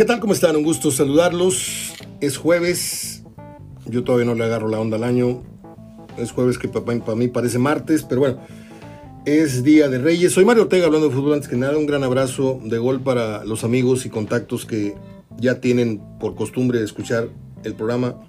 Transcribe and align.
¿Qué 0.00 0.06
tal? 0.06 0.18
¿Cómo 0.18 0.32
están? 0.32 0.56
Un 0.56 0.62
gusto 0.62 0.90
saludarlos. 0.90 1.92
Es 2.22 2.38
jueves. 2.38 3.22
Yo 3.84 4.02
todavía 4.02 4.24
no 4.24 4.34
le 4.34 4.44
agarro 4.44 4.66
la 4.68 4.80
onda 4.80 4.96
al 4.96 5.04
año. 5.04 5.42
Es 6.16 6.32
jueves 6.32 6.56
que 6.56 6.68
para, 6.68 7.14
mí 7.16 7.28
parece 7.28 7.58
martes, 7.58 8.04
pero 8.08 8.22
bueno. 8.22 8.38
Es 9.26 9.62
Día 9.62 9.90
de 9.90 9.98
Reyes. 9.98 10.32
Soy 10.32 10.46
Mario 10.46 10.62
Ortega 10.62 10.86
hablando 10.86 11.10
de 11.10 11.14
fútbol 11.14 11.34
antes 11.34 11.50
que 11.50 11.56
nada. 11.56 11.76
Un 11.76 11.84
gran 11.84 12.02
abrazo 12.02 12.58
de 12.64 12.78
gol 12.78 13.02
para 13.02 13.44
los 13.44 13.62
amigos 13.62 14.06
y 14.06 14.08
contactos 14.08 14.64
que 14.64 14.94
ya 15.36 15.60
tienen 15.60 16.00
por 16.18 16.34
costumbre 16.34 16.82
escuchar 16.82 17.28
el 17.62 17.74
programa 17.74 18.22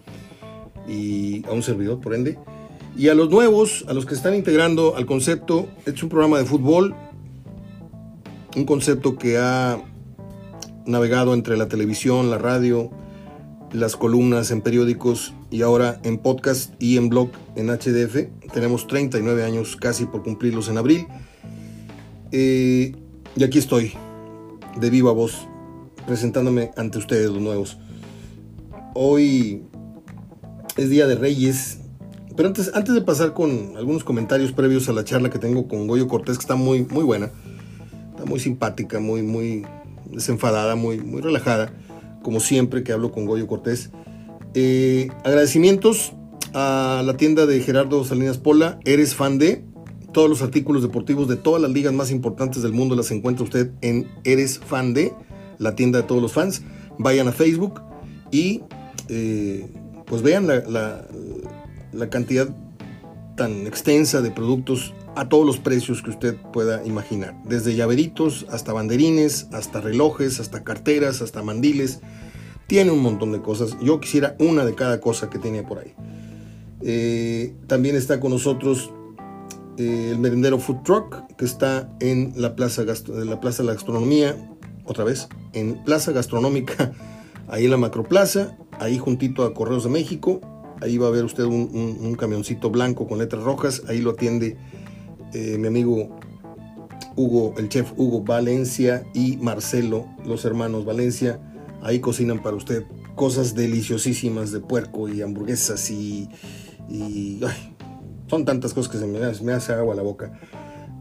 y 0.90 1.46
a 1.46 1.54
un 1.54 1.64
servidor, 1.64 2.02
por 2.02 2.16
ende. 2.16 2.38
Y 2.98 3.08
a 3.08 3.14
los 3.14 3.30
nuevos, 3.30 3.86
a 3.88 3.94
los 3.94 4.06
que 4.06 4.14
están 4.14 4.36
integrando 4.36 4.98
al 4.98 5.06
concepto, 5.06 5.70
es 5.86 6.04
un 6.04 6.10
programa 6.10 6.38
de 6.38 6.44
fútbol, 6.44 6.94
un 8.58 8.66
concepto 8.66 9.18
que 9.18 9.38
ha 9.38 9.82
navegado 10.86 11.34
entre 11.34 11.58
la 11.58 11.68
televisión, 11.68 12.30
la 12.30 12.38
radio, 12.38 12.92
las 13.72 13.96
columnas 13.96 14.52
en 14.52 14.62
periódicos 14.62 15.34
y 15.50 15.62
ahora 15.62 16.00
en 16.04 16.18
podcast 16.18 16.74
y 16.80 16.98
en 16.98 17.10
blog 17.10 17.30
en 17.56 17.68
HDF. 17.68 18.52
Tenemos 18.54 18.88
39 18.88 19.44
años 19.44 19.76
casi 19.76 20.06
por 20.06 20.24
cumplirlos 20.24 20.70
en 20.70 20.78
abril. 20.78 21.08
Eh, 22.32 22.96
y 23.36 23.44
aquí 23.44 23.60
estoy, 23.60 23.94
de 24.80 24.90
viva 24.90 25.12
voz, 25.12 25.48
presentándome 26.06 26.72
ante 26.76 26.98
ustedes 26.98 27.30
los 27.30 27.42
nuevos. 27.42 27.78
Hoy 28.94 29.64
es 30.78 30.90
Día 30.90 31.08
de 31.08 31.16
Reyes, 31.16 31.80
pero 32.36 32.48
antes, 32.48 32.72
antes 32.74 32.94
de 32.94 33.02
pasar 33.02 33.34
con 33.34 33.78
algunos 33.78 34.04
comentarios 34.04 34.52
previos 34.52 34.90
a 34.90 34.94
la 34.94 35.04
charla 35.04 35.30
que 35.30 35.40
tengo 35.40 35.68
con 35.68 35.88
Goyo 35.88 36.08
Cortés, 36.08 36.38
que 36.38 36.42
está 36.42 36.56
muy, 36.56 36.84
muy 36.84 37.04
buena, 37.04 37.30
está 38.12 38.26
muy 38.26 38.40
simpática, 38.40 39.00
muy, 39.00 39.22
muy 39.22 39.66
desenfadada, 40.12 40.76
muy, 40.76 41.00
muy 41.00 41.22
relajada, 41.22 41.74
como 42.24 42.40
siempre 42.40 42.84
que 42.84 42.92
hablo 42.92 43.12
con 43.12 43.26
Goyo 43.26 43.48
Cortés. 43.48 43.92
Eh, 44.54 45.10
agradecimientos 45.24 46.14
a 46.54 47.04
la 47.06 47.18
tienda 47.18 47.46
de 47.46 47.62
Gerardo 47.62 48.04
Salinas 48.04 48.38
Pola, 48.38 48.80
Eres 48.86 49.16
Fan 49.16 49.38
de. 49.38 49.64
Todos 50.12 50.30
los 50.30 50.42
artículos 50.42 50.82
deportivos 50.82 51.30
de 51.30 51.38
todas 51.38 51.62
las 51.62 51.72
ligas 51.72 51.94
más 51.94 52.12
importantes 52.12 52.62
del 52.62 52.74
mundo 52.74 52.96
las 52.96 53.12
encuentra 53.12 53.46
usted 53.46 53.72
en 53.82 54.10
Eres 54.26 54.60
Fan 54.60 54.94
de, 54.94 55.14
la 55.58 55.76
tienda 55.76 56.02
de 56.02 56.08
todos 56.08 56.22
los 56.22 56.34
fans. 56.34 56.64
Vayan 56.98 57.30
a 57.30 57.32
Facebook 57.32 57.82
y 58.30 58.62
eh, 59.08 59.68
pues 60.06 60.22
vean 60.22 60.48
la, 60.48 60.60
la, 60.68 61.08
la 61.94 62.10
cantidad 62.10 62.54
tan 63.38 63.66
extensa 63.66 64.22
de 64.22 64.32
productos 64.32 64.94
a 65.16 65.28
todos 65.28 65.46
los 65.46 65.58
precios 65.60 66.02
que 66.02 66.10
usted 66.10 66.38
pueda 66.54 66.86
imaginar, 66.86 67.36
desde 67.44 67.76
llaveritos 67.76 68.46
hasta 68.50 68.74
banderines, 68.74 69.48
hasta 69.52 69.82
relojes, 69.82 70.40
hasta 70.40 70.64
carteras, 70.64 71.22
hasta 71.22 71.44
mandiles. 71.44 72.00
Tiene 72.68 72.92
un 72.92 73.02
montón 73.02 73.34
de 73.34 73.42
cosas. 73.42 73.78
Yo 73.82 74.00
quisiera 74.00 74.36
una 74.40 74.64
de 74.64 74.76
cada 74.76 75.02
cosa 75.02 75.30
que 75.30 75.40
tiene 75.40 75.64
por 75.64 75.80
ahí. 75.80 75.94
Eh, 76.82 77.54
también 77.68 77.96
está 77.96 78.20
con 78.22 78.32
nosotros 78.32 78.92
eh, 79.78 80.12
el 80.12 80.20
merendero 80.20 80.60
Food 80.60 80.84
Truck, 80.84 81.36
que 81.36 81.44
está 81.44 81.90
en 82.00 82.34
la 82.38 82.56
plaza, 82.56 82.84
la 82.84 83.42
plaza 83.42 83.64
de 83.64 83.68
la 83.68 83.74
Gastronomía, 83.74 84.36
otra 84.86 85.04
vez, 85.04 85.28
en 85.54 85.84
Plaza 85.84 86.14
Gastronómica, 86.14 86.94
ahí 87.50 87.66
en 87.66 87.72
la 87.72 87.78
Macroplaza, 87.78 88.58
ahí 88.80 88.98
juntito 88.98 89.44
a 89.44 89.54
Correos 89.54 89.84
de 89.84 89.90
México. 89.90 90.40
Ahí 90.82 90.98
va 90.98 91.08
a 91.08 91.12
ver 91.12 91.26
usted 91.26 91.44
un 91.44 92.16
camioncito 92.18 92.72
blanco 92.72 93.08
con 93.08 93.20
letras 93.20 93.44
rojas, 93.44 93.84
ahí 93.88 94.02
lo 94.02 94.12
atiende 94.12 94.58
eh, 95.34 95.58
mi 95.58 95.68
amigo 95.68 96.20
Hugo, 97.16 97.54
el 97.58 97.70
chef 97.70 97.92
Hugo 97.98 98.22
Valencia 98.22 99.04
y 99.14 99.38
Marcelo, 99.38 100.08
los 100.26 100.46
hermanos 100.46 100.86
Valencia, 100.86 101.40
ahí 101.82 102.00
cocinan 102.00 102.42
para 102.42 102.56
usted 102.56 102.84
cosas 103.16 103.54
deliciosísimas 103.56 104.52
de 104.52 104.60
puerco 104.60 105.10
y 105.10 105.22
hamburguesas 105.22 105.90
y, 105.92 106.30
son 108.28 108.46
tantas 108.46 108.74
cosas 108.74 108.92
que 108.92 108.98
se 108.98 109.06
me, 109.44 109.54
hace 109.54 109.74
agua 109.74 109.96
la 109.96 110.02
boca. 110.02 110.40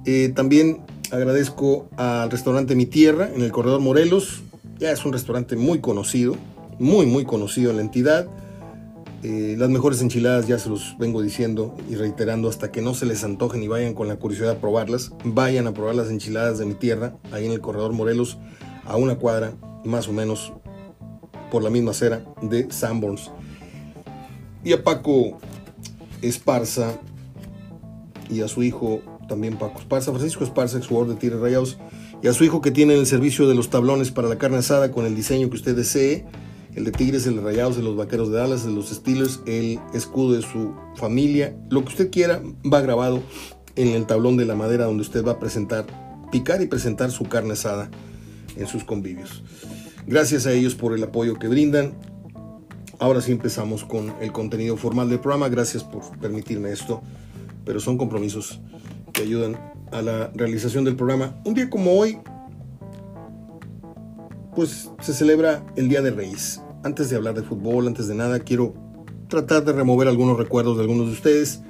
Eh, 0.04 0.32
también 0.34 0.82
agradezco 1.10 1.88
al 1.96 2.30
restaurante 2.30 2.74
Mi 2.74 2.86
Tierra 2.86 3.30
en 3.34 3.42
el 3.42 3.52
Corredor 3.52 3.80
Morelos, 3.80 4.42
ya 4.78 4.90
es 4.90 5.04
un 5.04 5.12
restaurante 5.12 5.56
muy 5.56 5.80
conocido, 5.80 6.36
muy 6.78 7.06
muy 7.06 7.24
conocido 7.24 7.70
en 7.70 7.76
la 7.76 7.82
entidad. 7.82 8.28
Eh, 9.22 9.54
las 9.58 9.68
mejores 9.68 10.00
enchiladas 10.00 10.46
ya 10.46 10.58
se 10.58 10.70
los 10.70 10.96
vengo 10.98 11.20
diciendo 11.20 11.76
y 11.90 11.94
reiterando 11.94 12.48
hasta 12.48 12.72
que 12.72 12.80
no 12.80 12.94
se 12.94 13.04
les 13.04 13.22
antojen 13.22 13.62
y 13.62 13.68
vayan 13.68 13.92
con 13.92 14.08
la 14.08 14.16
curiosidad 14.16 14.52
a 14.52 14.60
probarlas. 14.60 15.12
Vayan 15.24 15.66
a 15.66 15.74
probar 15.74 15.94
las 15.94 16.08
enchiladas 16.08 16.58
de 16.58 16.64
mi 16.64 16.74
tierra, 16.74 17.16
ahí 17.30 17.44
en 17.44 17.52
el 17.52 17.60
corredor 17.60 17.92
Morelos, 17.92 18.38
a 18.84 18.96
una 18.96 19.16
cuadra 19.16 19.52
más 19.84 20.08
o 20.08 20.12
menos 20.12 20.54
por 21.50 21.62
la 21.62 21.68
misma 21.68 21.90
acera 21.90 22.24
de 22.40 22.70
Sanborns. 22.72 23.30
Y 24.64 24.72
a 24.72 24.82
Paco 24.82 25.38
Esparza 26.22 26.98
y 28.30 28.40
a 28.40 28.48
su 28.48 28.62
hijo 28.62 29.02
también 29.28 29.58
Paco 29.58 29.80
Esparza, 29.80 30.12
Francisco 30.12 30.44
Esparza, 30.44 30.78
ex 30.78 30.86
jugador 30.86 31.10
de 31.10 31.20
Tigres 31.20 31.40
Rayados, 31.40 31.78
y 32.22 32.28
a 32.28 32.32
su 32.32 32.44
hijo 32.44 32.60
que 32.60 32.70
tiene 32.70 32.94
el 32.94 33.06
servicio 33.06 33.48
de 33.48 33.54
los 33.54 33.70
tablones 33.70 34.10
para 34.10 34.28
la 34.28 34.38
carne 34.38 34.58
asada 34.58 34.90
con 34.90 35.04
el 35.06 35.14
diseño 35.14 35.48
que 35.50 35.56
usted 35.56 35.76
desee 35.76 36.26
el 36.74 36.84
de 36.84 36.92
Tigres, 36.92 37.26
el 37.26 37.36
de 37.36 37.42
Rayados, 37.42 37.76
de 37.76 37.82
los 37.82 37.96
Vaqueros 37.96 38.30
de 38.30 38.38
Dallas, 38.38 38.64
de 38.64 38.72
los 38.72 38.90
Steelers, 38.90 39.40
el 39.46 39.78
escudo 39.92 40.34
de 40.34 40.42
su 40.42 40.74
familia, 40.96 41.56
lo 41.70 41.82
que 41.82 41.88
usted 41.88 42.10
quiera 42.10 42.42
va 42.72 42.80
grabado 42.80 43.22
en 43.76 43.88
el 43.88 44.06
tablón 44.06 44.36
de 44.36 44.44
la 44.44 44.54
madera 44.54 44.84
donde 44.84 45.02
usted 45.02 45.24
va 45.24 45.32
a 45.32 45.38
presentar, 45.38 45.86
picar 46.30 46.62
y 46.62 46.66
presentar 46.66 47.10
su 47.10 47.24
carne 47.24 47.52
asada 47.52 47.90
en 48.56 48.66
sus 48.66 48.84
convivios. 48.84 49.42
Gracias 50.06 50.46
a 50.46 50.52
ellos 50.52 50.74
por 50.74 50.94
el 50.94 51.02
apoyo 51.02 51.38
que 51.38 51.48
brindan. 51.48 51.94
Ahora 52.98 53.20
sí 53.20 53.32
empezamos 53.32 53.84
con 53.84 54.12
el 54.20 54.32
contenido 54.32 54.76
formal 54.76 55.08
del 55.08 55.20
programa. 55.20 55.48
Gracias 55.48 55.84
por 55.84 56.18
permitirme 56.18 56.72
esto, 56.72 57.02
pero 57.64 57.80
son 57.80 57.96
compromisos 57.96 58.60
que 59.12 59.22
ayudan 59.22 59.56
a 59.92 60.02
la 60.02 60.30
realización 60.34 60.84
del 60.84 60.96
programa. 60.96 61.40
Un 61.44 61.54
día 61.54 61.70
como 61.70 61.92
hoy, 61.92 62.18
pues 64.54 64.90
se 65.00 65.14
celebra 65.14 65.64
el 65.76 65.88
Día 65.88 66.02
de 66.02 66.10
Reyes. 66.10 66.60
Antes 66.82 67.10
de 67.10 67.16
hablar 67.16 67.34
de 67.34 67.42
fútbol, 67.42 67.86
antes 67.86 68.08
de 68.08 68.14
nada, 68.14 68.40
quiero 68.40 68.74
tratar 69.28 69.64
de 69.64 69.72
remover 69.72 70.08
algunos 70.08 70.38
recuerdos 70.38 70.76
de 70.76 70.82
algunos 70.82 71.06
de 71.06 71.12
ustedes. 71.12 71.62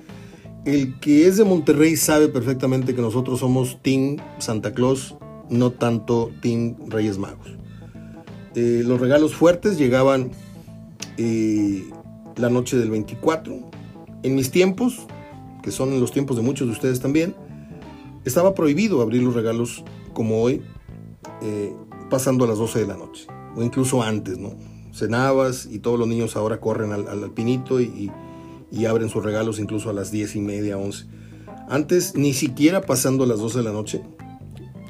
El 0.64 0.98
que 1.00 1.26
es 1.26 1.36
de 1.36 1.44
Monterrey 1.44 1.96
sabe 1.96 2.28
perfectamente 2.28 2.94
que 2.94 3.02
nosotros 3.02 3.40
somos 3.40 3.80
Team 3.82 4.18
Santa 4.38 4.72
Claus, 4.72 5.16
no 5.48 5.70
tanto 5.72 6.30
Team 6.42 6.76
Reyes 6.88 7.18
Magos. 7.18 7.56
Eh, 8.54 8.82
los 8.84 9.00
regalos 9.00 9.34
fuertes 9.34 9.78
llegaban 9.78 10.32
eh, 11.16 11.88
la 12.36 12.50
noche 12.50 12.76
del 12.76 12.90
24. 12.90 13.58
En 14.22 14.34
mis 14.34 14.50
tiempos, 14.50 15.06
que 15.62 15.70
son 15.70 15.98
los 16.00 16.12
tiempos 16.12 16.36
de 16.36 16.42
muchos 16.42 16.66
de 16.66 16.72
ustedes 16.72 17.00
también, 17.00 17.34
estaba 18.24 18.54
prohibido 18.54 19.00
abrir 19.00 19.22
los 19.22 19.34
regalos 19.34 19.84
como 20.12 20.42
hoy. 20.42 20.62
Eh, 21.42 21.72
pasando 22.10 22.44
a 22.44 22.48
las 22.48 22.58
12 22.58 22.80
de 22.80 22.86
la 22.86 22.96
noche, 22.96 23.26
o 23.56 23.62
incluso 23.62 24.02
antes, 24.02 24.36
¿no? 24.36 24.54
Cenabas 24.92 25.66
y 25.70 25.78
todos 25.78 25.98
los 25.98 26.08
niños 26.08 26.36
ahora 26.36 26.60
corren 26.60 26.92
al, 26.92 27.08
al 27.08 27.30
pinito 27.30 27.80
y, 27.80 28.10
y, 28.70 28.84
abren 28.84 29.08
sus 29.08 29.24
regalos 29.24 29.58
incluso 29.58 29.88
a 29.88 29.92
las 29.92 30.10
10 30.10 30.36
y 30.36 30.40
media, 30.40 30.76
11. 30.76 31.06
Antes, 31.68 32.16
ni 32.16 32.34
siquiera 32.34 32.82
pasando 32.82 33.24
las 33.24 33.38
12 33.38 33.58
de 33.58 33.64
la 33.64 33.72
noche, 33.72 34.02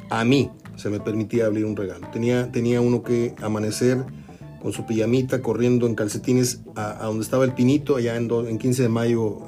a 0.09 0.25
mí 0.25 0.51
se 0.77 0.89
me 0.89 0.99
permitía 0.99 1.47
abrir 1.47 1.67
un 1.67 1.77
regalo. 1.77 2.09
Tenía, 2.11 2.51
tenía 2.51 2.81
uno 2.81 3.03
que 3.03 3.35
amanecer 3.43 4.05
con 4.63 4.73
su 4.73 4.87
pijamita, 4.87 5.43
corriendo 5.43 5.87
en 5.87 5.95
calcetines 5.95 6.63
a, 6.75 7.05
donde 7.05 7.23
estaba 7.23 7.45
el 7.45 7.53
pinito, 7.53 7.97
allá 7.97 8.17
en, 8.17 8.31
en 8.31 8.59
15 8.59 8.83
de 8.83 8.89
mayo, 8.89 9.41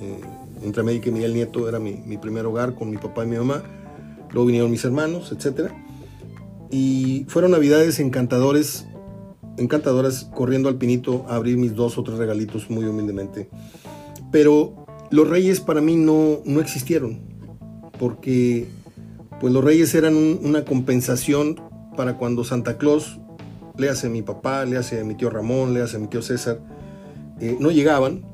eh, 0.00 0.20
entre 0.64 0.82
América 0.82 1.08
y 1.08 1.12
Miguel 1.12 1.34
Nieto, 1.34 1.68
era 1.68 1.78
mi, 1.78 1.94
mi 2.04 2.18
primer 2.18 2.46
hogar 2.46 2.74
con 2.74 2.90
mi 2.90 2.96
papá 2.96 3.24
y 3.24 3.28
mi 3.28 3.36
mamá. 3.36 3.62
Luego 4.30 4.46
vinieron 4.46 4.70
mis 4.70 4.84
hermanos, 4.84 5.32
etcétera 5.32 5.72
y 6.72 7.26
fueron 7.28 7.50
navidades 7.50 8.00
encantadores, 8.00 8.86
encantadoras, 9.58 10.30
corriendo 10.34 10.70
al 10.70 10.76
pinito 10.76 11.26
a 11.28 11.36
abrir 11.36 11.58
mis 11.58 11.74
dos 11.74 11.98
o 11.98 12.02
tres 12.02 12.16
regalitos 12.16 12.70
muy 12.70 12.86
humildemente. 12.86 13.50
Pero 14.32 14.86
los 15.10 15.28
reyes 15.28 15.60
para 15.60 15.82
mí 15.82 15.96
no, 15.96 16.40
no 16.46 16.60
existieron, 16.60 17.20
porque 17.98 18.66
pues 19.38 19.52
los 19.52 19.62
reyes 19.62 19.94
eran 19.94 20.16
una 20.16 20.64
compensación 20.64 21.60
para 21.94 22.16
cuando 22.16 22.42
Santa 22.42 22.78
Claus, 22.78 23.20
le 23.76 23.90
hace 23.90 24.06
a 24.06 24.10
mi 24.10 24.22
papá, 24.22 24.64
le 24.64 24.78
hace 24.78 25.00
a 25.00 25.04
mi 25.04 25.14
tío 25.14 25.28
Ramón, 25.28 25.74
le 25.74 25.82
hace 25.82 25.96
a 25.96 25.98
mi 25.98 26.06
tío 26.06 26.22
César, 26.22 26.60
eh, 27.38 27.56
no 27.60 27.70
llegaban 27.70 28.24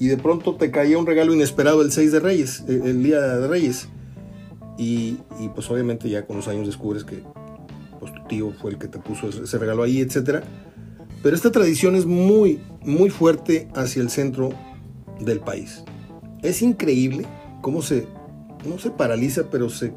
y 0.00 0.08
de 0.08 0.16
pronto 0.16 0.56
te 0.56 0.72
caía 0.72 0.98
un 0.98 1.06
regalo 1.06 1.32
inesperado 1.32 1.82
el 1.82 1.92
6 1.92 2.10
de 2.10 2.20
Reyes, 2.20 2.64
eh, 2.68 2.80
el 2.84 3.02
día 3.02 3.20
de 3.20 3.46
Reyes. 3.46 3.88
Y, 4.78 5.18
pues 5.54 5.68
obviamente 5.70 6.08
ya 6.08 6.24
con 6.24 6.36
los 6.36 6.46
años 6.46 6.66
descubres 6.66 7.04
que 7.04 7.24
pues, 7.98 8.14
tu 8.14 8.24
tío 8.28 8.52
fue 8.52 8.70
el 8.70 8.78
que 8.78 8.86
te 8.86 9.00
puso 9.00 9.28
ese, 9.28 9.58
regalo 9.58 9.82
ahí, 9.82 10.00
etc. 10.00 10.44
Pero 11.22 11.34
esta 11.34 11.50
tradición 11.50 11.96
es 11.96 12.06
muy, 12.06 12.60
muy 12.82 13.10
fuerte 13.10 13.68
hacia 13.74 14.00
el 14.02 14.08
centro 14.08 14.50
del 15.20 15.40
país. 15.40 15.82
Es 16.42 16.62
increíble 16.62 17.26
cómo 17.60 17.82
se, 17.82 18.06
no 18.64 18.78
se 18.78 18.90
paraliza, 18.90 19.50
pero 19.50 19.68
se 19.68 19.92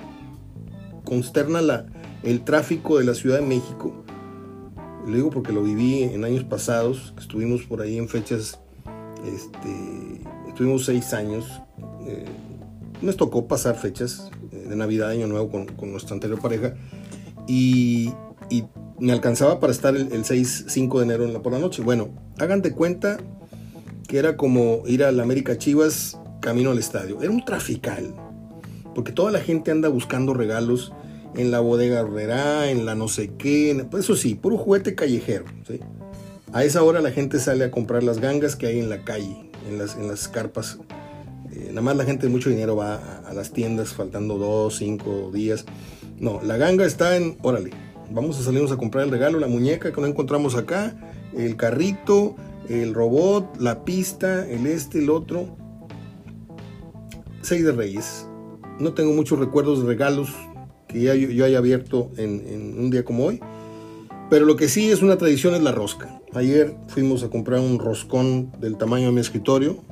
consterna 1.06 1.62
la, 1.62 1.86
el 2.24 2.44
tráfico 2.44 2.98
de 2.98 3.06
la 3.06 3.14
Ciudad 3.14 3.40
de 3.40 3.46
México 3.46 4.04
Le 5.08 5.16
digo 5.16 5.30
porque 5.30 5.52
lo 5.52 5.64
viví 5.64 6.04
en 6.04 6.24
años 6.24 6.44
pasados, 6.44 7.14
estuvimos 7.18 7.64
por 7.64 7.82
ahí 7.82 7.98
en 7.98 8.08
fechas, 8.08 8.60
este, 9.26 10.22
estuvimos 10.48 10.86
seis 10.86 11.14
años. 11.14 11.62
Eh, 12.06 12.26
nos 13.02 13.18
tocó 13.18 13.48
pasar 13.48 13.76
fechas 13.76 14.30
eh, 14.52 14.66
de 14.70 14.76
Navidad, 14.76 15.10
Año 15.10 15.28
Nuevo 15.28 15.50
con, 15.50 15.92
nuestra 15.92 16.14
anterior 16.14 16.40
pareja 16.40 16.76
y, 17.48 18.14
me 19.00 19.14
alcanzaba 19.14 19.60
para 19.60 19.74
estar 19.74 19.96
el, 19.96 20.26
6, 20.26 20.66
5 20.68 21.00
de 21.00 21.06
enero 21.06 21.42
por 21.42 21.52
la 21.54 21.58
noche. 21.58 21.82
Bueno, 21.82 22.10
hagan 22.38 22.62
de 22.62 22.72
cuenta 22.72 23.18
que 24.08 24.20
era 24.20 24.38
como 24.38 24.84
ir 24.86 25.04
a 25.04 25.12
la 25.12 25.24
América 25.24 25.58
Chivas 25.58 26.20
camino 26.40 26.70
al 26.70 26.78
estadio. 26.78 27.20
Era 27.20 27.32
un 27.32 27.44
trafical, 27.44 28.14
porque 28.94 29.12
toda 29.12 29.32
la 29.32 29.40
gente 29.40 29.72
anda 29.72 29.90
buscando 29.90 30.36
regalos 30.36 30.94
en 31.34 31.50
la 31.50 31.62
bodega 31.62 32.02
Herrera, 32.02 32.70
en 32.70 32.86
la 32.86 32.94
no 32.94 33.08
sé 33.08 33.32
qué, 33.40 33.88
pues 33.90 34.04
eso 34.04 34.16
sí, 34.16 34.36
puro 34.36 34.58
juguete 34.58 34.94
callejero. 34.94 35.46
A 36.54 36.64
esa 36.64 36.84
hora 36.84 37.02
la 37.02 37.10
gente 37.10 37.40
sale 37.40 37.64
a 37.64 37.72
comprar 37.72 38.04
las 38.04 38.20
gangas 38.20 38.56
que 38.56 38.68
hay 38.68 38.80
en 38.80 38.90
la 38.90 39.04
calle, 39.04 39.50
en 39.68 39.80
las 40.08 40.28
carpas 40.28 40.78
eh, 41.54 41.68
nada 41.70 41.82
más 41.82 41.98
la 41.98 42.06
gente 42.06 42.28
de 42.28 42.32
mucho 42.32 42.50
dinero 42.50 42.76
va 42.76 42.96
a, 43.28 43.34
las 43.34 43.52
tiendas 43.52 43.90
faltando 43.94 44.38
dos, 44.38 44.78
cinco 44.78 45.32
días. 45.34 45.66
No, 46.20 46.42
la 46.44 46.58
ganga 46.58 46.86
está 46.86 47.18
en, 47.18 47.38
órale, 47.42 47.72
vamos 48.12 48.40
a 48.40 48.44
salirnos 48.44 48.72
a 48.72 48.78
comprar 48.78 49.06
el 49.06 49.12
regalo, 49.12 49.40
la 49.40 49.48
muñeca 49.48 49.92
que 49.92 50.02
no 50.02 50.08
encontramos 50.08 50.56
acá, 50.56 50.96
el 51.36 51.56
carrito, 51.58 52.36
el 52.70 52.94
robot, 52.94 53.58
la 53.60 53.84
pista, 53.84 54.48
el 54.48 54.68
este, 54.68 55.00
el 55.00 55.10
otro. 55.10 55.58
Seis 57.42 57.66
de 57.66 57.72
Reyes. 57.72 58.28
No 58.80 58.94
tengo 58.94 59.14
muchos 59.14 59.40
recuerdos 59.40 59.82
de 59.82 59.88
regalos 59.88 60.30
que 60.88 61.02
ya 61.02 61.16
yo, 61.16 61.46
haya 61.46 61.58
abierto 61.58 62.12
en, 62.18 62.46
en, 62.48 62.80
un 62.80 62.90
día 62.92 63.04
como 63.04 63.26
hoy. 63.26 63.40
Pero 64.30 64.46
lo 64.46 64.56
que 64.56 64.70
sí 64.70 64.90
es 64.90 65.02
una 65.02 65.18
tradición 65.18 65.56
es 65.56 65.62
la 65.62 65.72
rosca. 65.72 66.22
Ayer 66.34 66.76
fuimos 66.88 67.24
a 67.24 67.30
comprar 67.30 67.60
un 67.60 67.80
roscón 67.80 68.52
del 68.60 68.78
tamaño 68.78 69.08
de 69.08 69.12
mi 69.12 69.20
escritorio, 69.22 69.84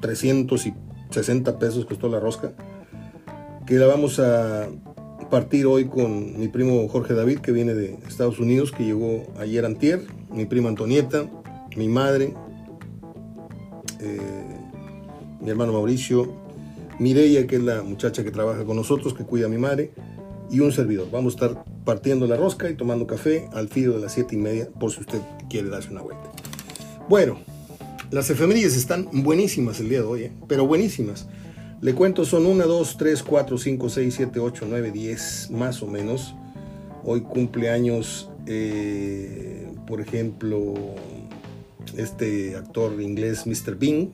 300 0.00 0.66
y 0.66 0.74
60 1.14 1.58
pesos 1.58 1.86
costó 1.86 2.08
la 2.08 2.20
rosca, 2.20 2.52
que 3.66 3.74
la 3.76 3.86
vamos 3.86 4.18
a 4.18 4.68
partir 5.30 5.66
hoy 5.66 5.86
con 5.86 6.38
mi 6.38 6.48
primo 6.48 6.86
Jorge 6.88 7.14
David, 7.14 7.38
que 7.38 7.52
viene 7.52 7.74
de 7.74 7.98
Estados 8.06 8.38
Unidos, 8.38 8.72
que 8.72 8.84
llegó 8.84 9.22
ayer 9.38 9.64
antier, 9.64 10.02
mi 10.30 10.44
prima 10.44 10.68
Antonieta, 10.68 11.26
mi 11.76 11.88
madre, 11.88 12.34
eh, 14.00 14.20
mi 15.40 15.50
hermano 15.50 15.72
Mauricio, 15.72 16.32
Mireia, 16.98 17.46
que 17.46 17.56
es 17.56 17.62
la 17.62 17.82
muchacha 17.82 18.22
que 18.22 18.30
trabaja 18.30 18.64
con 18.64 18.76
nosotros, 18.76 19.14
que 19.14 19.24
cuida 19.24 19.46
a 19.46 19.48
mi 19.48 19.58
madre, 19.58 19.92
y 20.50 20.60
un 20.60 20.72
servidor. 20.72 21.08
Vamos 21.10 21.34
a 21.34 21.46
estar 21.46 21.64
partiendo 21.84 22.26
la 22.26 22.36
rosca 22.36 22.70
y 22.70 22.74
tomando 22.74 23.06
café 23.06 23.48
al 23.52 23.68
filo 23.68 23.94
de 23.94 24.00
las 24.00 24.12
7 24.12 24.34
y 24.34 24.38
media, 24.38 24.68
por 24.78 24.92
si 24.92 25.00
usted 25.00 25.20
quiere 25.48 25.68
darse 25.68 25.90
una 25.90 26.02
vuelta. 26.02 26.30
Bueno, 27.08 27.38
las 28.10 28.30
efemérides 28.30 28.76
están 28.76 29.08
buenísimas 29.12 29.80
el 29.80 29.88
día 29.88 30.00
de 30.00 30.06
hoy, 30.06 30.22
¿eh? 30.24 30.32
pero 30.48 30.66
buenísimas. 30.66 31.26
Le 31.80 31.94
cuento, 31.94 32.24
son 32.24 32.46
1, 32.46 32.66
2, 32.66 32.96
3, 32.96 33.22
4, 33.22 33.58
5, 33.58 33.88
6, 33.88 34.14
7, 34.14 34.40
8, 34.40 34.66
9, 34.68 34.90
10, 34.90 35.50
más 35.50 35.82
o 35.82 35.86
menos. 35.86 36.34
Hoy 37.02 37.20
cumpleaños, 37.20 38.30
eh, 38.46 39.68
por 39.86 40.00
ejemplo, 40.00 40.74
este 41.96 42.56
actor 42.56 43.00
inglés 43.00 43.46
Mr. 43.46 43.76
Bean, 43.76 44.12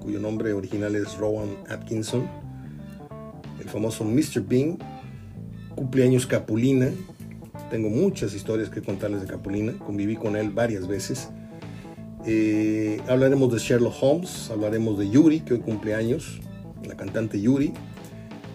cuyo 0.00 0.20
nombre 0.20 0.52
original 0.52 0.94
es 0.94 1.16
Rowan 1.16 1.48
Atkinson, 1.68 2.28
el 3.60 3.68
famoso 3.68 4.04
Mr. 4.04 4.40
Bean. 4.46 4.78
Cumpleaños 5.74 6.26
Capulina. 6.26 6.90
Tengo 7.70 7.88
muchas 7.88 8.34
historias 8.34 8.68
que 8.68 8.82
contarles 8.82 9.22
de 9.22 9.26
Capulina. 9.26 9.72
Conviví 9.78 10.16
con 10.16 10.36
él 10.36 10.50
varias 10.50 10.86
veces. 10.86 11.30
Eh, 12.24 13.00
hablaremos 13.08 13.52
de 13.52 13.58
Sherlock 13.58 13.94
Holmes, 14.00 14.50
hablaremos 14.50 14.98
de 14.98 15.10
Yuri, 15.10 15.40
que 15.40 15.54
hoy 15.54 15.60
cumple 15.60 15.94
años, 15.94 16.40
la 16.86 16.96
cantante 16.96 17.40
Yuri. 17.40 17.72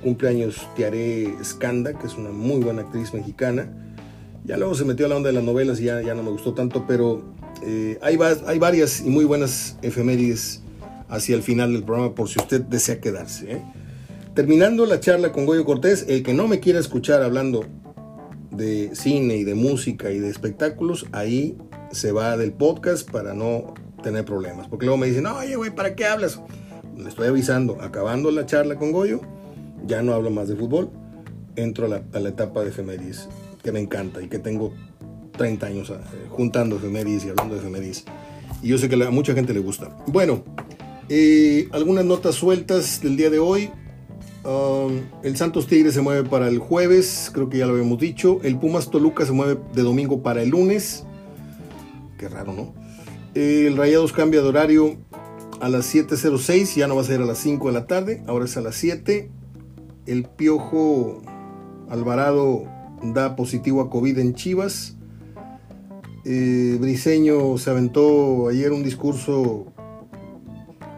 Cumpleaños 0.04 0.68
Tiare 0.76 1.34
Skanda, 1.44 1.98
que 1.98 2.08
es 2.08 2.16
una 2.16 2.30
muy 2.30 2.62
buena 2.62 2.84
actriz 2.84 3.14
mexicana. 3.14 3.68
Ya 4.46 4.56
luego 4.58 4.76
se 4.76 4.86
metió 4.86 5.06
a 5.06 5.10
la 5.10 5.18
onda 5.18 5.30
de 5.30 5.34
las 5.34 5.44
novelas 5.44 5.80
y 5.80 5.86
ya, 5.86 6.02
ya 6.02 6.14
no 6.14 6.24
me 6.24 6.30
gustó 6.30 6.54
tanto, 6.54 6.86
pero 6.88 7.34
eh, 7.64 7.98
hay, 8.02 8.18
hay, 8.46 8.60
varias 8.60 9.02
y 9.02 9.10
muy 9.10 9.26
buenas 9.26 9.78
efemérides 9.82 10.62
hacia 11.10 11.36
el 11.36 11.42
final 11.42 11.74
del 11.74 11.84
programa 11.84 12.16
por 12.16 12.30
si 12.30 12.40
usted 12.40 12.62
desea 12.62 13.02
quedarse. 13.02 13.54
¿eh? 13.54 13.62
Terminando 14.36 14.86
la 14.86 15.00
charla 15.00 15.32
con 15.32 15.46
Goyo 15.46 15.66
Cortés, 15.66 16.06
el 16.08 16.24
que 16.24 16.34
no 16.34 16.48
me 16.48 16.60
quiera 16.60 16.80
escuchar 16.80 17.24
hablando 17.24 17.66
de 18.52 18.92
cine 18.96 19.36
y 19.38 19.44
de 19.44 19.56
música 19.56 20.12
y 20.12 20.20
de 20.20 20.30
espectáculos, 20.30 21.08
ahí 21.12 21.58
se 21.92 22.12
va 22.12 22.38
del 22.38 22.54
podcast 22.54 23.10
para 23.10 23.34
no 23.34 23.74
tener 24.04 24.26
problemas. 24.26 24.68
Porque 24.68 24.86
luego 24.86 24.98
me 24.98 25.08
dicen, 25.08 25.26
oye, 25.26 25.56
güey, 25.56 25.74
¿para 25.74 25.96
qué 25.96 26.06
hablas? 26.06 26.40
Le 26.96 27.10
estoy 27.10 27.28
avisando, 27.28 27.82
acabando 27.82 28.32
la 28.32 28.46
charla 28.46 28.76
con 28.76 28.92
Goyo, 28.92 29.22
ya 29.86 30.02
no 30.02 30.14
hablo 30.14 30.32
más 30.32 30.48
de 30.48 30.56
fútbol, 30.56 30.90
entro 31.56 31.86
a 31.86 32.20
la, 32.20 32.30
etapa 32.30 32.64
de 32.64 32.70
efemérides, 32.70 33.28
que 33.64 33.72
me 33.72 33.80
encanta 33.80 34.22
y 34.22 34.28
que 34.28 34.40
tengo 34.40 34.74
30 35.38 35.66
años 35.66 35.90
eh, 35.92 35.96
juntando 36.30 36.78
efemérides 36.78 37.26
y 37.26 37.30
hablando 37.30 37.56
de 37.56 37.62
efemérides. 37.62 38.06
Y 38.62 38.70
yo 38.70 38.78
sé 38.78 38.90
que 38.90 39.04
a 39.04 39.12
mucha 39.12 39.34
gente 39.34 39.54
le 39.54 39.60
gusta. 39.60 39.96
Bueno, 40.08 40.44
eh, 41.10 41.68
algunas 41.72 42.06
notas 42.06 42.36
sueltas 42.36 43.02
del 43.02 43.16
día 43.16 43.30
de 43.30 43.40
hoy. 43.40 43.70
Um, 44.44 45.02
el 45.24 45.36
Santos 45.36 45.68
Tigre 45.68 45.92
se 45.92 46.02
mueve 46.02 46.28
para 46.28 46.48
el 46.48 46.60
jueves, 46.60 47.30
creo 47.34 47.50
que 47.50 47.58
ya 47.58 47.66
lo 47.66 47.74
habíamos 47.74 48.00
dicho. 48.00 48.40
El 48.44 48.58
Pumas 48.58 48.90
Toluca 48.90 49.26
se 49.26 49.34
mueve 49.34 49.60
de 49.74 49.82
domingo 49.84 50.24
para 50.24 50.42
el 50.42 50.50
lunes. 50.50 51.06
Qué 52.18 52.28
raro, 52.28 52.54
¿no? 52.54 52.74
El 53.36 53.78
Rayados 53.78 54.14
cambia 54.14 54.42
de 54.42 54.48
horario 54.48 54.98
a 55.62 55.70
las 55.70 55.94
7.06, 55.94 56.76
ya 56.76 56.88
no 56.88 56.96
va 56.96 57.02
a 57.02 57.06
ser 57.06 57.22
a 57.22 57.26
las 57.26 57.38
5 57.38 57.68
de 57.68 57.74
la 57.74 57.86
tarde, 57.86 58.24
ahora 58.28 58.46
es 58.46 58.58
a 58.58 58.62
las 58.62 58.76
7. 58.76 59.30
El 60.08 60.24
Piojo 60.24 61.22
Alvarado 61.90 62.64
da 63.04 63.36
positivo 63.36 63.82
a 63.82 63.90
COVID 63.90 64.18
en 64.18 64.34
Chivas. 64.34 64.96
Eh, 66.26 66.78
Briseño 66.80 67.58
se 67.58 67.70
aventó 67.70 68.48
ayer 68.50 68.72
un 68.72 68.84
discurso 68.84 69.68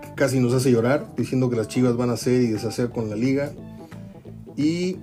que 0.01 0.15
casi 0.15 0.39
nos 0.39 0.53
hace 0.53 0.71
llorar, 0.71 1.13
diciendo 1.17 1.49
que 1.49 1.57
las 1.57 1.67
Chivas 1.67 1.97
van 1.97 2.09
a 2.09 2.13
hacer 2.13 2.41
y 2.41 2.47
deshacer 2.47 2.89
con 2.91 3.09
la 3.09 3.17
liga. 3.17 3.51
Y 4.55 4.97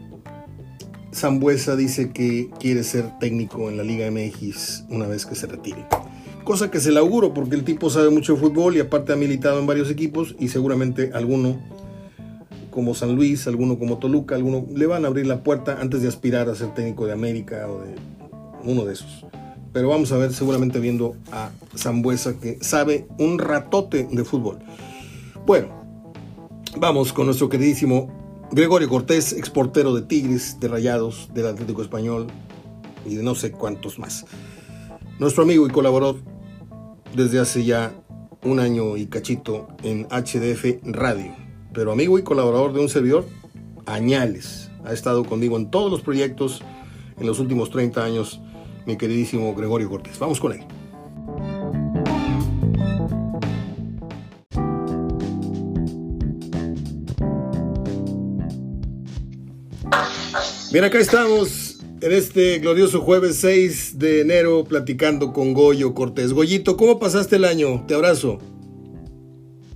Zambuesa 1.14 1.76
dice 1.76 2.10
que 2.12 2.50
quiere 2.58 2.84
ser 2.84 3.18
técnico 3.18 3.68
en 3.68 3.76
la 3.76 3.82
Liga 3.82 4.10
MX 4.10 4.84
una 4.90 5.06
vez 5.06 5.24
que 5.24 5.34
se 5.34 5.46
retire 5.46 5.86
cosa 6.46 6.70
que 6.70 6.78
se 6.78 6.92
le 6.92 7.00
auguro 7.00 7.34
porque 7.34 7.56
el 7.56 7.64
tipo 7.64 7.90
sabe 7.90 8.08
mucho 8.08 8.34
de 8.34 8.40
fútbol 8.40 8.76
y 8.76 8.80
aparte 8.80 9.12
ha 9.12 9.16
militado 9.16 9.58
en 9.58 9.66
varios 9.66 9.90
equipos 9.90 10.36
y 10.38 10.46
seguramente 10.46 11.10
alguno 11.12 11.58
como 12.70 12.94
San 12.94 13.16
Luis, 13.16 13.48
alguno 13.48 13.80
como 13.80 13.98
Toluca, 13.98 14.36
alguno 14.36 14.64
le 14.72 14.86
van 14.86 15.04
a 15.04 15.08
abrir 15.08 15.26
la 15.26 15.42
puerta 15.42 15.78
antes 15.80 16.02
de 16.02 16.08
aspirar 16.08 16.48
a 16.48 16.54
ser 16.54 16.72
técnico 16.72 17.04
de 17.04 17.12
América 17.12 17.68
o 17.68 17.80
de 17.80 17.96
uno 18.62 18.84
de 18.84 18.92
esos. 18.92 19.26
Pero 19.72 19.88
vamos 19.88 20.12
a 20.12 20.18
ver 20.18 20.32
seguramente 20.32 20.78
viendo 20.78 21.16
a 21.32 21.50
Zambuesa 21.76 22.38
que 22.38 22.58
sabe 22.60 23.08
un 23.18 23.40
ratote 23.40 24.06
de 24.08 24.24
fútbol. 24.24 24.60
Bueno, 25.46 25.68
vamos 26.78 27.12
con 27.12 27.26
nuestro 27.26 27.48
queridísimo 27.48 28.08
Gregorio 28.52 28.88
Cortés, 28.88 29.32
exportero 29.32 29.96
de 29.96 30.02
Tigres, 30.02 30.60
de 30.60 30.68
Rayados, 30.68 31.28
del 31.34 31.48
Atlético 31.48 31.82
Español 31.82 32.28
y 33.04 33.16
de 33.16 33.24
no 33.24 33.34
sé 33.34 33.50
cuántos 33.50 33.98
más. 33.98 34.26
Nuestro 35.18 35.42
amigo 35.42 35.66
y 35.66 35.70
colaborador 35.70 36.35
desde 37.16 37.40
hace 37.40 37.64
ya 37.64 37.94
un 38.42 38.60
año 38.60 38.96
y 38.96 39.06
cachito 39.06 39.68
en 39.82 40.06
HDF 40.10 40.82
Radio, 40.84 41.34
pero 41.72 41.90
amigo 41.90 42.18
y 42.18 42.22
colaborador 42.22 42.74
de 42.74 42.80
un 42.80 42.88
servidor, 42.88 43.26
añales. 43.86 44.70
Ha 44.84 44.92
estado 44.92 45.24
conmigo 45.24 45.56
en 45.56 45.70
todos 45.70 45.90
los 45.90 46.02
proyectos 46.02 46.62
en 47.18 47.26
los 47.26 47.40
últimos 47.40 47.70
30 47.70 48.04
años, 48.04 48.40
mi 48.84 48.96
queridísimo 48.96 49.54
Gregorio 49.54 49.88
Cortés. 49.88 50.18
Vamos 50.18 50.38
con 50.38 50.52
él. 50.52 50.60
Bien, 60.70 60.84
acá 60.84 60.98
estamos 60.98 61.65
en 62.06 62.12
este 62.12 62.60
glorioso 62.60 63.00
jueves 63.00 63.40
6 63.40 63.98
de 63.98 64.20
enero 64.20 64.64
platicando 64.64 65.32
con 65.32 65.52
Goyo 65.52 65.92
Cortés. 65.92 66.32
Goyito, 66.32 66.76
¿cómo 66.76 67.00
pasaste 67.00 67.34
el 67.34 67.44
año? 67.44 67.84
Te 67.88 67.94
abrazo. 67.94 68.38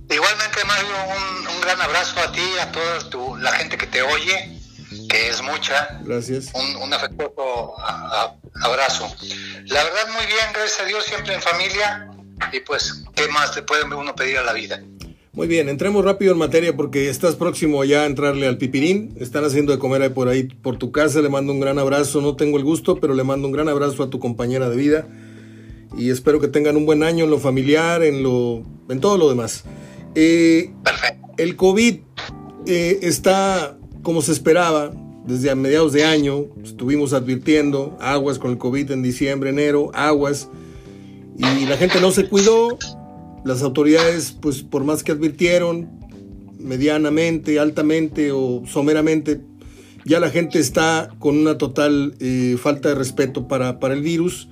Igualmente, 0.09 0.63
Mario, 0.65 0.95
un, 1.53 1.61
gran 1.61 1.81
abrazo 1.81 2.21
a 2.21 2.31
ti, 2.31 2.41
a 2.61 2.71
toda 2.71 3.37
la 3.37 3.51
gente 3.51 3.77
que 3.77 3.85
te 3.85 4.01
oye, 4.01 4.57
que 5.09 5.27
es 5.27 5.41
mucha. 5.41 5.99
Gracias. 6.05 6.53
Un, 6.53 6.93
afectuoso 6.93 7.73
abrazo. 8.63 9.13
La 9.65 9.83
verdad, 9.83 10.07
muy 10.13 10.25
bien, 10.25 10.45
gracias 10.53 10.79
a 10.79 10.85
Dios, 10.85 11.03
siempre 11.03 11.33
en 11.33 11.41
familia. 11.41 12.09
Y 12.53 12.61
pues, 12.61 13.03
¿qué 13.13 13.27
más 13.27 13.53
le 13.57 13.63
puede 13.63 13.83
uno 13.83 14.15
pedir 14.15 14.37
a 14.37 14.43
la 14.43 14.53
vida? 14.53 14.81
Muy 15.33 15.47
bien, 15.47 15.69
entremos 15.69 16.03
rápido 16.03 16.33
en 16.33 16.39
materia 16.39 16.75
porque 16.75 17.09
estás 17.09 17.37
próximo 17.37 17.85
ya 17.85 18.03
a 18.03 18.05
entrarle 18.05 18.47
al 18.47 18.57
pipirín. 18.57 19.15
Están 19.17 19.45
haciendo 19.45 19.71
de 19.71 19.79
comer 19.79 20.01
ahí 20.01 20.09
por 20.09 20.27
ahí 20.27 20.43
por 20.43 20.75
tu 20.75 20.91
casa. 20.91 21.21
Le 21.21 21.29
mando 21.29 21.53
un 21.53 21.61
gran 21.61 21.79
abrazo. 21.79 22.19
No 22.19 22.35
tengo 22.35 22.57
el 22.57 22.65
gusto, 22.65 22.97
pero 22.97 23.13
le 23.13 23.23
mando 23.23 23.47
un 23.47 23.53
gran 23.53 23.69
abrazo 23.69 24.03
a 24.03 24.09
tu 24.09 24.19
compañera 24.19 24.69
de 24.69 24.75
vida. 24.75 25.07
y 25.97 26.09
espero 26.09 26.41
que 26.41 26.49
tengan 26.49 26.75
un 26.75 26.85
buen 26.85 27.01
año 27.01 27.23
en 27.23 27.29
lo 27.29 27.39
familiar, 27.39 28.03
en, 28.03 28.23
lo, 28.23 28.63
en 28.89 28.99
todo 28.99 29.17
lo 29.17 29.29
demás. 29.29 29.63
Eh, 30.15 30.73
el 31.37 31.55
COVID 31.55 31.99
eh, 32.67 32.99
está 33.01 33.77
como 34.03 34.21
se 34.21 34.33
esperaba 34.33 34.91
desde 35.25 35.49
a 35.49 35.55
mediados 35.55 35.93
de 35.93 36.03
año. 36.03 36.47
Estuvimos 36.61 37.13
advirtiendo 37.13 37.97
aguas 38.01 38.37
con 38.37 38.51
el 38.51 38.57
COVID 38.57 38.91
en 38.91 39.01
diciembre, 39.01 39.51
enero, 39.51 39.91
aguas. 39.93 40.49
Y 41.37 41.65
la 41.67 41.77
gente 41.77 42.01
no 42.01 42.11
se 42.11 42.27
cuidó. 42.27 42.77
Las 43.43 43.63
autoridades, 43.63 44.37
pues 44.39 44.61
por 44.61 44.83
más 44.83 45.03
que 45.03 45.11
advirtieron, 45.11 45.89
medianamente, 46.59 47.59
altamente 47.59 48.31
o 48.31 48.63
someramente, 48.67 49.41
ya 50.05 50.19
la 50.19 50.29
gente 50.29 50.59
está 50.59 51.09
con 51.19 51.37
una 51.37 51.57
total 51.57 52.15
eh, 52.19 52.57
falta 52.61 52.89
de 52.89 52.95
respeto 52.95 53.47
para, 53.47 53.79
para 53.79 53.93
el 53.93 54.01
virus. 54.01 54.49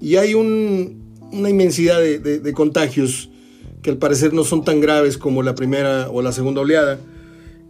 Y 0.00 0.16
hay 0.16 0.34
una 0.34 1.50
inmensidad 1.50 2.00
de, 2.00 2.52
contagios 2.52 3.30
que 3.82 3.90
al 3.90 3.98
parecer 3.98 4.32
no 4.32 4.44
son 4.44 4.64
tan 4.64 4.80
graves 4.80 5.18
como 5.18 5.42
la 5.42 5.54
primera 5.54 6.08
o 6.10 6.22
la 6.22 6.32
segunda 6.32 6.60
oleada, 6.60 6.98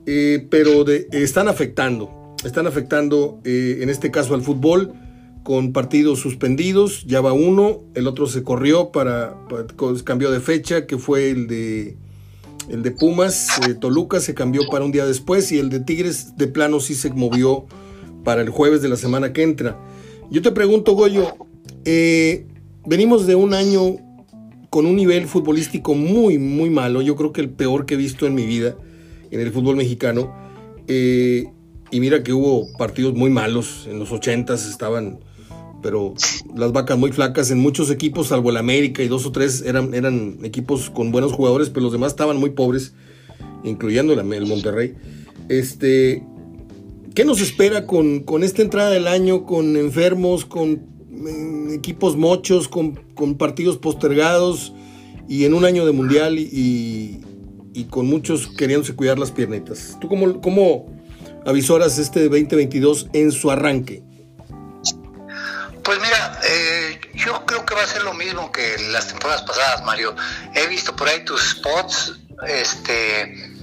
eh, 0.07 0.47
pero 0.51 0.87
están 0.89 1.49
afectando, 1.49 2.35
están 2.45 2.67
afectando 2.67 3.41
eh, 3.45 3.79
en 3.81 3.91
este 3.91 4.11
caso 4.11 4.35
al 4.35 4.43
fútbol 4.43 4.93
con 5.49 5.73
partidos 5.73 6.19
suspendidos, 6.19 7.07
ya 7.07 7.23
va 7.23 7.33
uno, 7.33 7.81
el 7.95 8.07
otro 8.07 8.27
se 8.27 8.43
corrió 8.43 8.93
para, 8.93 9.35
cambió 10.05 10.31
de 10.31 10.41
fecha, 10.41 10.87
que 10.87 10.99
fue 10.99 11.31
el 11.31 11.47
de 11.47 11.97
el 12.69 12.83
de 12.83 12.91
Pumas, 12.91 13.49
eh, 13.67 13.73
Toluca 13.73 14.21
se 14.21 14.35
cambió 14.35 14.69
para 14.71 14.85
un 14.85 14.93
día 14.93 15.07
después 15.07 15.51
y 15.51 15.59
el 15.59 15.71
de 15.71 15.81
Tigres 15.81 16.37
de 16.37 16.49
plano 16.49 16.81
sí 16.81 16.95
se 16.95 17.09
movió 17.09 17.65
para 18.25 18.43
el 18.43 18.51
jueves 18.51 18.83
de 18.83 18.91
la 18.91 18.97
semana 18.97 19.33
que 19.33 19.43
entra. 19.43 19.81
Yo 20.31 20.43
te 20.43 20.51
pregunto, 20.51 20.93
Goyo, 20.93 21.35
eh, 21.87 22.47
venimos 22.85 23.27
de 23.27 23.35
un 23.35 23.55
año 23.55 23.97
con 24.69 24.85
un 24.85 24.97
nivel 24.97 25.29
futbolístico 25.29 25.95
muy, 25.95 26.37
muy 26.37 26.69
malo. 26.69 27.01
Yo 27.01 27.17
creo 27.17 27.33
que 27.33 27.41
el 27.41 27.49
peor 27.49 27.87
que 27.87 27.95
he 27.95 27.97
visto 27.97 28.27
en 28.27 28.35
mi 28.35 28.45
vida 28.45 28.77
en 29.31 29.41
el 29.41 29.51
fútbol 29.51 29.77
mexicano. 29.77 30.31
Eh, 30.89 31.47
y 31.91 32.01
mira 32.01 32.23
que 32.23 32.35
hubo 32.35 32.71
partidos 32.77 33.15
muy 33.15 33.31
malos. 33.31 33.87
En 33.91 33.99
los 33.99 34.13
80 34.13 34.53
estaban, 34.53 35.21
pero 35.83 36.15
las 36.55 36.73
vacas 36.73 36.99
muy 36.99 37.13
flacas 37.13 37.51
en 37.51 37.59
muchos 37.59 37.91
equipos, 37.91 38.29
salvo 38.29 38.51
el 38.51 38.57
América 38.57 39.03
y 39.03 39.09
dos 39.09 39.27
o 39.27 39.33
tres 39.33 39.63
eran, 39.63 39.95
eran 39.95 40.39
equipos 40.43 40.91
con 40.91 41.13
buenos 41.13 41.33
jugadores, 41.33 41.71
pero 41.71 41.85
los 41.85 41.93
demás 41.93 42.13
estaban 42.13 42.37
muy 42.37 42.51
pobres, 42.51 42.95
incluyendo 43.65 44.13
el, 44.13 44.47
Monterrey. 44.47 44.95
Este, 45.49 46.25
¿Qué 47.15 47.25
nos 47.25 47.41
espera 47.41 47.87
con, 47.87 48.21
con 48.21 48.43
esta 48.43 48.63
entrada 48.63 48.91
del 48.91 49.07
año, 49.07 49.45
con 49.45 49.77
enfermos, 49.77 50.45
con 50.45 50.99
equipos 51.73 52.17
mochos, 52.17 52.69
con, 52.69 52.95
partidos 53.37 53.79
postergados 53.79 54.73
y 55.29 55.45
en 55.45 55.55
un 55.55 55.65
año 55.65 55.85
de 55.87 55.93
mundial 55.93 56.39
y, 56.39 57.21
con 57.91 58.07
muchos 58.07 58.49
queriéndose 58.49 58.97
cuidar 58.97 59.21
las 59.21 59.31
piernetas. 59.31 59.97
¿Tú 60.01 60.09
cómo, 60.09 60.41
cómo 60.41 60.87
avisoras 61.47 61.99
este 61.99 62.29
2022 62.29 63.09
en 63.13 63.31
su 63.31 63.53
arranque? 63.53 64.03
Pues 65.89 66.01
mira, 66.03 66.39
eh, 66.45 67.01
yo 67.15 67.47
creo 67.47 67.65
que 67.65 67.75
va 67.75 67.83
a 67.83 67.87
ser 67.87 68.03
lo 68.03 68.13
mismo 68.13 68.53
que 68.53 68.77
las 68.91 69.09
temporadas 69.09 69.41
pasadas, 69.45 69.83
Mario. 69.87 70.15
He 70.55 70.67
visto 70.67 70.95
por 70.95 71.09
ahí 71.09 71.25
tus 71.25 71.41
spots, 71.41 72.13
este, 72.47 73.55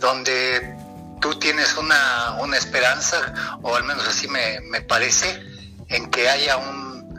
donde 0.00 0.76
tú 1.20 1.38
tienes 1.38 1.76
una, 1.76 2.38
una 2.40 2.56
esperanza, 2.56 3.60
o 3.62 3.76
al 3.76 3.84
menos 3.84 4.08
así 4.08 4.26
me, 4.26 4.60
me 4.72 4.80
parece, 4.80 5.40
en 5.88 6.10
que 6.10 6.28
haya 6.28 6.56
un 6.56 7.14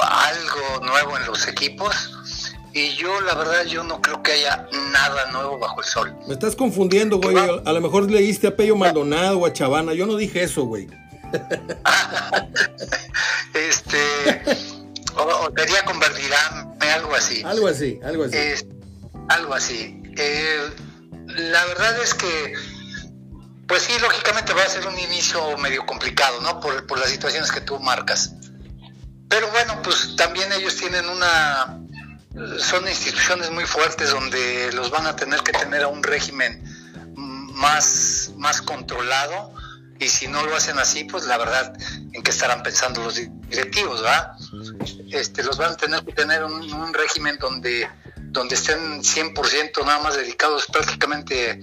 algo 0.00 0.86
nuevo 0.86 1.18
en 1.18 1.26
los 1.26 1.46
equipos 1.46 2.54
y 2.72 2.94
yo 2.94 3.20
la 3.20 3.34
verdad 3.34 3.66
yo 3.66 3.84
no 3.84 4.00
creo 4.00 4.22
que 4.22 4.32
haya 4.32 4.68
nada 4.90 5.30
nuevo 5.32 5.58
bajo 5.58 5.82
el 5.82 5.86
sol. 5.86 6.16
Me 6.26 6.32
estás 6.32 6.56
confundiendo, 6.56 7.18
güey. 7.18 7.36
A, 7.36 7.72
lo 7.74 7.80
mejor 7.82 8.10
leíste 8.10 8.46
a 8.46 8.56
Pello 8.56 8.76
Maldonado 8.76 9.40
o 9.40 9.44
a 9.44 9.52
Chavana. 9.52 9.92
Yo 9.92 10.06
no 10.06 10.16
dije 10.16 10.44
eso, 10.44 10.64
güey. 10.64 10.88
este 13.54 14.42
o, 15.16 15.52
quería 15.54 15.84
convertirme 15.84 16.36
algo 16.94 17.14
así. 17.14 17.42
Algo 17.44 17.68
así, 17.68 17.98
algo 18.02 18.24
así. 18.24 18.38
algo 19.28 19.54
así. 19.54 20.02
Eh, 20.16 20.70
la 21.26 21.64
verdad 21.66 22.02
es 22.02 22.14
que 22.14 22.54
pues 23.70 23.84
sí, 23.84 23.92
lógicamente 24.00 24.52
va 24.52 24.64
a 24.64 24.68
ser 24.68 24.84
un 24.88 24.98
inicio 24.98 25.56
medio 25.58 25.86
complicado, 25.86 26.40
¿no? 26.40 26.58
Por, 26.58 26.88
por 26.88 26.98
las 26.98 27.08
situaciones 27.08 27.52
que 27.52 27.60
tú 27.60 27.78
marcas. 27.78 28.32
Pero 29.28 29.48
bueno, 29.52 29.80
pues 29.84 30.16
también 30.16 30.52
ellos 30.52 30.74
tienen 30.74 31.08
una... 31.08 31.78
Son 32.58 32.88
instituciones 32.88 33.48
muy 33.52 33.64
fuertes 33.64 34.10
donde 34.10 34.72
los 34.72 34.90
van 34.90 35.06
a 35.06 35.14
tener 35.14 35.40
que 35.42 35.52
tener 35.52 35.82
a 35.82 35.86
un 35.86 36.02
régimen 36.02 36.64
más, 37.14 38.32
más 38.36 38.60
controlado 38.60 39.54
y 40.00 40.08
si 40.08 40.26
no 40.26 40.42
lo 40.44 40.56
hacen 40.56 40.78
así, 40.78 41.04
pues 41.04 41.26
la 41.26 41.36
verdad, 41.36 41.74
¿en 42.12 42.22
qué 42.22 42.30
estarán 42.30 42.62
pensando 42.62 43.04
los 43.04 43.16
directivos, 43.16 44.02
va? 44.02 44.34
Este, 45.12 45.44
los 45.44 45.58
van 45.58 45.74
a 45.74 45.76
tener 45.76 46.02
que 46.04 46.12
tener 46.12 46.42
un, 46.42 46.72
un 46.72 46.94
régimen 46.94 47.36
donde, 47.38 47.86
donde 48.16 48.54
estén 48.54 49.02
100% 49.02 49.84
nada 49.84 50.00
más 50.00 50.16
dedicados 50.16 50.66
prácticamente 50.66 51.60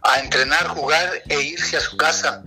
a 0.00 0.20
entrenar, 0.20 0.68
jugar 0.68 1.22
e 1.28 1.42
irse 1.42 1.76
a 1.76 1.80
su 1.80 1.96
casa. 1.96 2.44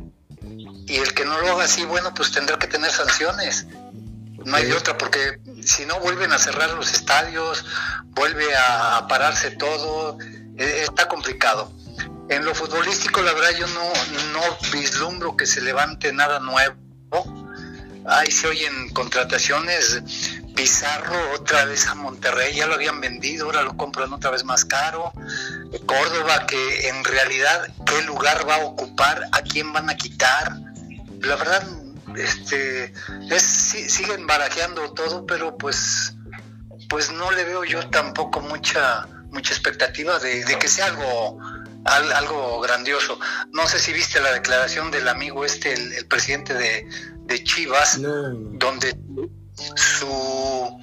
Y 0.87 0.95
el 0.97 1.13
que 1.13 1.25
no 1.25 1.39
lo 1.41 1.51
haga 1.51 1.65
así, 1.65 1.83
bueno, 1.83 2.13
pues 2.13 2.31
tendrá 2.31 2.57
que 2.57 2.67
tener 2.67 2.91
sanciones. 2.91 3.67
No 4.45 4.55
hay 4.55 4.65
de 4.65 4.73
otra, 4.73 4.97
porque 4.97 5.39
si 5.65 5.85
no 5.85 5.99
vuelven 5.99 6.31
a 6.31 6.37
cerrar 6.37 6.69
los 6.71 6.93
estadios, 6.93 7.65
vuelve 8.11 8.45
a 8.55 9.05
pararse 9.09 9.51
todo, 9.51 10.17
e, 10.57 10.83
está 10.83 11.09
complicado. 11.09 11.71
En 12.29 12.43
lo 12.43 12.55
futbolístico, 12.55 13.21
la 13.21 13.33
verdad, 13.33 13.51
yo 13.57 13.67
no, 13.67 13.93
no 14.33 14.41
vislumbro 14.71 15.37
que 15.37 15.45
se 15.45 15.61
levante 15.61 16.11
nada 16.11 16.39
nuevo. 16.39 16.75
Ahí 18.07 18.31
se 18.31 18.47
oyen 18.47 18.89
contrataciones. 18.89 20.01
Pizarro 20.55 21.33
otra 21.33 21.65
vez 21.65 21.85
a 21.87 21.95
Monterrey, 21.95 22.55
ya 22.55 22.65
lo 22.65 22.75
habían 22.75 23.01
vendido, 23.01 23.45
ahora 23.45 23.61
lo 23.61 23.75
compran 23.75 24.13
otra 24.13 24.31
vez 24.31 24.45
más 24.45 24.63
caro. 24.63 25.11
Córdoba, 25.85 26.45
que 26.47 26.87
en 26.87 27.03
realidad 27.03 27.67
qué 27.85 28.01
lugar 28.03 28.47
va 28.47 28.55
a 28.55 28.65
ocupar, 28.65 29.21
a 29.33 29.41
quién 29.41 29.73
van 29.73 29.89
a 29.89 29.97
quitar. 29.97 30.57
La 31.19 31.35
verdad, 31.35 31.67
este, 32.17 32.93
es, 33.29 33.43
siguen 33.43 34.25
barajeando 34.27 34.93
todo, 34.93 35.25
pero 35.25 35.57
pues, 35.57 36.15
pues 36.89 37.11
no 37.11 37.31
le 37.31 37.43
veo 37.43 37.63
yo 37.63 37.89
tampoco 37.89 38.39
mucha, 38.41 39.07
mucha 39.31 39.53
expectativa 39.53 40.19
de, 40.19 40.43
que 40.57 40.67
sea 40.67 40.85
algo, 40.85 41.39
algo 41.85 42.59
grandioso. 42.61 43.19
No 43.53 43.67
sé 43.67 43.79
si 43.79 43.93
viste 43.93 44.19
la 44.19 44.33
declaración 44.33 44.91
del 44.91 45.07
amigo 45.07 45.45
este, 45.45 45.73
el, 45.73 46.05
presidente 46.07 46.53
de, 46.53 47.43
Chivas, 47.43 47.99
donde 48.01 48.97
su 49.75 50.81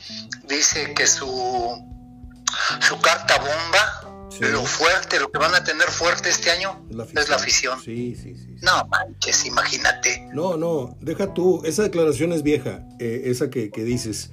dice 0.49 0.93
que 0.95 1.07
su 1.07 1.93
su 2.81 3.01
carta 3.01 3.39
bomba 3.39 4.13
lo 4.41 4.65
fuerte, 4.65 5.21
lo 5.21 5.31
que 5.31 5.39
van 5.39 5.55
a 5.55 5.63
tener 5.63 5.89
fuerte 5.89 6.31
este 6.31 6.51
año 6.51 6.85
es 7.15 7.29
la 7.29 7.37
afición. 7.37 7.79
Sí, 7.81 8.17
sí, 8.17 8.35
sí, 8.35 8.57
No 8.63 8.87
manches, 8.89 9.47
imagínate. 9.47 10.29
No, 10.33 10.57
no, 10.57 10.97
deja 11.01 11.33
tú, 11.33 11.63
esa 11.65 11.83
declaración 11.83 12.33
es 12.33 12.43
vieja, 12.43 12.83
eh, 12.99 13.23
esa 13.27 13.51
que, 13.51 13.71
dices. 13.71 14.31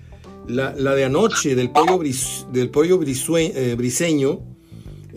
La, 0.48 0.72
de 0.72 1.06
anoche 1.06 1.54
del 1.54 1.70
pollo, 1.70 2.00
del 2.52 2.72
pollo 2.72 3.00
eh, 3.04 3.76
briseño 3.76 4.59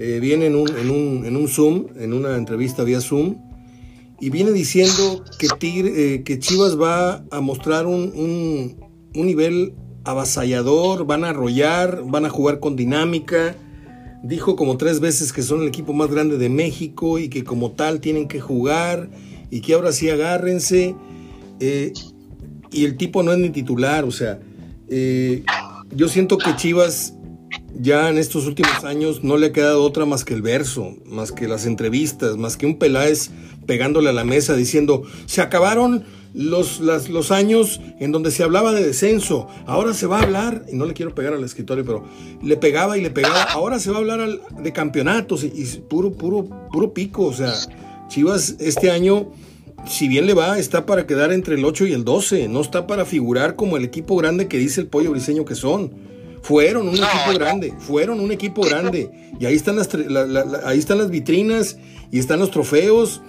eh, 0.03 0.21
viene 0.21 0.47
en 0.47 0.57
un, 0.57 0.69
en, 0.69 0.91
un, 0.91 1.25
en 1.25 1.37
un 1.37 1.49
Zoom, 1.49 1.87
en 1.97 2.13
una 2.13 2.37
entrevista 2.37 2.85
vía 2.85 3.01
Zoom, 3.01 3.37
y 4.21 4.31
viene 4.31 4.53
diciendo 4.53 5.25
que, 5.39 5.49
Tigre, 5.59 6.23
que 6.23 6.39
Chivas 6.39 6.81
va 6.81 7.25
a 7.31 7.41
mostrar 7.41 7.87
un, 7.87 8.77
un, 9.15 9.27
nivel 9.27 9.75
avasallador, 10.05 11.07
van 11.07 11.25
a 11.25 11.31
arrollar, 11.31 12.03
van 12.07 12.25
a 12.25 12.31
jugar 12.31 12.61
con 12.61 12.77
dinámica 12.77 13.57
dijo 14.23 14.55
como 14.57 14.77
tres 14.77 15.01
veces 15.01 15.33
que 15.33 15.43
son 15.43 15.63
el 15.63 15.69
equipo 15.69 15.93
más 15.93 16.11
grande 16.11 16.39
de 16.39 16.49
México 16.49 17.19
y 17.19 17.29
que 17.29 17.45
como 17.45 17.73
tal 17.73 18.01
tienen 18.01 18.29
que 18.29 18.41
jugar 18.41 19.11
y 19.51 19.61
que 19.61 19.75
ahora 19.75 19.93
sí 19.93 20.09
agárrense. 20.09 20.95
Eh, 21.61 21.93
y 22.71 22.85
el 22.85 22.97
tipo 22.97 23.23
no 23.23 23.33
es 23.33 23.39
ni 23.39 23.51
titular, 23.51 24.05
o 24.05 24.11
sea, 24.11 24.41
eh, 24.89 25.45
yo 25.95 26.09
siento 26.09 26.39
que 26.39 26.57
Chivas 26.57 27.15
ya 27.81 28.09
en 28.09 28.19
estos 28.19 28.47
últimos 28.47 28.85
años 28.85 29.25
no 29.25 29.37
le 29.37 29.47
ha 29.47 29.53
quedado 29.53 29.83
otra 29.83 30.07
más 30.07 30.25
que 30.25 30.35
el 30.35 30.43
verso, 30.43 30.97
más 31.07 31.33
que 31.33 31.49
las 31.49 31.67
entrevistas, 31.67 32.37
más 32.37 32.57
que 32.57 32.67
un 32.67 32.79
Peláez 32.79 33.31
pegándole 33.67 34.11
a 34.11 34.13
la 34.13 34.25
mesa 34.25 34.55
diciendo, 34.55 35.03
se 35.27 35.41
acabaron 35.41 36.05
los, 36.35 36.81
los 36.81 37.31
años 37.31 37.81
en 38.01 38.13
donde 38.13 38.31
se 38.31 38.43
hablaba 38.43 38.73
de 38.73 38.85
descenso. 38.85 39.49
Ahora 39.67 39.95
se 39.95 40.07
va 40.07 40.21
a 40.21 40.23
hablar, 40.23 40.65
y 40.71 40.77
no 40.77 40.87
le 40.87 40.95
quiero 40.95 41.15
pegar 41.15 41.35
al 41.35 41.45
escritorio, 41.45 41.85
pero 41.85 42.05
le 42.43 42.57
pegaba 42.57 42.99
y 42.99 43.03
le 43.03 43.11
pegaba. 43.11 43.45
Ahora 43.45 43.79
se 43.79 43.91
va 43.91 43.97
a 43.97 44.01
hablar 44.01 44.41
de 44.51 44.73
campeonatos 44.73 45.45
y, 45.45 45.65
puro, 45.89 46.13
puro, 46.13 46.49
puro 46.73 46.93
pico. 46.93 47.25
O 47.25 47.33
sea, 47.33 47.53
Chivas 48.09 48.57
este 48.59 48.91
año 48.91 49.33
si 49.87 50.07
bien 50.07 50.27
le 50.27 50.35
va, 50.35 50.59
está 50.59 50.87
para 50.87 51.07
quedar 51.07 51.33
entre 51.33 51.57
el 51.57 51.65
8 51.65 51.87
y 51.87 51.93
el 51.93 52.05
12, 52.05 52.47
no 52.49 52.61
está 52.61 52.87
para 52.87 53.05
figurar 53.05 53.57
como 53.57 53.77
el 53.77 53.85
equipo 53.85 54.17
grande 54.17 54.47
que 54.47 54.59
dice 54.59 54.81
el 54.81 54.87
pollo 54.87 55.11
briseño 55.11 55.45
que 55.45 55.55
son. 55.55 56.12
Fueron 56.43 56.89
un 56.89 56.97
equipo 56.97 57.33
grande, 57.35 57.75
fueron 57.79 58.21
un 58.21 58.33
equipo 58.33 58.63
grande. 58.63 59.33
Y 59.39 59.47
ahí 59.47 59.55
están 59.55 59.77
las, 59.77 59.89
ahí 60.65 60.79
están 60.79 60.99
las 60.99 61.11
vitrinas 61.11 61.77
y 62.11 62.19
están 62.19 62.41
los 62.41 62.51
trofeos. 62.51 63.23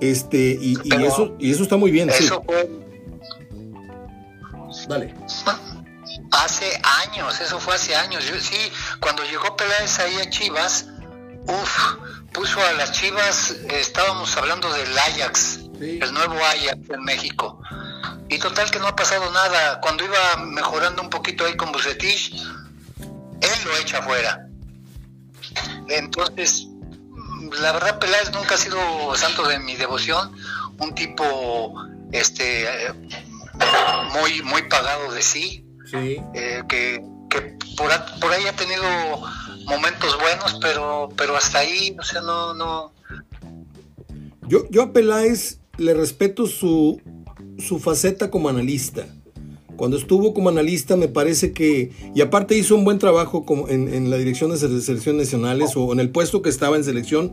Este, 0.00 0.56
y, 0.60 0.76
eso, 1.04 1.36
y 1.38 1.50
eso 1.50 1.62
está 1.62 1.76
muy 1.76 1.90
bien. 1.90 2.08
Eso 2.10 2.42
fue. 2.46 2.70
Dale. 4.88 5.14
Hace 6.30 6.80
años, 7.06 7.40
eso 7.40 7.58
fue 7.58 7.74
hace 7.74 7.94
años. 7.94 8.24
Yo, 8.26 8.38
sí, 8.40 8.70
cuando 9.00 9.24
llegó 9.24 9.56
Peláez 9.56 9.98
ahí 9.98 10.16
a 10.16 10.30
Chivas, 10.30 10.86
uff, 11.46 11.78
puso 12.32 12.60
a 12.64 12.72
las 12.74 12.92
Chivas, 12.92 13.56
estábamos 13.68 14.36
hablando 14.36 14.72
del 14.72 14.96
Ajax, 14.96 15.60
el 15.80 16.12
nuevo 16.12 16.34
Ajax 16.36 16.78
en 16.88 17.02
México. 17.02 17.60
Y 18.28 18.38
total 18.38 18.70
que 18.70 18.78
no 18.78 18.86
ha 18.86 18.96
pasado 18.96 19.30
nada. 19.32 19.80
Cuando 19.80 20.04
iba 20.04 20.36
mejorando 20.46 21.02
un 21.02 21.10
poquito 21.10 21.44
ahí 21.44 21.56
con 21.56 21.72
Bucetich, 21.72 22.32
él 23.40 23.64
lo 23.64 23.76
echa 23.78 23.98
afuera. 23.98 24.46
Entonces, 25.88 26.68
la 27.60 27.72
verdad 27.72 27.98
Peláez 27.98 28.30
nunca 28.32 28.54
ha 28.54 28.58
sido 28.58 28.78
santo 29.16 29.46
de 29.48 29.58
mi 29.58 29.76
devoción, 29.76 30.32
un 30.78 30.94
tipo 30.94 31.74
este 32.12 32.66
muy 34.12 34.42
muy 34.42 34.62
pagado 34.68 35.12
de 35.12 35.22
sí, 35.22 35.64
eh, 36.34 36.62
que, 36.68 37.02
por, 37.76 37.90
por, 38.20 38.32
ahí 38.32 38.46
ha 38.46 38.56
tenido 38.56 38.84
momentos 39.66 40.18
buenos, 40.18 40.58
pero 40.60 41.08
pero 41.16 41.36
hasta 41.36 41.58
ahí, 41.58 41.96
o 41.98 42.02
sea, 42.02 42.20
no 42.20 42.54
no 42.54 42.92
yo, 44.50 44.68
yo 44.68 44.82
a 44.82 44.92
Peláez 44.92 45.60
le 45.78 45.94
respeto 45.94 46.46
su, 46.46 47.00
su 47.58 47.78
faceta 47.78 48.30
como 48.30 48.48
analista. 48.48 49.06
Cuando 49.80 49.96
estuvo 49.96 50.34
como 50.34 50.50
analista 50.50 50.94
me 50.94 51.08
parece 51.08 51.52
que, 51.52 51.90
y 52.14 52.20
aparte 52.20 52.54
hizo 52.54 52.74
un 52.74 52.84
buen 52.84 52.98
trabajo 52.98 53.46
como 53.46 53.66
en, 53.70 54.10
la 54.10 54.18
dirección 54.18 54.50
de 54.50 54.58
selecciones 54.58 55.24
nacionales 55.24 55.74
o 55.74 55.90
en 55.94 56.00
el 56.00 56.10
puesto 56.10 56.42
que 56.42 56.50
estaba 56.50 56.76
en 56.76 56.84
selección, 56.84 57.32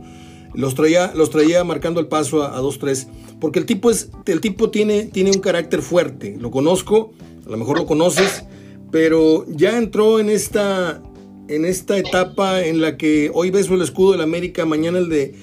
los 0.54 0.74
traía, 0.74 1.12
los 1.14 1.28
traía 1.28 1.62
marcando 1.64 2.00
el 2.00 2.06
paso 2.06 2.42
a, 2.42 2.58
2-3, 2.58 3.06
porque 3.38 3.58
el 3.58 3.66
tipo, 3.66 3.90
es, 3.90 4.08
el 4.24 4.40
tipo 4.40 4.70
tiene, 4.70 5.02
tiene 5.04 5.30
un 5.30 5.40
carácter 5.40 5.82
fuerte, 5.82 6.38
lo 6.40 6.50
conozco, 6.50 7.12
a 7.46 7.50
lo 7.50 7.58
mejor 7.58 7.76
lo 7.76 7.84
conoces, 7.84 8.44
pero 8.90 9.44
ya 9.50 9.76
entró 9.76 10.18
en 10.18 10.30
esta, 10.30 11.02
en 11.48 11.66
esta 11.66 11.98
etapa 11.98 12.64
en 12.64 12.80
la 12.80 12.96
que 12.96 13.30
hoy 13.34 13.50
beso 13.50 13.74
el 13.74 13.82
escudo 13.82 14.12
del 14.12 14.22
América, 14.22 14.64
mañana 14.64 14.96
el 14.96 15.10
de 15.10 15.34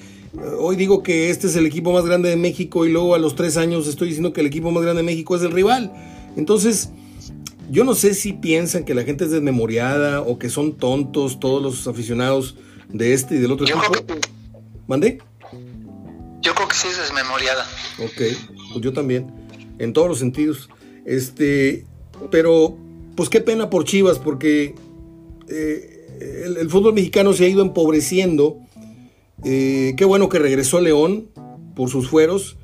Hoy 0.58 0.76
digo 0.76 1.02
que 1.02 1.30
este 1.30 1.46
es 1.46 1.56
el 1.56 1.64
equipo 1.64 1.92
más 1.92 2.04
grande 2.04 2.28
de 2.28 2.36
México 2.36 2.84
y 2.84 2.90
luego 2.90 3.14
a 3.14 3.18
los 3.18 3.36
tres 3.36 3.56
años 3.56 3.86
estoy 3.86 4.08
diciendo 4.08 4.34
que 4.34 4.42
el 4.42 4.48
equipo 4.48 4.70
más 4.70 4.82
grande 4.82 5.00
de 5.00 5.06
México 5.06 5.34
es 5.34 5.40
el 5.40 5.50
rival. 5.50 5.92
Entonces, 6.36 6.90
yo 7.70 7.84
no 7.84 7.94
sé 7.94 8.14
si 8.14 8.32
piensan 8.32 8.84
que 8.84 8.94
la 8.94 9.02
gente 9.02 9.24
es 9.24 9.30
desmemoriada 9.30 10.20
o 10.20 10.38
que 10.38 10.48
son 10.48 10.76
tontos 10.76 11.40
todos 11.40 11.62
los 11.62 11.86
aficionados 11.86 12.56
de 12.88 13.14
este 13.14 13.36
y 13.36 13.38
del 13.38 13.52
otro 13.52 13.66
equipo. 13.66 14.16
¿Mandé? 14.86 15.18
Yo 16.42 16.54
creo 16.54 16.68
que 16.68 16.76
sí 16.76 16.88
es 16.88 16.98
desmemoriada. 16.98 17.66
Ok, 17.98 18.22
pues 18.72 18.80
yo 18.80 18.92
también, 18.92 19.32
en 19.78 19.92
todos 19.92 20.08
los 20.08 20.18
sentidos. 20.18 20.68
Este, 21.04 21.84
pero, 22.30 22.76
pues 23.16 23.28
qué 23.28 23.40
pena 23.40 23.68
por 23.68 23.84
Chivas, 23.84 24.18
porque 24.18 24.74
eh, 25.48 26.06
el 26.58 26.70
fútbol 26.70 26.94
mexicano 26.94 27.32
se 27.32 27.46
ha 27.46 27.48
ido 27.48 27.62
empobreciendo 27.62 28.60
eh, 29.44 29.94
qué 29.96 30.04
bueno 30.04 30.28
que 30.28 30.38
regresó 30.38 30.80
León 30.80 31.28
por 31.74 31.90
sus 31.90 32.08
fueros. 32.08 32.56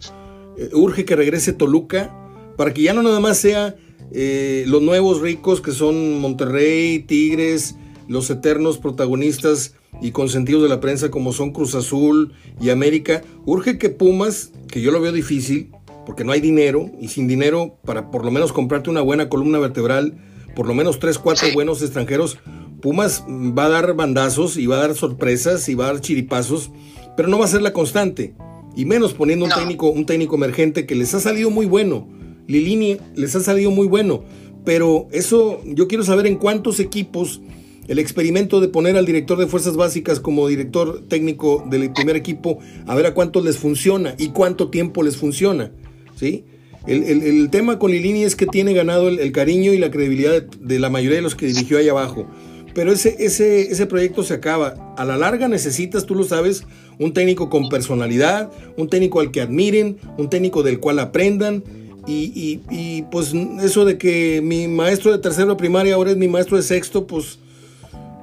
Eh, 0.56 0.70
urge 0.72 1.04
que 1.04 1.16
regrese 1.16 1.52
Toluca 1.52 2.14
para 2.56 2.72
que 2.74 2.82
ya 2.82 2.92
no 2.92 3.02
nada 3.02 3.20
más 3.20 3.38
sea 3.38 3.76
eh, 4.12 4.64
los 4.66 4.82
nuevos 4.82 5.20
ricos 5.20 5.60
que 5.60 5.72
son 5.72 6.18
Monterrey, 6.18 7.00
Tigres, 7.00 7.76
los 8.08 8.28
eternos 8.30 8.78
protagonistas 8.78 9.74
y 10.00 10.10
consentidos 10.10 10.62
de 10.62 10.68
la 10.68 10.80
prensa 10.80 11.10
como 11.10 11.32
son 11.32 11.52
Cruz 11.52 11.74
Azul 11.74 12.32
y 12.60 12.70
América. 12.70 13.22
Urge 13.44 13.78
que 13.78 13.90
Pumas, 13.90 14.52
que 14.68 14.80
yo 14.80 14.90
lo 14.90 15.00
veo 15.00 15.12
difícil, 15.12 15.70
porque 16.04 16.24
no 16.24 16.32
hay 16.32 16.40
dinero 16.40 16.90
y 17.00 17.08
sin 17.08 17.28
dinero 17.28 17.78
para 17.84 18.10
por 18.10 18.24
lo 18.24 18.30
menos 18.30 18.52
comprarte 18.52 18.90
una 18.90 19.00
buena 19.00 19.28
columna 19.28 19.58
vertebral, 19.58 20.18
por 20.54 20.66
lo 20.66 20.74
menos 20.74 20.98
tres, 20.98 21.18
cuatro 21.18 21.48
buenos 21.54 21.82
extranjeros, 21.82 22.38
Pumas 22.80 23.24
va 23.28 23.66
a 23.66 23.68
dar 23.68 23.94
bandazos 23.94 24.56
y 24.56 24.66
va 24.66 24.76
a 24.76 24.88
dar 24.88 24.94
sorpresas 24.94 25.68
y 25.68 25.74
va 25.74 25.84
a 25.84 25.92
dar 25.92 26.00
chiripazos, 26.00 26.72
pero 27.16 27.28
no 27.28 27.38
va 27.38 27.44
a 27.44 27.48
ser 27.48 27.62
la 27.62 27.72
constante. 27.72 28.34
Y 28.74 28.86
menos 28.86 29.12
poniendo 29.14 29.44
un 29.44 29.52
técnico, 29.52 29.90
un 29.90 30.06
técnico 30.06 30.34
emergente 30.34 30.84
que 30.86 30.94
les 30.94 31.14
ha 31.14 31.20
salido 31.20 31.50
muy 31.50 31.66
bueno. 31.66 32.08
Lilini 32.52 32.98
les 33.14 33.34
ha 33.34 33.40
salido 33.40 33.70
muy 33.70 33.86
bueno. 33.86 34.22
Pero 34.64 35.08
eso, 35.10 35.60
yo 35.64 35.88
quiero 35.88 36.04
saber 36.04 36.26
en 36.26 36.36
cuántos 36.36 36.78
equipos 36.78 37.40
el 37.88 37.98
experimento 37.98 38.60
de 38.60 38.68
poner 38.68 38.96
al 38.96 39.06
director 39.06 39.38
de 39.38 39.46
fuerzas 39.46 39.76
básicas 39.76 40.20
como 40.20 40.46
director 40.46 41.02
técnico 41.08 41.64
del 41.68 41.92
primer 41.92 42.14
equipo, 42.14 42.58
a 42.86 42.94
ver 42.94 43.06
a 43.06 43.14
cuántos 43.14 43.44
les 43.44 43.58
funciona 43.58 44.14
y 44.18 44.28
cuánto 44.28 44.70
tiempo 44.70 45.02
les 45.02 45.16
funciona. 45.16 45.72
¿sí? 46.14 46.44
El, 46.86 47.50
tema 47.50 47.78
con 47.78 47.90
Lilini 47.90 48.22
es 48.22 48.36
que 48.36 48.46
tiene 48.46 48.72
ganado 48.72 49.08
el, 49.08 49.32
cariño 49.32 49.72
y 49.72 49.78
la 49.78 49.90
credibilidad 49.90 50.42
de, 50.42 50.78
la 50.78 50.90
mayoría 50.90 51.16
de 51.16 51.22
los 51.22 51.34
que 51.34 51.46
dirigió 51.46 51.78
ahí 51.78 51.88
abajo. 51.88 52.28
Pero 52.74 52.92
ese, 52.92 53.16
ese, 53.18 53.70
ese 53.70 53.86
proyecto 53.86 54.22
se 54.22 54.34
acaba. 54.34 54.94
A 54.96 55.04
la 55.04 55.16
larga 55.16 55.48
necesitas, 55.48 56.06
tú 56.06 56.14
lo 56.14 56.24
sabes, 56.24 56.64
un 56.98 57.12
técnico 57.12 57.50
con 57.50 57.68
personalidad, 57.68 58.50
un 58.78 58.88
técnico 58.88 59.20
al 59.20 59.30
que 59.30 59.42
admiren, 59.42 59.98
un 60.16 60.30
técnico 60.30 60.62
del 60.62 60.80
cual 60.80 60.98
aprendan. 61.00 61.62
Y, 62.06 62.60
y, 62.68 63.02
pues 63.02 63.32
eso 63.62 63.84
de 63.84 63.96
que 63.96 64.40
mi 64.42 64.66
maestro 64.66 65.12
de 65.12 65.18
tercero 65.18 65.50
de 65.50 65.56
primaria 65.56 65.94
ahora 65.94 66.10
es 66.10 66.16
mi 66.16 66.26
maestro 66.26 66.56
de 66.56 66.64
sexto, 66.64 67.06
pues, 67.06 67.38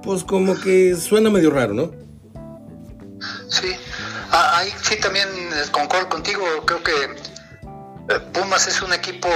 pues 0.04 0.24
como 0.24 0.60
que 0.60 0.96
suena 0.96 1.30
medio 1.30 1.50
raro, 1.50 1.74
¿no? 1.74 1.92
Sí, 3.48 3.72
ah, 4.32 4.58
ahí 4.58 4.70
sí 4.82 4.98
también 4.98 5.30
concuerdo 5.72 6.10
contigo, 6.10 6.44
creo 6.66 6.84
que 6.84 6.92
eh, 6.94 8.20
Pumas 8.34 8.68
es 8.68 8.82
un 8.82 8.92
equipo, 8.92 9.30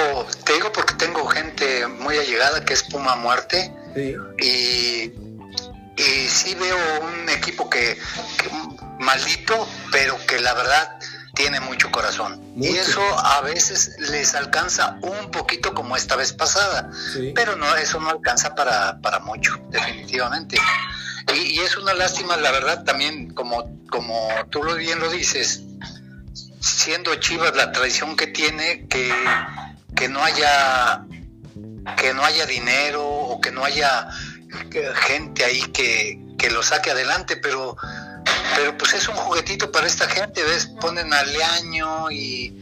te 0.43 0.53
digo 0.53 0.71
porque 0.73 0.93
tengo 0.95 1.25
gente 1.27 1.87
muy 1.87 2.17
allegada 2.17 2.65
que 2.65 2.73
es 2.73 2.83
Puma 2.83 3.15
Muerte. 3.15 3.71
Y, 4.39 5.13
y 5.95 6.27
sí 6.27 6.55
veo 6.55 6.77
un 7.01 7.29
equipo 7.29 7.69
que, 7.69 7.97
maldito, 8.99 9.67
pero 9.91 10.17
que 10.25 10.39
la 10.39 10.53
verdad 10.53 10.99
tiene 11.33 11.59
mucho 11.59 11.91
corazón. 11.91 12.41
Y 12.55 12.67
eso 12.67 13.01
a 13.19 13.41
veces 13.41 13.95
les 13.99 14.35
alcanza 14.35 14.97
un 15.01 15.31
poquito 15.31 15.73
como 15.73 15.95
esta 15.95 16.15
vez 16.15 16.33
pasada, 16.33 16.89
pero 17.33 17.55
no 17.55 17.75
eso 17.75 17.99
no 17.99 18.09
alcanza 18.09 18.55
para, 18.55 18.99
para 19.01 19.19
mucho, 19.19 19.59
definitivamente. 19.69 20.57
Y, 21.35 21.59
es 21.59 21.77
una 21.77 21.93
lástima, 21.93 22.37
la 22.37 22.51
verdad, 22.51 22.83
también 22.83 23.33
como, 23.33 23.69
como 23.89 24.29
tú 24.49 24.61
bien 24.75 24.99
lo 24.99 25.09
dices, 25.09 25.63
siendo 26.59 27.15
Chivas 27.15 27.55
la 27.55 27.71
tradición 27.71 28.15
que 28.15 28.27
tiene, 28.27 28.87
que, 28.87 29.11
que 29.95 30.09
no 30.09 30.23
haya 30.23 31.05
que 31.97 32.13
no 32.13 32.23
haya 32.23 32.45
dinero 32.45 33.03
o 33.05 33.41
que 33.41 33.51
no 33.51 33.63
haya 33.65 34.09
gente 34.95 35.43
ahí 35.43 35.61
que, 35.61 36.19
lo 36.51 36.61
saque 36.61 36.91
adelante, 36.91 37.37
pero, 37.37 37.77
pero 38.55 38.77
pues 38.77 38.93
es 38.93 39.07
un 39.07 39.15
juguetito 39.15 39.71
para 39.71 39.87
esta 39.87 40.07
gente, 40.07 40.41
¿ves? 40.43 40.67
Ponen 40.79 41.11
al 41.13 41.29
año 41.59 42.11
y, 42.11 42.53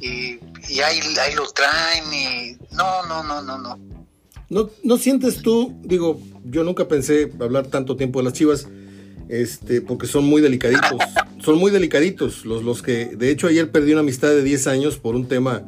y, 0.00 0.80
ahí, 0.80 1.00
ahí, 1.20 1.34
lo 1.34 1.46
traen 1.50 2.12
y 2.12 2.56
no, 2.74 3.06
no, 3.06 3.22
no, 3.22 3.42
no, 3.42 3.58
no. 3.58 3.78
¿No, 4.48 4.70
¿No 4.82 4.98
sientes 4.98 5.42
tú, 5.42 5.74
digo, 5.82 6.20
yo 6.44 6.64
nunca 6.64 6.88
pensé 6.88 7.30
hablar 7.40 7.68
tanto 7.68 7.96
tiempo 7.96 8.18
de 8.18 8.24
las 8.24 8.32
chivas, 8.32 8.66
este, 9.28 9.80
porque 9.80 10.06
son 10.06 10.24
muy 10.24 10.42
delicaditos, 10.42 10.98
son 11.44 11.58
muy 11.58 11.70
delicaditos 11.70 12.44
los, 12.44 12.64
los 12.64 12.82
que, 12.82 13.06
de 13.16 13.30
hecho 13.30 13.46
ayer 13.46 13.70
perdí 13.70 13.92
una 13.92 14.00
amistad 14.00 14.28
de 14.28 14.42
10 14.42 14.66
años 14.66 14.98
por 14.98 15.14
un 15.14 15.28
tema 15.28 15.62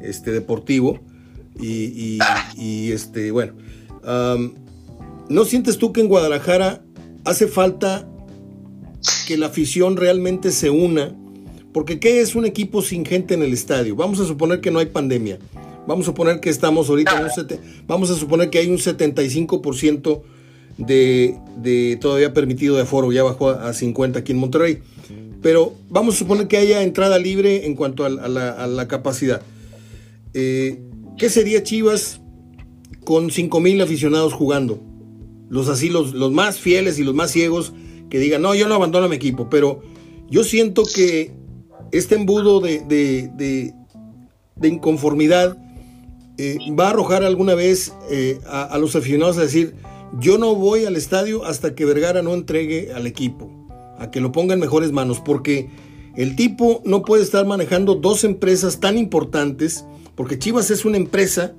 este, 0.00 0.32
deportivo, 0.32 1.00
y, 1.60 2.18
este, 2.90 3.30
bueno, 3.30 3.52
¿no 5.28 5.44
sientes 5.44 5.78
tú 5.78 5.92
que 5.92 6.00
en 6.00 6.08
Guadalajara 6.08 6.82
hace 7.24 7.46
falta 7.46 8.08
que 9.26 9.36
la 9.36 9.46
afición 9.46 9.96
realmente 9.96 10.50
se 10.50 10.70
una? 10.70 11.14
Porque 11.72 11.98
¿qué 11.98 12.20
es 12.20 12.34
un 12.34 12.44
equipo 12.44 12.82
sin 12.82 13.04
gente 13.04 13.34
en 13.34 13.42
el 13.42 13.52
estadio? 13.52 13.96
Vamos 13.96 14.20
a 14.20 14.26
suponer 14.26 14.60
que 14.60 14.70
no 14.70 14.78
hay 14.78 14.86
pandemia. 14.86 15.38
Vamos 15.86 16.04
a 16.04 16.10
suponer 16.10 16.40
que 16.40 16.50
estamos 16.50 16.88
ahorita 16.88 17.18
en 17.18 17.24
un 17.24 17.60
vamos 17.88 18.10
a 18.10 18.14
suponer 18.14 18.50
que 18.50 18.58
hay 18.58 18.68
un 18.68 18.78
75% 18.78 20.22
de, 20.78 21.36
de 21.56 21.98
todavía 22.00 22.32
permitido 22.32 22.76
de 22.76 22.82
aforo, 22.82 23.12
ya 23.12 23.22
bajó 23.22 23.50
a 23.50 23.72
50 23.72 24.20
aquí 24.20 24.32
en 24.32 24.38
Monterrey. 24.38 24.80
Pero 25.42 25.74
vamos 25.90 26.14
a 26.14 26.18
suponer 26.18 26.46
que 26.46 26.56
haya 26.56 26.82
entrada 26.82 27.18
libre 27.18 27.66
en 27.66 27.74
cuanto 27.74 28.04
a, 28.04 28.08
la, 28.08 28.62
a 28.62 28.88
capacidad. 28.88 29.42
Eh, 30.34 30.80
¿Qué 31.18 31.28
sería 31.28 31.62
Chivas 31.62 32.20
con 33.04 33.30
5.000 33.30 33.82
aficionados 33.82 34.32
jugando? 34.32 34.80
Los 35.50 35.68
así, 35.68 35.90
los, 35.90 36.14
más 36.32 36.58
fieles 36.58 36.98
y 36.98 37.04
los 37.04 37.14
más 37.14 37.32
ciegos 37.32 37.74
que 38.12 38.18
digan, 38.18 38.42
no, 38.42 38.54
yo 38.54 38.68
no 38.68 38.74
abandono 38.74 39.06
a 39.06 39.08
mi 39.08 39.16
equipo, 39.16 39.48
pero 39.48 39.80
yo 40.28 40.44
siento 40.44 40.82
que 40.84 41.32
este 41.92 42.14
embudo 42.14 42.60
de, 42.60 42.84
de 44.54 44.68
inconformidad 44.68 45.56
eh, 46.36 46.58
va 46.78 46.88
a 46.88 46.90
arrojar 46.90 47.24
alguna 47.24 47.54
vez 47.54 47.94
eh, 48.10 48.38
a, 48.46 48.64
a, 48.64 48.76
los 48.78 48.96
aficionados 48.96 49.38
a 49.38 49.42
decir, 49.42 49.76
yo 50.20 50.36
no 50.36 50.54
voy 50.54 50.84
al 50.84 50.96
estadio 50.96 51.46
hasta 51.46 51.74
que 51.74 51.86
Vergara 51.86 52.20
no 52.20 52.34
entregue 52.34 52.92
al 52.92 53.06
equipo, 53.06 53.50
a 53.98 54.10
que 54.10 54.20
lo 54.20 54.30
ponga 54.30 54.52
en 54.52 54.60
mejores 54.60 54.92
manos, 54.92 55.20
porque 55.20 55.70
el 56.14 56.36
tipo 56.36 56.82
no 56.84 57.00
puede 57.00 57.22
estar 57.22 57.46
manejando 57.46 57.94
dos 57.94 58.24
empresas 58.24 58.78
tan 58.78 58.98
importantes, 58.98 59.86
porque 60.14 60.38
Chivas 60.38 60.70
es 60.70 60.84
una 60.84 60.98
empresa, 60.98 61.54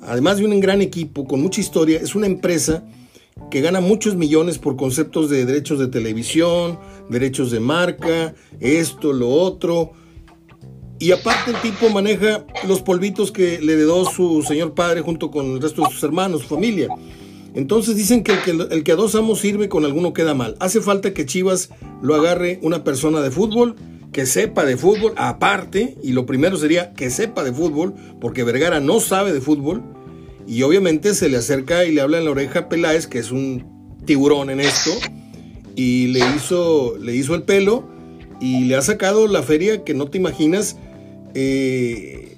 además 0.00 0.36
de 0.36 0.44
un 0.44 0.60
gran 0.60 0.80
equipo 0.80 1.24
con 1.24 1.42
mucha 1.42 1.60
historia, 1.60 1.98
es 2.00 2.14
una 2.14 2.26
empresa 2.26 2.84
que 3.50 3.60
gana 3.60 3.80
muchos 3.80 4.16
millones 4.16 4.58
por 4.58 4.76
conceptos 4.76 5.28
de 5.28 5.44
derechos 5.44 5.78
de 5.78 5.88
televisión, 5.88 6.78
derechos 7.08 7.50
de 7.50 7.60
marca, 7.60 8.34
esto, 8.60 9.12
lo 9.12 9.28
otro. 9.28 9.92
Y 10.98 11.12
aparte 11.12 11.50
el 11.50 11.60
tipo 11.60 11.90
maneja 11.90 12.46
los 12.66 12.80
polvitos 12.80 13.32
que 13.32 13.60
le 13.60 13.72
heredó 13.72 14.04
su 14.04 14.42
señor 14.42 14.74
padre 14.74 15.00
junto 15.00 15.30
con 15.30 15.54
el 15.54 15.60
resto 15.60 15.82
de 15.82 15.90
sus 15.90 16.02
hermanos, 16.02 16.42
su 16.42 16.48
familia. 16.48 16.88
Entonces 17.54 17.96
dicen 17.96 18.22
que 18.22 18.32
el, 18.32 18.42
que 18.42 18.50
el 18.74 18.84
que 18.84 18.92
a 18.92 18.96
dos 18.96 19.14
amos 19.14 19.40
sirve 19.40 19.68
con 19.68 19.84
alguno 19.84 20.12
queda 20.12 20.34
mal. 20.34 20.56
Hace 20.60 20.80
falta 20.80 21.12
que 21.12 21.26
Chivas 21.26 21.70
lo 22.00 22.14
agarre 22.14 22.58
una 22.62 22.84
persona 22.84 23.20
de 23.20 23.30
fútbol, 23.30 23.76
que 24.12 24.26
sepa 24.26 24.64
de 24.64 24.76
fútbol, 24.76 25.12
aparte, 25.16 25.96
y 26.02 26.12
lo 26.12 26.24
primero 26.24 26.56
sería 26.56 26.92
que 26.94 27.10
sepa 27.10 27.42
de 27.42 27.52
fútbol, 27.52 27.94
porque 28.20 28.44
Vergara 28.44 28.80
no 28.80 29.00
sabe 29.00 29.32
de 29.32 29.40
fútbol, 29.40 29.82
y 30.46 30.62
obviamente 30.62 31.14
se 31.14 31.28
le 31.28 31.36
acerca 31.36 31.84
y 31.84 31.92
le 31.92 32.00
habla 32.00 32.18
en 32.18 32.24
la 32.24 32.30
oreja 32.30 32.60
a 32.60 32.68
Peláez, 32.68 33.06
que 33.06 33.18
es 33.18 33.30
un 33.30 33.98
tiburón 34.04 34.50
en 34.50 34.60
esto, 34.60 34.90
y 35.76 36.08
le 36.08 36.20
hizo, 36.36 36.96
le 36.98 37.14
hizo 37.14 37.34
el 37.34 37.44
pelo, 37.44 37.88
y 38.40 38.64
le 38.64 38.76
ha 38.76 38.82
sacado 38.82 39.28
la 39.28 39.42
feria 39.42 39.84
que 39.84 39.94
no 39.94 40.08
te 40.08 40.18
imaginas, 40.18 40.76
eh, 41.34 42.36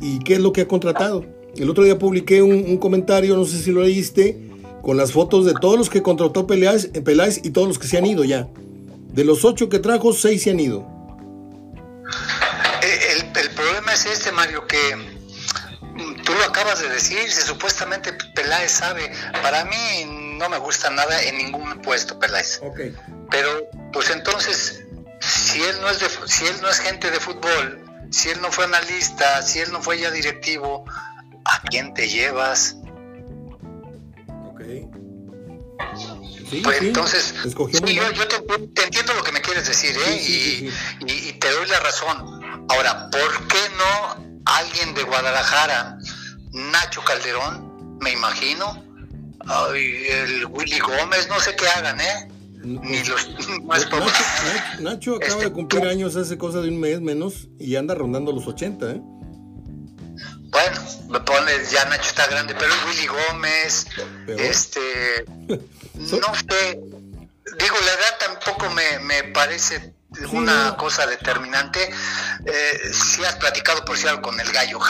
y 0.00 0.18
qué 0.20 0.34
es 0.34 0.40
lo 0.40 0.52
que 0.52 0.62
ha 0.62 0.68
contratado. 0.68 1.26
El 1.56 1.68
otro 1.68 1.82
día 1.82 1.98
publiqué 1.98 2.42
un, 2.42 2.76
comentario, 2.78 3.36
no 3.36 3.44
sé 3.44 3.58
si 3.58 3.72
lo 3.72 3.82
leíste, 3.82 4.48
con 4.82 4.96
las 4.96 5.12
fotos 5.12 5.44
de 5.44 5.52
todos 5.60 5.76
los 5.76 5.90
que 5.90 6.02
contrató 6.02 6.46
Peláez, 6.46 6.90
y 7.42 7.50
todos 7.50 7.68
los 7.68 7.78
que 7.78 7.88
se 7.88 7.98
han 7.98 8.06
ido 8.06 8.24
ya. 8.24 8.48
De 9.12 9.24
los 9.24 9.44
ocho 9.44 9.68
que 9.68 9.80
trajo, 9.80 10.12
seis 10.12 10.42
se 10.42 10.50
han 10.50 10.60
ido. 10.60 10.86
El, 12.82 13.26
el, 13.26 13.50
problema 13.50 13.92
es 13.92 14.06
este, 14.06 14.32
Mario, 14.32 14.66
que 14.66 15.19
tú 16.30 16.36
lo 16.38 16.44
acabas 16.44 16.80
de 16.80 16.88
decir, 16.88 17.30
si 17.30 17.42
supuestamente 17.42 18.12
Peláez 18.34 18.70
sabe, 18.70 19.10
para 19.42 19.64
mí 19.64 20.36
no 20.38 20.48
me 20.48 20.58
gusta 20.58 20.88
nada 20.90 21.20
en 21.22 21.38
ningún 21.38 21.80
puesto 21.82 22.18
Peláez. 22.18 22.60
Okay. 22.62 22.94
Pero, 23.30 23.68
pues 23.92 24.10
entonces, 24.10 24.84
si 25.20 25.62
él 25.62 25.76
no 25.80 25.90
es 25.90 25.98
de, 26.00 26.08
si 26.26 26.46
él 26.46 26.56
no 26.62 26.68
es 26.68 26.78
gente 26.78 27.10
de 27.10 27.18
fútbol, 27.18 27.84
si 28.10 28.28
él 28.30 28.40
no 28.40 28.50
fue 28.52 28.64
analista, 28.64 29.42
si 29.42 29.58
él 29.58 29.72
no 29.72 29.82
fue 29.82 29.98
ya 29.98 30.10
directivo, 30.10 30.84
¿a 31.44 31.60
quién 31.62 31.94
te 31.94 32.08
llevas? 32.08 32.76
Sí, 36.50 36.60
pues 36.64 36.78
sí, 36.78 36.86
entonces, 36.88 37.34
sí, 37.44 37.94
yo, 37.94 38.10
yo 38.10 38.26
te, 38.28 38.38
te 38.74 38.82
entiendo 38.84 39.14
lo 39.14 39.22
que 39.22 39.30
me 39.32 39.40
quieres 39.40 39.66
decir, 39.68 39.96
¿eh? 39.96 40.18
Sí, 40.18 40.24
sí, 40.24 40.32
y, 40.32 40.70
sí, 40.70 40.72
y- 41.06 41.28
y 41.28 41.32
te 41.34 41.50
doy 41.50 41.66
la 41.68 41.78
razón. 41.80 42.66
Ahora, 42.68 43.08
¿por 43.10 43.46
qué 43.48 43.58
no 43.78 44.42
alguien 44.46 44.92
de 44.94 45.04
Guadalajara, 45.04 45.96
Nacho 46.52 47.02
Calderón, 47.04 47.98
me 48.00 48.10
imagino, 48.12 48.84
ay, 49.46 50.06
el 50.08 50.46
Willy 50.46 50.78
Gómez, 50.80 51.28
no 51.28 51.38
sé 51.40 51.54
qué 51.56 51.68
hagan, 51.68 52.00
¿eh? 52.00 52.28
Ni 52.62 53.02
los 53.04 53.28
más 53.64 53.80
Nacho, 53.84 53.90
pobres. 53.90 54.12
Nacho- 54.14 54.80
Nacho 54.82 55.14
acaba 55.16 55.32
Este, 55.32 55.44
de 55.44 55.52
cumplir 55.52 55.84
años 55.86 56.16
hace 56.16 56.36
cosa 56.36 56.60
de 56.60 56.68
un 56.68 56.78
mes 56.80 57.00
menos 57.00 57.48
y 57.58 57.76
anda 57.76 57.94
rondando 57.94 58.32
los 58.32 58.46
80, 58.46 58.90
¿eh? 58.90 59.00
Bueno, 60.50 60.80
me 61.08 61.20
pones, 61.20 61.70
ya 61.70 61.84
Nacho 61.86 62.10
está 62.10 62.26
grande, 62.26 62.54
pero 62.58 62.72
el 62.74 62.84
Willy 62.88 63.06
Gómez, 63.06 63.86
Peor. 64.26 64.40
este, 64.40 64.80
no 65.94 66.34
sé, 66.34 66.80
digo, 67.58 67.76
la 67.84 67.92
edad 67.92 68.18
tampoco 68.18 68.68
me, 68.70 68.98
me 69.00 69.22
parece 69.32 69.94
una 70.32 70.76
cosa 70.76 71.06
determinante. 71.06 71.88
Eh, 72.44 72.80
si 72.92 73.22
has 73.24 73.36
platicado, 73.36 73.84
por 73.84 73.96
cierto, 73.96 74.22
con 74.22 74.40
el 74.40 74.50
gallo 74.50 74.80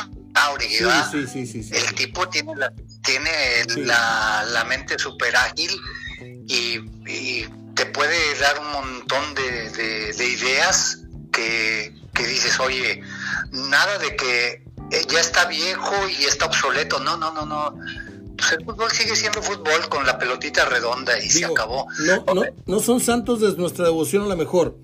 El 1.73 1.95
tipo 1.95 2.29
tiene 2.29 2.55
la, 2.57 2.73
tiene 3.03 3.31
la, 3.85 4.45
la 4.53 4.65
mente 4.65 4.99
súper 4.99 5.35
ágil 5.37 5.71
y, 6.47 6.79
y 7.07 7.47
te 7.75 7.87
puede 7.87 8.17
dar 8.41 8.59
un 8.59 8.73
montón 8.73 9.35
de, 9.35 9.71
de- 9.71 10.13
de 10.13 10.29
ideas 10.29 10.99
que, 11.33 11.95
que 12.15 12.27
dices, 12.27 12.59
oye, 12.61 13.03
nada 13.53 13.99
de 13.99 14.17
que 14.17 14.65
eh, 14.91 15.07
ya 15.09 15.21
está 15.21 15.47
viejo 15.47 15.95
y 16.09 16.25
está 16.25 16.47
obsoleto. 16.47 16.99
No, 17.01 17.17
no, 17.17 17.33
no, 17.33 17.47
no. 17.47 17.75
Pues 18.37 18.53
el 18.53 18.65
fútbol 18.65 18.91
sigue 18.91 19.15
siendo 19.17 19.43
fútbol 19.43 19.89
con 19.89 20.05
la 20.07 20.19
pelotita 20.19 20.65
redonda 20.65 21.19
y 21.23 21.29
se 21.31 21.45
acabó. 21.45 21.87
No, 22.07 22.25
no, 22.35 22.43
no 22.67 22.81
son 22.81 23.01
santos 23.01 23.41
de 23.41 23.53
nuestra 23.57 23.85
devoción 23.85 24.25
a 24.25 24.27
la 24.27 24.37
mejor. 24.37 24.77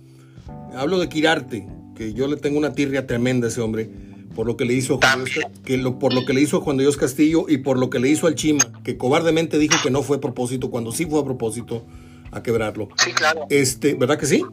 Hablo 0.76 0.98
de 0.98 1.08
Quirarte, 1.08 1.66
que 1.96 2.12
yo 2.12 2.26
le 2.28 2.36
tengo 2.36 2.58
una 2.58 2.72
tirria 2.74 3.06
tremenda 3.06 3.46
a 3.46 3.50
ese 3.50 3.62
hombre, 3.62 3.88
por 4.36 4.46
lo 4.46 4.56
que 4.58 4.66
le 4.66 4.74
hizo 4.74 4.94
a 4.94 4.98
Juan 4.98 5.24
Dios, 5.24 5.46
que 5.64 5.78
lo, 5.78 5.98
por 5.98 6.12
lo 6.12 6.26
que 6.26 6.34
le 6.34 6.42
hizo 6.42 6.58
a 6.58 6.60
Juan 6.60 6.76
Dios 6.76 6.98
Castillo 6.98 7.46
y 7.48 7.56
por 7.58 7.78
lo 7.78 7.88
que 7.88 7.98
le 7.98 8.10
hizo 8.10 8.26
al 8.26 8.34
Chima, 8.34 8.60
que 8.84 8.98
cobardemente 8.98 9.58
dijo 9.58 9.74
que 9.82 9.90
no 9.90 10.02
fue 10.02 10.18
a 10.18 10.20
propósito, 10.20 10.70
cuando 10.70 10.92
sí 10.92 11.06
fue 11.06 11.20
a 11.20 11.24
propósito 11.24 11.86
a 12.30 12.42
quebrarlo. 12.42 12.90
Sí, 13.02 13.12
claro, 13.12 13.46
Este, 13.48 13.94
¿verdad 13.94 14.18
que 14.18 14.26
sí? 14.26 14.44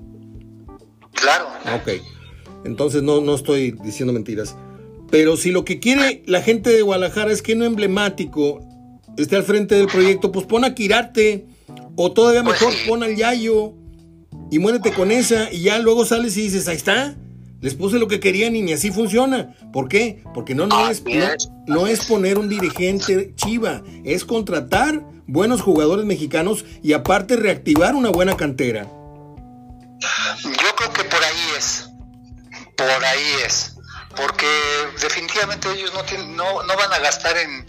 claro. 1.12 1.46
Ok. 1.76 2.02
Entonces 2.66 3.04
no, 3.04 3.20
no 3.20 3.36
estoy 3.36 3.72
diciendo 3.84 4.14
mentiras. 4.14 4.56
Pero 5.12 5.36
si 5.36 5.52
lo 5.52 5.66
que 5.66 5.80
quiere 5.82 6.24
la 6.26 6.42
gente 6.42 6.70
de 6.70 6.82
Guadalajara 6.82 7.32
es 7.32 7.42
que 7.42 7.56
no 7.56 7.66
emblemático 7.66 8.62
esté 9.18 9.36
al 9.36 9.44
frente 9.44 9.76
del 9.76 9.88
proyecto, 9.88 10.32
pues 10.32 10.46
pon 10.46 10.64
a 10.64 10.74
Quirarte. 10.74 11.46
O 11.98 12.14
todavía 12.14 12.44
Pues 12.44 12.60
mejor, 12.62 12.74
pon 12.88 13.04
al 13.04 13.16
Yayo. 13.16 13.74
Y 14.50 14.60
muérete 14.60 14.92
con 14.94 15.12
esa. 15.12 15.52
Y 15.52 15.64
ya 15.64 15.78
luego 15.80 16.06
sales 16.06 16.38
y 16.38 16.44
dices, 16.44 16.68
ahí 16.70 16.78
está. 16.78 17.18
Les 17.64 17.76
puse 17.76 17.98
lo 17.98 18.10
que 18.10 18.20
querían 18.20 18.58
y 18.58 18.62
ni 18.62 18.74
así 18.74 18.92
funciona. 18.92 19.56
¿Por 19.72 19.88
qué? 19.88 20.22
Porque 20.34 20.54
no, 20.54 20.68
no, 20.68 20.90
es, 20.90 21.02
no, 21.02 21.12
es. 21.12 21.50
no 21.66 21.88
es 21.88 22.04
poner 22.04 22.38
un 22.38 22.50
dirigente 22.50 23.34
chiva. 23.36 23.82
Es 24.04 24.26
contratar 24.26 25.02
buenos 25.28 25.62
jugadores 25.62 26.04
mexicanos 26.06 26.66
y 26.84 26.92
aparte 26.92 27.38
reactivar 27.38 27.96
una 27.96 28.10
buena 28.10 28.36
cantera. 28.36 28.84
Yo 30.44 30.76
creo 30.76 30.92
que 30.92 31.04
por 31.06 31.24
ahí 31.24 31.46
es. 31.58 31.90
Por 32.76 32.90
ahí 32.90 33.34
es. 33.46 33.78
Porque 34.14 34.46
definitivamente 35.02 35.72
ellos 35.72 35.94
no, 35.94 36.04
tienen, 36.04 36.36
no, 36.36 36.64
no 36.64 36.76
van 36.76 36.92
a 36.92 37.00
gastar 37.00 37.38
en, 37.38 37.66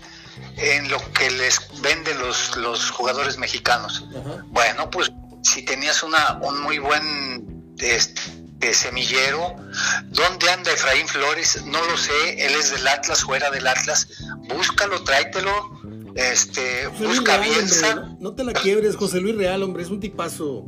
en 0.57 0.91
lo 0.91 0.99
que 1.13 1.31
les 1.31 1.61
venden 1.83 2.19
los, 2.19 2.57
los 2.57 2.91
jugadores 2.91 3.39
mexicanos. 3.39 4.05
Bueno, 4.49 4.91
pues 4.91 5.13
si 5.45 5.63
tenías 5.65 6.03
una, 6.03 6.41
un 6.43 6.63
muy 6.63 6.81
buen 6.81 7.75
este, 7.79 8.44
semillero, 8.73 9.57
¿dónde 10.05 10.51
anda 10.51 10.73
Efraín 10.73 11.07
Flores? 11.09 11.65
No 11.65 11.85
lo 11.85 11.97
sé, 11.97 12.47
él 12.47 12.55
es 12.55 12.71
del 12.71 12.87
Atlas, 12.87 13.23
fuera 13.23 13.51
del 13.51 13.67
Atlas. 13.67 14.09
Búscalo, 14.49 15.03
tráetelo. 15.05 15.81
Este, 16.15 16.87
José 16.87 17.07
busca 17.07 17.37
Real, 17.37 17.51
Bielsa. 17.51 17.89
hombre, 17.91 18.05
no, 18.13 18.31
no 18.31 18.35
te 18.35 18.45
la 18.45 18.53
quiebres, 18.53 18.97
José 18.97 19.21
Luis 19.21 19.37
Real, 19.37 19.63
hombre, 19.63 19.83
es 19.83 19.91
un 19.91 20.01
tipazo. 20.01 20.65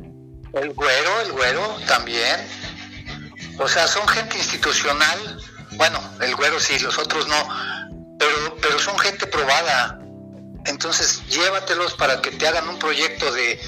El 0.53 0.73
güero, 0.73 1.21
el 1.21 1.31
güero 1.31 1.77
también. 1.87 2.47
O 3.59 3.67
sea, 3.67 3.87
son 3.87 4.07
gente 4.07 4.37
institucional. 4.37 5.39
Bueno, 5.71 5.99
el 6.21 6.35
güero 6.35 6.59
sí, 6.59 6.77
los 6.79 6.97
otros 6.97 7.27
no. 7.27 7.35
Pero, 8.19 8.57
pero 8.61 8.79
son 8.79 8.97
gente 8.99 9.25
probada. 9.27 9.99
Entonces, 10.65 11.23
llévatelos 11.29 11.93
para 11.93 12.21
que 12.21 12.31
te 12.31 12.47
hagan 12.47 12.67
un 12.67 12.77
proyecto 12.77 13.31
de, 13.31 13.59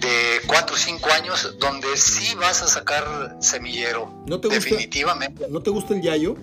de 0.00 0.40
cuatro 0.46 0.74
o 0.74 0.78
cinco 0.78 1.10
años 1.12 1.56
donde 1.58 1.96
sí 1.96 2.34
vas 2.36 2.62
a 2.62 2.68
sacar 2.68 3.36
semillero. 3.40 4.22
¿No 4.26 4.40
te 4.40 4.48
gusta? 4.48 4.64
Definitivamente. 4.64 5.46
¿No 5.48 5.60
te 5.60 5.70
gusta 5.70 5.94
el 5.94 6.02
Yayo? 6.02 6.36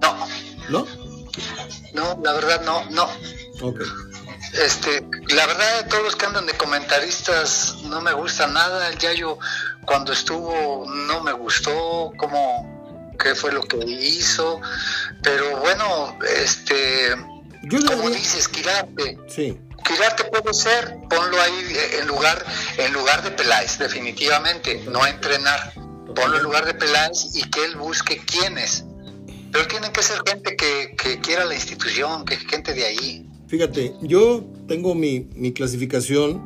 No, 0.00 0.26
¿No? 0.70 0.86
no, 1.94 2.20
la 2.22 2.32
verdad 2.32 2.62
no, 2.64 2.84
no. 2.90 3.04
Ok. 3.66 3.80
Este, 4.64 5.06
la 5.34 5.46
verdad 5.46 5.88
todos 5.88 6.02
los 6.04 6.16
que 6.16 6.26
andan 6.26 6.46
de 6.46 6.52
comentaristas 6.54 7.76
no 7.84 8.00
me 8.00 8.12
gusta 8.12 8.46
nada. 8.46 8.88
El 8.88 8.98
Yayo 8.98 9.38
cuando 9.86 10.12
estuvo 10.12 10.86
no 10.88 11.22
me 11.22 11.32
gustó 11.32 12.12
cómo 12.16 13.14
qué 13.18 13.34
fue 13.34 13.52
lo 13.52 13.62
que 13.62 13.78
hizo, 13.78 14.60
pero 15.22 15.58
bueno, 15.58 16.18
este, 16.36 17.14
Yo 17.62 17.78
como 17.86 18.10
dices, 18.10 18.48
Quirarte, 18.48 19.18
Sí. 19.28 19.58
Quirarte 19.84 20.24
puede 20.24 20.54
ser, 20.54 20.96
ponlo 21.08 21.40
ahí 21.40 21.52
eh, 21.70 22.00
en 22.00 22.08
lugar 22.08 22.44
en 22.78 22.92
lugar 22.92 23.22
de 23.22 23.30
Peláez, 23.30 23.78
definitivamente, 23.78 24.84
no 24.90 25.06
entrenar. 25.06 25.72
Ponlo 26.14 26.36
en 26.36 26.42
lugar 26.42 26.64
de 26.66 26.74
Peláez 26.74 27.34
y 27.34 27.42
que 27.50 27.64
él 27.64 27.76
busque 27.76 28.20
quiénes. 28.24 28.84
Pero 29.50 29.66
tienen 29.66 29.92
que 29.92 30.02
ser 30.02 30.18
gente 30.26 30.56
que, 30.56 30.94
que 30.96 31.20
quiera 31.20 31.44
la 31.44 31.54
institución, 31.54 32.24
que 32.24 32.36
gente 32.36 32.72
de 32.74 32.84
ahí. 32.84 33.26
Fíjate, 33.48 33.94
yo 34.00 34.44
tengo 34.66 34.94
mi, 34.94 35.28
mi 35.34 35.52
clasificación 35.52 36.40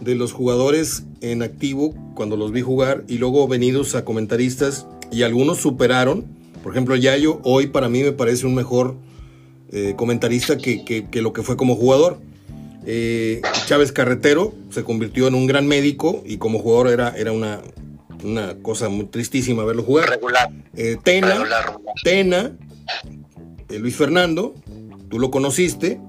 de 0.00 0.14
los 0.14 0.32
jugadores 0.32 1.04
en 1.20 1.42
activo 1.42 1.94
cuando 2.14 2.36
los 2.36 2.52
vi 2.52 2.62
jugar 2.62 3.04
y 3.06 3.18
luego 3.18 3.46
venidos 3.46 3.94
a 3.94 4.04
comentaristas 4.04 4.86
y 5.12 5.22
algunos 5.22 5.58
superaron 5.58 6.24
Por 6.62 6.72
ejemplo, 6.72 6.96
Yayo 6.96 7.40
hoy 7.42 7.68
para 7.68 7.88
mí 7.88 8.02
me 8.02 8.12
parece 8.12 8.46
un 8.46 8.54
mejor 8.54 8.96
eh, 9.72 9.94
comentarista 9.96 10.58
que, 10.58 10.84
que, 10.84 11.22
lo 11.22 11.32
que 11.32 11.42
fue 11.42 11.56
como 11.56 11.76
jugador. 11.76 12.18
Eh, 12.92 13.40
Chávez 13.66 13.92
Carretero 13.92 14.52
se 14.70 14.82
convirtió 14.82 15.28
en 15.28 15.36
un 15.36 15.46
gran 15.46 15.68
médico 15.68 16.24
y 16.26 16.38
como 16.38 16.58
jugador 16.58 16.88
era, 16.88 17.14
era 17.16 17.30
una, 17.30 17.60
una 18.24 18.56
cosa 18.62 18.88
muy 18.88 19.04
tristísima 19.04 19.64
verlo 19.64 19.84
jugar. 19.84 20.10
Regular. 20.10 20.50
Eh, 20.74 20.96
Tena, 21.00 21.40
Tena 22.02 22.50
Luis 23.78 23.94
Fernando, 23.94 24.56
tú 25.08 25.20
lo 25.20 25.30
conociste, 25.30 26.00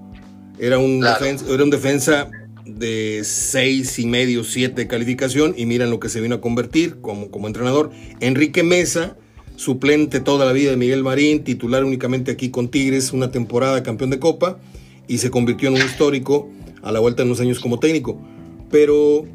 era 0.57 0.79
un, 0.79 1.01
defensa, 1.01 1.45
era 1.53 1.63
un 1.63 1.69
defensa 1.69 2.31
de 2.65 3.21
seis 3.25 3.99
y 3.99 4.07
medio, 4.07 4.43
siete 4.43 4.87
calificación 4.87 5.53
y 5.55 5.67
miran 5.67 5.91
lo 5.91 5.99
que 5.99 6.09
se 6.09 6.19
vino 6.19 6.33
a 6.33 6.41
convertir 6.41 6.99
como, 6.99 7.29
como 7.29 7.45
entrenador. 7.45 7.91
Enrique 8.21 8.63
Mesa, 8.63 9.17
suplente 9.55 10.19
toda 10.19 10.47
la 10.47 10.51
vida 10.51 10.71
de 10.71 10.77
Miguel 10.77 11.03
Marín, 11.03 11.43
titular 11.43 11.83
únicamente 11.83 12.31
aquí 12.31 12.49
con 12.49 12.69
Tigres, 12.69 13.13
una 13.13 13.29
temporada 13.29 13.83
campeón 13.83 14.09
de 14.09 14.17
Copa 14.17 14.57
y 15.07 15.19
se 15.19 15.29
convirtió 15.29 15.69
en 15.69 15.75
un 15.75 15.81
histórico 15.81 16.49
a 16.81 16.91
la 16.91 16.99
vuelta 16.99 17.23
de 17.23 17.29
unos 17.29 17.41
años 17.41 17.59
como 17.59 17.79
técnico. 17.79 18.19
Pero 18.69 19.25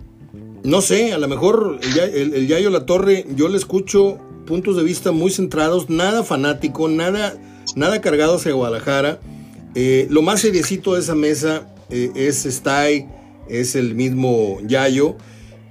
no 0.66 0.80
sé, 0.80 1.12
a 1.12 1.18
lo 1.18 1.28
mejor 1.28 1.78
el, 2.12 2.46
Yayo 2.48 2.70
La 2.70 2.86
Torre, 2.86 3.24
yo 3.36 3.48
le 3.48 3.56
escucho 3.56 4.18
puntos 4.46 4.76
de 4.76 4.82
vista 4.82 5.12
muy 5.12 5.30
centrados, 5.30 5.90
nada 5.90 6.24
fanático, 6.24 6.88
nada, 6.88 7.36
nada 7.76 8.00
cargado 8.00 8.36
hacia 8.36 8.52
Guadalajara. 8.52 9.20
Eh, 9.74 10.06
lo 10.10 10.22
más 10.22 10.40
seriecito 10.40 10.94
de 10.94 11.00
esa 11.00 11.14
mesa 11.14 11.72
eh, 11.90 12.10
es 12.14 12.46
Stay, 12.46 13.06
es 13.48 13.76
el 13.76 13.94
mismo 13.94 14.58
Yayo. 14.66 15.16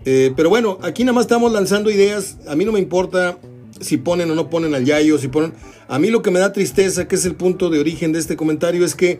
Eh, 0.06 0.32
pero 0.36 0.50
bueno, 0.50 0.78
aquí 0.82 1.04
nada 1.04 1.14
más 1.14 1.26
estamos 1.26 1.52
lanzando 1.52 1.90
ideas. 1.90 2.38
A 2.48 2.56
mí 2.56 2.64
no 2.64 2.72
me 2.72 2.80
importa 2.80 3.38
si 3.82 3.98
ponen 3.98 4.32
o 4.32 4.36
no 4.36 4.50
ponen 4.50 4.76
al 4.76 4.86
Yayo, 4.86 5.18
si 5.18 5.28
ponen... 5.28 5.54
A 5.88 6.00
mí 6.00 6.10
lo 6.10 6.22
que 6.22 6.32
me 6.32 6.40
da 6.40 6.54
tristeza, 6.54 7.08
que 7.08 7.16
es 7.16 7.26
el 7.26 7.36
punto 7.36 7.70
de 7.70 7.80
origen 7.80 8.14
de 8.14 8.20
este 8.20 8.38
comentario, 8.38 8.86
es 8.86 8.96
que 8.96 9.20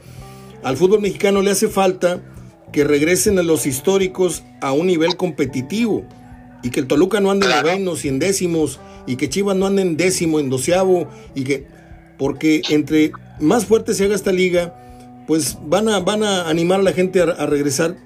al 0.64 0.78
fútbol 0.78 1.02
mexicano 1.02 1.42
le 1.42 1.52
hace 1.52 1.68
falta 1.68 2.22
que 2.72 2.84
regresen 2.84 3.40
a 3.40 3.44
los 3.44 3.66
históricos 3.66 4.44
a 4.62 4.72
un 4.72 4.88
nivel 4.88 5.16
competitivo 5.16 6.06
y 6.64 6.72
que 6.72 6.80
el 6.80 6.88
Toluca 6.88 7.20
no 7.20 7.32
ande 7.32 7.46
en 7.46 7.52
novenos 7.52 8.06
y 8.06 8.10
en 8.10 8.20
décimos 8.20 8.80
y 9.06 9.18
que 9.18 9.30
Chivas 9.30 9.56
no 9.56 9.68
ande 9.68 9.84
en 9.84 9.98
décimo, 9.98 10.40
en 10.40 10.50
doceavo 10.50 11.08
y 11.36 11.44
que 11.44 11.68
porque 12.18 12.62
entre 12.70 13.12
más 13.40 13.66
fuerte 13.66 13.94
se 13.94 14.06
haga 14.06 14.16
esta 14.16 14.32
liga, 14.32 15.24
pues 15.28 15.58
van 15.66 15.90
a, 15.90 16.00
van 16.00 16.24
a 16.24 16.50
animar 16.50 16.80
a 16.80 16.84
la 16.84 16.94
gente 16.94 17.22
a, 17.22 17.46
regresar 17.46 17.98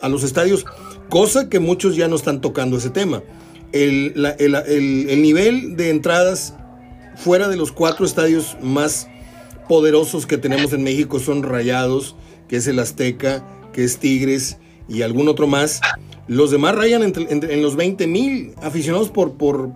a 0.00 0.08
los 0.08 0.24
estadios, 0.24 0.64
cosa 1.08 1.48
que 1.48 1.60
muchos 1.60 1.96
ya 1.96 2.08
no 2.08 2.16
están 2.16 2.40
tocando 2.40 2.76
ese 2.76 2.90
tema. 2.90 3.22
El, 3.72 4.14
el, 4.38 5.22
nivel 5.22 5.76
de 5.76 5.90
entradas 5.90 6.54
fuera 7.16 7.48
de 7.48 7.56
los 7.56 7.72
cuatro 7.72 8.04
estadios 8.04 8.56
más 8.60 9.08
poderosos 9.68 10.26
que 10.26 10.36
tenemos 10.36 10.72
en 10.72 10.82
México 10.82 11.18
son 11.20 11.42
Rayados, 11.42 12.16
que 12.48 12.56
es 12.56 12.66
el 12.66 12.78
Azteca, 12.78 13.42
que 13.72 13.84
es 13.84 13.98
Tigres 13.98 14.58
y 14.88 15.02
algún 15.02 15.28
otro 15.28 15.46
más. 15.46 15.80
Los 16.28 16.50
demás 16.50 16.74
rayan 16.74 17.02
en 17.02 17.62
los 17.62 17.76
20 17.76 18.06
mil 18.06 18.54
aficionados 18.62 19.10
por, 19.10 19.34
por, 19.34 19.70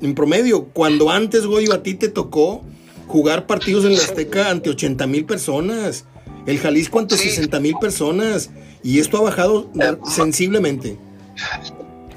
en 0.00 0.14
promedio. 0.14 0.64
Cuando 0.66 1.10
antes, 1.10 1.46
Goyo, 1.46 1.72
a 1.72 1.82
ti 1.82 1.94
te 1.94 2.08
tocó 2.08 2.64
jugar 3.06 3.46
partidos 3.46 3.84
en 3.84 3.94
la 3.94 4.02
Azteca 4.02 4.50
ante 4.50 4.70
80 4.70 5.06
mil 5.06 5.24
personas. 5.24 6.04
El 6.46 6.58
Jalisco 6.58 6.98
ante 6.98 7.16
60 7.16 7.60
mil 7.60 7.74
personas. 7.80 8.50
Y 8.82 8.98
esto 8.98 9.18
ha 9.18 9.22
bajado 9.22 9.70
sensiblemente. 10.04 10.98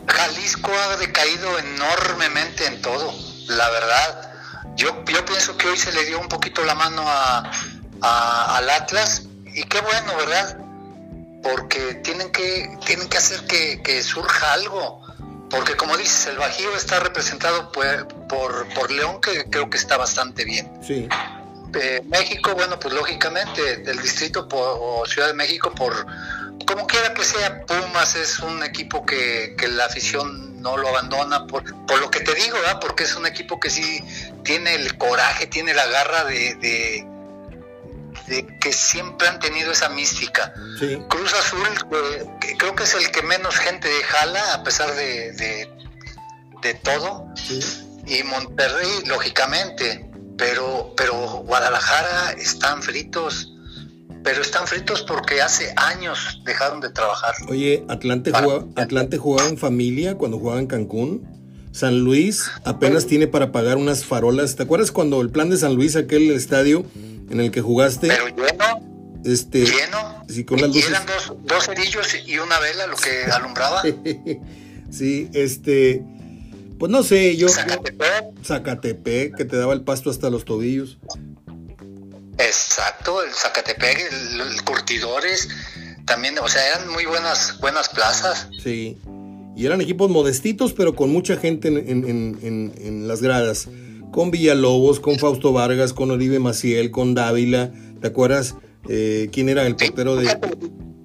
Jalisco 0.08 0.72
ha 0.72 0.98
decaído 0.98 1.48
enormemente 1.60 2.66
en 2.68 2.82
todo, 2.82 3.14
la 3.48 3.70
verdad. 3.70 4.32
Yo, 4.76 5.04
yo 5.06 5.24
pienso 5.26 5.56
que 5.58 5.68
hoy 5.68 5.78
se 5.78 5.92
le 5.94 6.06
dio 6.06 6.20
un 6.20 6.28
poquito 6.28 6.64
la 6.64 6.76
mano 6.76 7.04
a, 7.06 7.52
al 8.58 8.70
Atlas 8.70 9.28
y 9.54 9.64
qué 9.64 9.80
bueno, 9.82 10.18
¿verdad? 10.18 10.65
Porque 11.46 11.94
tienen 12.04 12.32
que, 12.32 12.76
tienen 12.88 13.08
que 13.08 13.18
hacer 13.18 13.46
que, 13.46 14.04
surja 14.04 14.54
algo. 14.54 15.02
Porque 15.52 15.76
como 15.76 15.96
dices, 15.96 16.26
el 16.26 16.38
Bajío 16.38 16.76
está 16.76 17.00
representado 17.00 17.72
por, 17.72 18.08
por, 18.28 18.92
León, 18.92 19.22
que 19.22 19.46
creo 19.52 19.70
que 19.70 19.78
está 19.78 19.96
bastante 19.96 20.44
bien. 20.44 20.72
Sí. 20.82 21.08
Eh, 21.80 22.02
México, 22.06 22.56
bueno, 22.56 22.80
pues 22.80 22.96
lógicamente, 22.96 23.78
del 23.78 24.02
distrito 24.02 24.48
o 24.52 25.06
Ciudad 25.06 25.28
de 25.28 25.36
México, 25.36 25.72
por 25.72 26.08
como 26.66 26.88
quiera 26.88 27.14
que 27.14 27.24
sea, 27.24 27.64
Pumas 27.66 28.16
es 28.16 28.40
un 28.40 28.64
equipo 28.64 29.06
que, 29.06 29.56
la 29.70 29.86
afición 29.86 30.60
no 30.64 30.78
lo 30.78 30.88
abandona, 30.88 31.46
por, 31.46 31.64
por 31.86 32.00
lo 32.00 32.10
que 32.10 32.22
te 32.22 32.34
digo, 32.34 32.58
¿verdad? 32.58 32.80
porque 32.82 33.04
es 33.04 33.16
un 33.16 33.28
equipo 33.28 33.60
que 33.60 33.70
sí 33.70 34.04
tiene 34.44 34.74
el 34.74 34.98
coraje, 34.98 35.46
tiene 35.46 35.76
la 35.76 35.86
garra 35.86 36.24
de 36.24 36.56
de 36.56 37.15
que 38.60 38.74
siempre 38.74 39.28
han 39.28 39.40
tenido 39.40 39.72
esa 39.72 39.90
mística. 39.90 40.54
Cruz 41.10 41.34
Azul 41.34 41.68
creo 42.58 42.76
que 42.76 42.84
es 42.84 42.94
el 42.94 43.12
que 43.12 43.22
menos 43.24 43.56
gente 43.56 43.88
jala 44.04 44.54
a 44.54 44.64
pesar 44.64 44.94
de, 44.96 45.32
de, 46.62 46.74
todo. 46.84 47.28
Y 48.08 48.24
Monterrey, 48.24 49.04
lógicamente. 49.06 50.10
Pero, 50.38 50.94
pero 50.98 51.14
Guadalajara 51.46 52.32
están 52.34 52.82
fritos. 52.82 53.54
Pero 54.24 54.42
están 54.42 54.68
fritos 54.68 55.04
porque 55.04 55.42
hace 55.42 55.74
años 55.78 56.42
dejaron 56.44 56.82
de 56.82 56.90
trabajar. 56.90 57.36
Oye, 57.48 57.86
Atlante, 57.88 58.32
jugaba, 58.32 58.66
Atlante 58.76 59.18
jugaba 59.18 59.48
en 59.48 59.58
familia 59.58 60.16
cuando 60.16 60.40
jugaba 60.40 60.60
en 60.60 60.68
Cancún. 60.68 61.36
San 61.76 62.00
Luis 62.00 62.50
apenas 62.64 63.06
tiene 63.06 63.28
para 63.28 63.52
pagar 63.52 63.76
unas 63.76 64.06
farolas. 64.06 64.56
¿Te 64.56 64.64
acuerdas 64.64 64.92
cuando 64.92 65.20
el 65.20 65.30
plan 65.30 65.50
de 65.50 65.58
San 65.58 65.76
Luis, 65.76 65.98
aquel 65.98 66.32
estadio, 66.32 66.86
en 67.30 67.40
el 67.40 67.52
que 67.52 67.62
jugaste. 67.62 68.08
Pero 68.08 68.28
lleno. 68.28 69.22
Este, 69.24 69.66
lleno. 69.66 70.24
Sí, 70.30 70.44
con 70.44 70.62
las 70.62 70.70
luces. 70.70 70.90
eran 70.90 71.06
dos, 71.06 71.34
dos 71.44 71.66
cerillos 71.66 72.08
y 72.26 72.38
una 72.38 72.60
vela 72.60 72.88
lo 72.88 72.96
que 72.96 73.24
alumbraba. 73.32 73.84
sí, 74.92 75.30
este. 75.34 76.04
Pues 76.78 76.92
no 76.92 77.04
sé, 77.04 77.36
yo. 77.38 77.48
Zacatepec. 77.50 78.44
Zacatepec, 78.44 79.36
que 79.36 79.46
te 79.46 79.58
daba 79.58 79.74
el 79.74 79.82
pasto 79.82 80.10
hasta 80.10 80.30
los 80.30 80.46
tobillos. 80.46 80.98
Exacto, 82.38 83.24
el 83.24 83.32
Zacatepec, 83.32 84.12
el, 84.12 84.62
Curtidores, 84.64 85.48
también, 86.06 86.38
o 86.40 86.48
sea, 86.50 86.68
eran 86.68 86.90
muy 86.90 87.06
buenas, 87.06 87.58
buenas 87.60 87.88
plazas. 87.88 88.50
Sí, 88.62 88.98
y 89.56 89.66
eran 89.66 89.80
equipos 89.80 90.10
modestitos, 90.10 90.74
pero 90.74 90.96
con 90.96 91.12
mucha 91.12 91.38
gente 91.38 91.70
en, 91.70 91.78
en, 91.78 92.40
en, 92.42 92.74
en 92.78 93.08
las 93.08 93.22
gradas 93.22 93.70
con 94.12 94.32
Villalobos, 94.32 95.00
con 95.00 95.20
Fausto 95.20 95.52
Vargas, 95.54 95.94
con 95.94 96.12
Oribe 96.12 96.40
Maciel, 96.40 96.92
con 96.92 97.14
Dávila. 97.14 97.72
¿Te 98.02 98.08
acuerdas 98.08 98.56
eh, 98.90 99.30
quién 99.32 99.50
era 99.50 99.66
el 99.66 99.76
portero 99.76 100.16
de. 100.16 100.38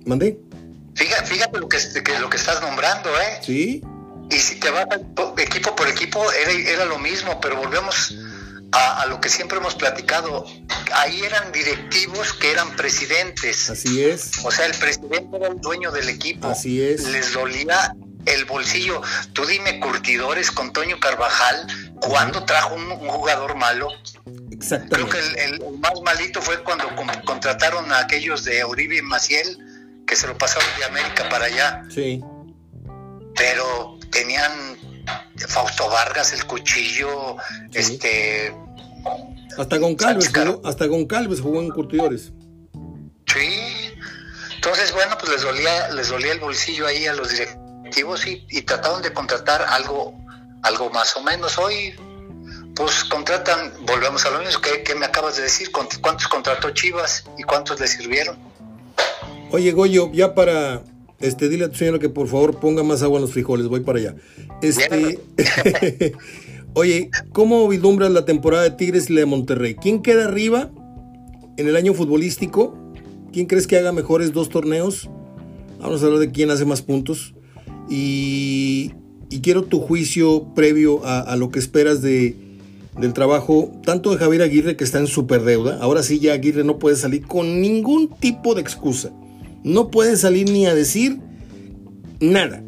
¿Mandé? 0.06 0.38
Fíjate, 0.94 1.26
fíjate 1.26 1.58
lo, 1.58 1.68
que, 1.68 1.78
lo 2.20 2.30
que 2.30 2.36
estás 2.36 2.60
nombrando, 2.60 3.08
¿eh? 3.10 3.40
Sí. 3.42 3.82
Y 4.30 4.36
si 4.36 4.60
te 4.60 4.70
vas 4.70 4.86
equipo 5.38 5.74
por 5.74 5.88
equipo, 5.88 6.24
era, 6.32 6.84
lo 6.84 6.98
mismo, 6.98 7.40
pero 7.40 7.56
volvemos 7.56 8.14
a, 8.72 9.06
lo 9.06 9.20
que 9.20 9.28
siempre 9.28 9.58
hemos 9.58 9.74
platicado. 9.74 10.46
Ahí 10.94 11.20
eran 11.22 11.50
directivos 11.52 12.32
que 12.34 12.52
eran 12.52 12.76
presidentes. 12.76 13.70
Así 13.70 14.02
es. 14.02 14.32
O 14.44 14.50
sea, 14.50 14.66
el 14.66 14.74
presidente 14.74 15.36
era 15.36 15.48
el 15.48 15.60
dueño 15.60 15.90
del 15.90 16.08
equipo. 16.08 16.48
Así 16.48 16.80
es. 16.80 17.04
Les 17.08 17.32
dolía 17.32 17.94
el 18.26 18.44
bolsillo. 18.44 19.02
Tú 19.32 19.44
dime, 19.46 19.80
curtidores 19.80 20.50
con 20.50 20.72
Toño 20.72 21.00
Carvajal, 21.00 21.66
¿cuándo 22.00 22.44
trajo 22.44 22.74
un, 22.74 22.90
jugador 23.08 23.56
malo? 23.56 23.88
Exactamente. 24.50 24.96
Creo 24.96 25.08
que 25.08 25.44
el, 25.44 25.78
más 25.78 26.00
malito 26.02 26.40
fue 26.40 26.62
cuando 26.62 26.84
contrataron 27.24 27.90
a 27.92 28.00
aquellos 28.00 28.44
de 28.44 28.64
Uribe 28.64 28.98
y 28.98 29.02
Maciel, 29.02 29.58
que 30.06 30.16
se 30.16 30.26
lo 30.26 30.36
pasaron 30.36 30.68
de 30.78 30.84
América 30.86 31.28
para 31.28 31.46
allá. 31.46 31.82
Sí. 31.90 32.20
Pero 33.36 33.98
tenían 34.10 34.52
Fausto 35.48 35.88
Vargas, 35.88 36.32
el 36.32 36.44
cuchillo, 36.46 37.36
este. 37.72 38.54
Hasta 39.58 39.80
con 39.80 39.94
Calves, 39.94 40.30
jugó, 40.32 40.60
hasta 40.64 40.88
con 40.88 41.06
Calves 41.06 41.40
jugó 41.40 41.60
en 41.60 41.70
curtidores. 41.70 42.32
Sí. 43.26 43.94
Entonces, 44.54 44.92
bueno, 44.92 45.16
pues 45.18 45.32
les 45.32 45.42
dolía, 45.42 45.88
les 45.90 46.08
dolía 46.08 46.32
el 46.32 46.40
bolsillo 46.40 46.86
ahí 46.86 47.06
a 47.06 47.14
los 47.14 47.30
directores 47.30 47.60
y, 48.26 48.62
trataron 48.62 49.02
de 49.02 49.12
contratar 49.12 49.62
algo, 49.62 50.14
algo 50.62 50.90
más 50.90 51.16
o 51.16 51.22
menos. 51.22 51.58
Hoy, 51.58 51.94
pues 52.74 53.04
contratan, 53.04 53.72
volvemos 53.86 54.24
a 54.26 54.30
lo 54.30 54.40
mismo 54.40 54.60
que, 54.60 54.94
me 54.94 55.06
acabas 55.06 55.36
de 55.36 55.42
decir, 55.42 55.70
¿cuántos 55.72 56.28
contrató 56.28 56.70
Chivas 56.70 57.24
y 57.38 57.42
cuántos 57.42 57.80
le 57.80 57.88
sirvieron? 57.88 58.38
Oye, 59.50 59.72
Goyo, 59.72 60.10
ya 60.12 60.34
para 60.34 60.82
este, 61.20 61.48
dile 61.48 61.66
a 61.66 61.70
tu 61.70 61.76
señora 61.76 61.98
que 61.98 62.08
por 62.08 62.28
favor 62.28 62.58
ponga 62.58 62.82
más 62.82 63.02
agua 63.02 63.18
en 63.18 63.22
los 63.22 63.32
frijoles, 63.32 63.68
voy 63.68 63.80
para 63.80 63.98
allá. 63.98 64.14
Este, 64.62 65.18
oye, 66.74 67.10
¿cómo 67.32 67.68
vislumbras 67.68 68.10
la 68.10 68.24
temporada 68.24 68.62
de 68.62 68.70
Tigres 68.70 69.10
y 69.10 69.14
la 69.14 69.20
de 69.20 69.26
Monterrey? 69.26 69.74
¿Quién 69.74 70.02
queda 70.02 70.24
arriba 70.24 70.70
en 71.56 71.68
el 71.68 71.76
año 71.76 71.92
futbolístico? 71.94 72.76
¿Quién 73.32 73.46
crees 73.46 73.66
que 73.66 73.76
haga 73.76 73.92
mejores 73.92 74.32
dos 74.32 74.48
torneos? 74.48 75.10
Vamos 75.78 76.02
a 76.02 76.06
hablar 76.06 76.20
de 76.20 76.30
quién 76.30 76.50
hace 76.50 76.64
más 76.64 76.82
puntos. 76.82 77.34
Y, 77.88 78.92
quiero 79.38 79.62
tu 79.62 79.78
juicio 79.80 80.48
previo 80.54 81.04
a, 81.04 81.36
lo 81.36 81.50
que 81.50 81.60
esperas 81.60 82.02
de, 82.02 82.36
del 82.98 83.12
trabajo, 83.12 83.72
tanto 83.84 84.10
de 84.10 84.18
Javier 84.18 84.42
Aguirre 84.42 84.76
que 84.76 84.84
está 84.84 84.98
en 84.98 85.06
super 85.06 85.42
deuda. 85.42 85.78
Ahora 85.80 86.02
sí 86.02 86.18
ya 86.18 86.32
Aguirre 86.32 86.64
no 86.64 86.78
puede 86.78 86.96
salir 86.96 87.26
con 87.26 87.60
ningún 87.60 88.08
tipo 88.08 88.54
de 88.54 88.60
excusa. 88.60 89.12
No 89.62 89.90
puede 89.90 90.16
salir 90.16 90.50
ni 90.50 90.66
a 90.66 90.74
decir 90.74 91.20
nada. 92.18 92.62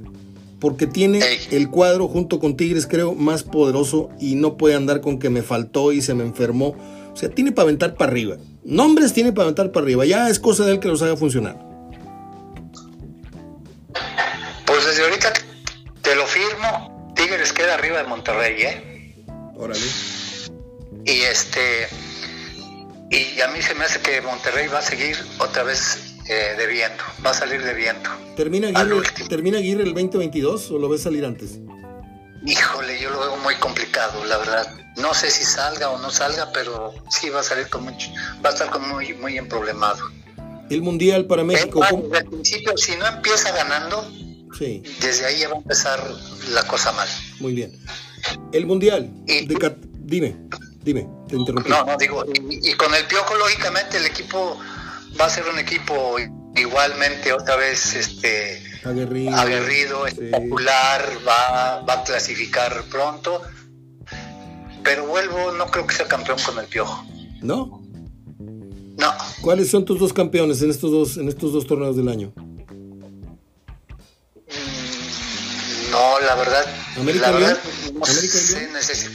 Porque 0.60 0.86
tiene 0.86 1.20
el 1.50 1.70
cuadro 1.70 2.06
junto 2.06 2.38
con 2.38 2.56
Tigres, 2.56 2.86
creo, 2.86 3.16
más 3.16 3.42
poderoso 3.42 4.10
y 4.20 4.36
no 4.36 4.56
puede 4.56 4.76
andar 4.76 5.00
con 5.00 5.18
que 5.18 5.28
me 5.28 5.42
faltó 5.42 5.92
y 5.92 6.02
se 6.02 6.14
me 6.14 6.22
enfermó. 6.22 6.76
O 7.12 7.16
sea, 7.16 7.28
tiene 7.28 7.50
para 7.50 7.64
aventar 7.64 7.96
para 7.96 8.12
arriba. 8.12 8.36
Nombres 8.64 9.12
tiene 9.12 9.32
para 9.32 9.44
aventar 9.44 9.72
para 9.72 9.84
arriba. 9.84 10.06
Ya 10.06 10.28
es 10.28 10.38
cosa 10.38 10.64
de 10.64 10.72
él 10.72 10.78
que 10.78 10.86
los 10.86 11.02
haga 11.02 11.16
funcionar. 11.16 11.58
Pues 14.66 14.86
desde 14.86 15.02
ahorita. 15.02 15.31
De 17.92 18.04
Monterrey, 18.04 18.62
¿eh? 18.62 19.24
Órale. 19.56 19.80
Y 21.04 21.20
este. 21.22 21.88
Y 23.10 23.40
a 23.40 23.48
mí 23.48 23.60
se 23.60 23.74
me 23.74 23.84
hace 23.84 24.00
que 24.00 24.20
Monterrey 24.22 24.68
va 24.68 24.78
a 24.78 24.82
seguir 24.82 25.16
otra 25.38 25.62
vez 25.62 26.16
eh, 26.28 26.54
debiendo. 26.56 27.02
Va 27.24 27.30
a 27.30 27.34
salir 27.34 27.62
debiendo. 27.62 28.08
¿Termina 28.36 28.68
Aguirre, 28.68 29.02
¿Termina 29.28 29.58
Aguirre 29.58 29.82
el 29.82 29.94
2022 29.94 30.70
o 30.70 30.78
lo 30.78 30.88
ves 30.88 31.02
salir 31.02 31.24
antes? 31.24 31.58
Híjole, 32.44 33.00
yo 33.00 33.10
lo 33.10 33.20
veo 33.20 33.36
muy 33.36 33.54
complicado, 33.56 34.24
la 34.24 34.38
verdad. 34.38 34.66
No 34.96 35.14
sé 35.14 35.30
si 35.30 35.44
salga 35.44 35.90
o 35.90 35.98
no 35.98 36.10
salga, 36.10 36.52
pero 36.52 36.94
sí 37.10 37.30
va 37.30 37.40
a 37.40 37.42
salir 37.42 37.68
con 37.68 37.84
mucho, 37.84 38.10
va 38.44 38.50
a 38.50 38.52
estar 38.52 38.70
con 38.70 38.88
muy, 38.88 39.14
muy 39.14 39.38
emproblemado. 39.38 40.00
El 40.68 40.82
mundial 40.82 41.26
para 41.26 41.44
México. 41.44 41.80
desde 41.80 42.18
el 42.18 42.30
principio, 42.30 42.76
si 42.76 42.96
no 42.96 43.06
empieza 43.06 43.52
ganando, 43.52 44.10
sí. 44.58 44.82
desde 45.00 45.26
ahí 45.26 45.40
ya 45.40 45.48
va 45.48 45.54
a 45.54 45.58
empezar 45.58 46.02
la 46.50 46.66
cosa 46.66 46.92
mal. 46.92 47.08
Muy 47.42 47.52
bien. 47.54 47.78
El 48.52 48.66
mundial. 48.66 49.10
Dime, 49.26 50.36
dime, 50.82 51.08
te 51.28 51.36
interrumpí. 51.36 51.68
No, 51.68 51.84
no, 51.84 51.96
digo, 51.98 52.24
y, 52.48 52.72
con 52.74 52.94
el 52.94 53.04
piojo, 53.06 53.34
lógicamente, 53.36 53.98
el 53.98 54.06
equipo 54.06 54.58
va 55.20 55.26
a 55.26 55.30
ser 55.30 55.44
un 55.52 55.58
equipo 55.58 56.16
igualmente 56.56 57.32
otra 57.32 57.56
vez 57.56 57.94
este 57.94 58.62
aguerrido, 58.84 59.34
aguerrido 59.36 60.06
espectacular, 60.06 61.18
va, 61.26 61.80
va 61.82 61.94
a 61.94 62.04
clasificar 62.04 62.84
pronto 62.90 63.42
pero 64.82 65.06
vuelvo, 65.06 65.52
no 65.52 65.66
creo 65.66 65.86
que 65.86 65.94
sea 65.94 66.06
campeón 66.06 66.38
con 66.44 66.58
el 66.58 66.66
Piojo. 66.66 67.04
¿No? 67.40 67.82
No. 68.38 69.12
¿Cuáles 69.40 69.70
son 69.70 69.84
tus 69.84 69.98
dos 69.98 70.12
campeones 70.12 70.62
en 70.62 70.70
estos 70.70 70.90
dos, 70.90 71.16
en 71.16 71.28
estos 71.28 71.52
dos 71.52 71.66
torneos 71.66 71.96
del 71.96 72.08
año? 72.08 72.32
No, 75.92 76.20
la 76.20 76.34
verdad. 76.34 76.64
¿América 76.96 77.30
la 77.30 77.38
verdad, 77.38 77.58
no 77.94 78.04
sé, 78.06 79.12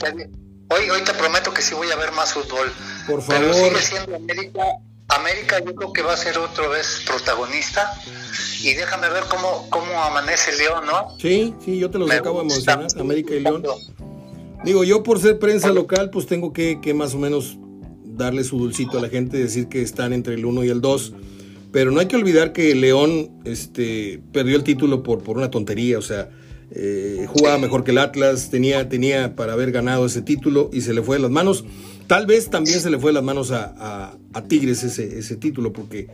Hoy, 0.70 0.90
hoy 0.90 1.00
te 1.02 1.14
prometo 1.14 1.52
que 1.52 1.62
sí 1.62 1.74
voy 1.74 1.90
a 1.90 1.96
ver 1.96 2.12
más 2.12 2.34
fútbol. 2.34 2.70
Por 3.06 3.22
favor. 3.22 3.40
Pero 3.40 3.54
sigue 3.54 3.80
siendo 3.80 4.16
América. 4.16 4.62
América 5.08 5.58
yo 5.64 5.74
creo 5.74 5.92
que 5.94 6.02
va 6.02 6.12
a 6.12 6.16
ser 6.16 6.36
otra 6.38 6.68
vez 6.68 7.02
protagonista. 7.06 7.90
Y 8.62 8.74
déjame 8.74 9.08
ver 9.08 9.24
cómo, 9.30 9.66
cómo 9.70 10.02
amanece 10.02 10.56
León, 10.56 10.84
¿no? 10.86 11.16
Sí, 11.18 11.54
sí, 11.64 11.78
yo 11.78 11.90
te 11.90 11.98
los 11.98 12.10
acabo 12.10 12.40
de 12.40 12.48
mencionar, 12.48 12.86
América 12.98 13.34
y 13.34 13.40
León. 13.40 13.62
Digo, 14.64 14.84
yo 14.84 15.02
por 15.02 15.20
ser 15.20 15.38
prensa 15.38 15.72
local, 15.72 16.10
pues 16.10 16.26
tengo 16.26 16.52
que, 16.52 16.78
más 16.94 17.14
o 17.14 17.18
menos 17.18 17.56
darle 18.04 18.44
su 18.44 18.58
dulcito 18.58 18.98
a 18.98 19.00
la 19.00 19.08
gente, 19.08 19.38
decir 19.38 19.68
que 19.68 19.80
están 19.80 20.12
entre 20.12 20.34
el 20.34 20.44
1 20.44 20.64
y 20.64 20.68
el 20.68 20.80
2. 20.80 21.12
Pero 21.72 21.90
no 21.90 22.00
hay 22.00 22.06
que 22.06 22.16
olvidar 22.16 22.52
que 22.52 22.74
León 22.74 23.40
este, 23.44 24.20
perdió 24.32 24.56
el 24.56 24.64
título 24.64 25.02
por, 25.02 25.22
por 25.22 25.38
una 25.38 25.50
tontería, 25.50 25.98
o 25.98 26.02
sea, 26.02 26.28
eh, 26.70 27.26
jugaba 27.28 27.58
mejor 27.58 27.84
que 27.84 27.92
el 27.92 27.98
Atlas, 27.98 28.50
tenía, 28.50 28.88
tenía 28.88 29.34
para 29.34 29.54
haber 29.54 29.72
ganado 29.72 30.06
ese 30.06 30.22
título 30.22 30.70
y 30.72 30.82
se 30.82 30.92
le 30.92 31.02
fue 31.02 31.16
de 31.16 31.22
las 31.22 31.30
manos. 31.30 31.64
Tal 32.06 32.26
vez 32.26 32.50
también 32.50 32.80
se 32.80 32.90
le 32.90 32.98
fue 32.98 33.10
de 33.10 33.14
las 33.14 33.24
manos 33.24 33.52
a, 33.52 34.16
Tigres 34.48 34.84
ese, 34.84 35.36
título, 35.36 35.72
porque 35.72 36.08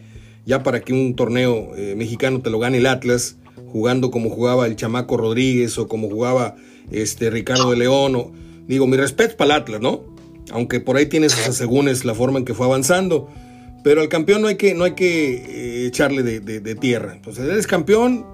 ya 0.47 0.63
para 0.63 0.81
que 0.81 0.93
un 0.93 1.15
torneo 1.15 1.73
eh, 1.77 1.95
mexicano 1.97 2.41
te 2.41 2.51
lo 2.51 2.59
gane 2.59 2.79
el 2.79 2.87
Atlas, 2.87 3.37
jugando 3.67 4.11
como 4.11 4.31
jugaba 4.31 4.67
el 4.67 4.77
Chamaco 4.77 5.17
Rodríguez 5.17 5.79
o 5.79 5.89
como 5.89 6.09
jugaba 6.09 6.57
este, 6.91 7.31
Ricardo 7.31 7.71
de 7.71 7.77
León. 7.77 8.17
O, 8.17 8.33
digo, 8.67 8.87
mi 8.87 8.97
respeto 8.97 9.37
para 9.37 9.57
el 9.57 9.63
Atlas, 9.63 9.81
¿no? 9.81 10.03
Aunque 10.51 10.81
por 10.81 10.97
ahí 10.97 11.07
tiene 11.07 11.29
sus 11.29 11.47
asegúnes 11.47 12.05
la 12.05 12.15
forma 12.15 12.39
en 12.39 12.45
que 12.45 12.55
fue 12.55 12.67
avanzando. 12.67 13.29
Pero 13.85 14.01
al 14.01 14.09
campeón 14.09 14.41
no 14.41 14.49
hay 14.49 14.57
que, 14.57 14.75
no 14.75 14.85
hay 14.85 14.95
que 14.95 15.35
eh, 15.35 15.87
echarle 15.87 16.23
de, 16.23 16.75
tierra. 16.77 17.13
Entonces, 17.15 17.45
él 17.45 17.59
es 17.59 17.67
campeón, 17.67 18.25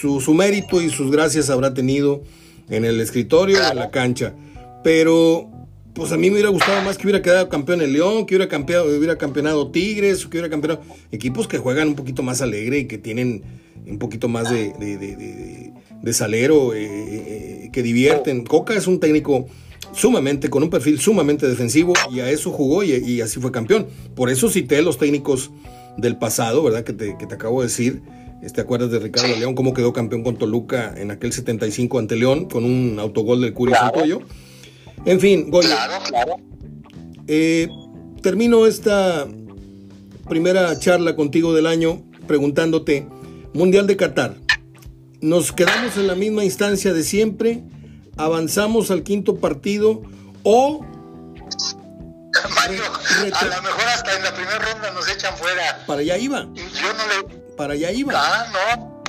su, 0.00 0.20
su, 0.20 0.34
mérito 0.34 0.80
y 0.80 0.90
sus 0.90 1.10
gracias 1.10 1.50
habrá 1.50 1.74
tenido 1.74 2.22
en 2.70 2.84
el 2.84 3.00
escritorio 3.00 3.58
o 3.60 3.70
en 3.70 3.76
la 3.76 3.90
cancha. 3.90 4.34
Pero, 4.84 5.48
pues 5.94 6.12
a 6.12 6.16
mí 6.16 6.28
me 6.28 6.34
hubiera 6.34 6.50
gustado 6.50 6.82
más 6.82 6.96
que 6.98 7.06
hubiera 7.06 7.22
quedado 7.22 7.48
campeón 7.48 7.82
el 7.82 7.92
León, 7.92 8.26
que 8.26 8.34
hubiera, 8.34 8.48
campeado, 8.48 8.86
hubiera 8.96 9.16
campeonado 9.16 9.70
Tigres, 9.70 10.22
que 10.22 10.38
hubiera 10.38 10.48
campeonado 10.48 10.82
equipos 11.10 11.48
que 11.48 11.58
juegan 11.58 11.88
un 11.88 11.94
poquito 11.94 12.22
más 12.22 12.42
alegre 12.42 12.78
y 12.78 12.84
que 12.86 12.98
tienen 12.98 13.42
un 13.86 13.98
poquito 13.98 14.28
más 14.28 14.50
de, 14.50 15.72
de 16.02 16.12
salero 16.12 16.74
eh, 16.74 16.86
eh, 16.86 17.70
que 17.72 17.82
divierten. 17.82 18.44
Coca 18.44 18.74
es 18.74 18.86
un 18.86 19.00
técnico 19.00 19.46
sumamente, 19.92 20.50
con 20.50 20.62
un 20.62 20.70
perfil 20.70 21.00
sumamente 21.00 21.48
defensivo 21.48 21.92
y 22.12 22.20
a 22.20 22.30
eso 22.30 22.50
jugó 22.50 22.82
y, 22.84 23.20
así 23.20 23.40
fue 23.40 23.50
campeón. 23.50 23.86
Por 24.14 24.30
eso 24.30 24.48
cité 24.48 24.82
los 24.82 24.98
técnicos 24.98 25.50
del 25.96 26.16
pasado, 26.16 26.62
¿verdad? 26.62 26.84
Que 26.84 26.92
te, 26.92 27.16
que 27.18 27.26
te 27.26 27.34
acabo 27.34 27.60
de 27.60 27.68
decir. 27.68 28.02
¿Te 28.58 28.62
acuerdas 28.62 28.90
de 28.90 28.98
Ricardo 28.98 29.36
León? 29.36 29.54
¿Cómo 29.54 29.72
quedó 29.72 29.92
campeón 29.92 30.24
con 30.24 30.36
Toluca 30.36 30.92
en 30.96 31.12
aquel 31.12 31.32
75 31.32 31.98
ante 31.98 32.16
León 32.16 32.46
con 32.46 32.64
un 32.64 32.98
autogol 32.98 33.40
del 33.40 33.54
Curio 33.54 33.76
Santoyo? 33.76 34.20
En 35.04 35.20
fin, 35.20 35.48
Goyo. 35.48 35.76
Eh, 37.28 37.68
termino 38.20 38.66
esta 38.66 39.28
primera 40.28 40.76
charla 40.78 41.14
contigo 41.14 41.54
del 41.54 41.66
año 41.66 42.02
preguntándote, 42.26 43.06
Mundial 43.54 43.86
de 43.86 43.96
Qatar, 43.96 44.36
nos 45.20 45.52
quedamos 45.52 45.96
en 45.96 46.06
la 46.06 46.14
misma 46.14 46.44
instancia 46.44 46.92
de 46.92 47.02
siempre, 47.02 47.62
avanzamos 48.16 48.90
al 48.90 49.02
quinto 49.02 49.36
partido 49.36 50.02
o... 50.42 50.84
Mario, 52.54 52.82
a 52.84 53.44
lo 53.44 53.62
mejor 53.62 53.84
hasta 53.88 54.16
en 54.16 54.24
la 54.24 54.34
primera 54.34 54.58
ronda 54.58 54.90
nos 54.92 55.08
echan 55.08 55.36
fuera. 55.36 55.84
Para 55.86 56.00
allá 56.00 56.18
iba. 56.18 56.48
Yo 56.54 56.92
no 56.92 57.30
le... 57.30 57.47
Para 57.58 57.74
allá 57.74 57.90
iba. 57.90 58.12
Ah, 58.14 58.46
no. 58.76 59.02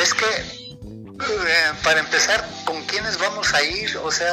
Es 0.00 0.14
que, 0.14 0.24
eh, 0.24 1.72
para 1.82 2.00
empezar, 2.00 2.48
¿con 2.64 2.82
quiénes 2.84 3.18
vamos 3.18 3.52
a 3.52 3.62
ir? 3.64 3.96
O 4.02 4.10
sea... 4.10 4.32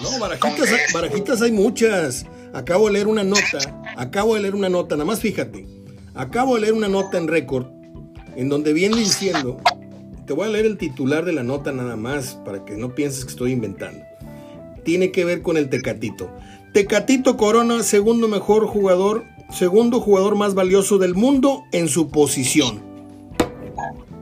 No, 0.00 0.18
barajitas, 0.20 0.70
hay, 0.70 0.80
barajitas 0.94 1.42
hay 1.42 1.52
muchas. 1.52 2.24
Acabo 2.54 2.86
de 2.86 2.94
leer 2.94 3.08
una 3.08 3.24
nota, 3.24 3.58
acabo 3.96 4.34
de 4.36 4.40
leer 4.40 4.54
una 4.54 4.68
nota, 4.68 4.94
nada 4.94 5.04
más 5.04 5.20
fíjate. 5.20 5.66
Acabo 6.14 6.54
de 6.54 6.62
leer 6.62 6.72
una 6.72 6.88
nota 6.88 7.18
en 7.18 7.28
récord 7.28 7.66
en 8.36 8.48
donde 8.48 8.72
viene 8.72 8.96
diciendo, 8.96 9.60
te 10.24 10.32
voy 10.32 10.46
a 10.46 10.50
leer 10.50 10.66
el 10.66 10.78
titular 10.78 11.24
de 11.24 11.32
la 11.32 11.42
nota 11.42 11.72
nada 11.72 11.96
más, 11.96 12.38
para 12.44 12.64
que 12.64 12.76
no 12.76 12.94
pienses 12.94 13.24
que 13.24 13.30
estoy 13.32 13.52
inventando. 13.52 14.04
Tiene 14.84 15.10
que 15.10 15.24
ver 15.24 15.42
con 15.42 15.56
el 15.56 15.68
Tecatito. 15.68 16.30
Tecatito 16.72 17.36
Corona, 17.36 17.82
segundo 17.82 18.28
mejor 18.28 18.66
jugador, 18.66 19.24
segundo 19.50 20.00
jugador 20.00 20.36
más 20.36 20.54
valioso 20.54 20.98
del 20.98 21.14
mundo 21.14 21.64
en 21.72 21.88
su 21.88 22.08
posición. 22.08 22.82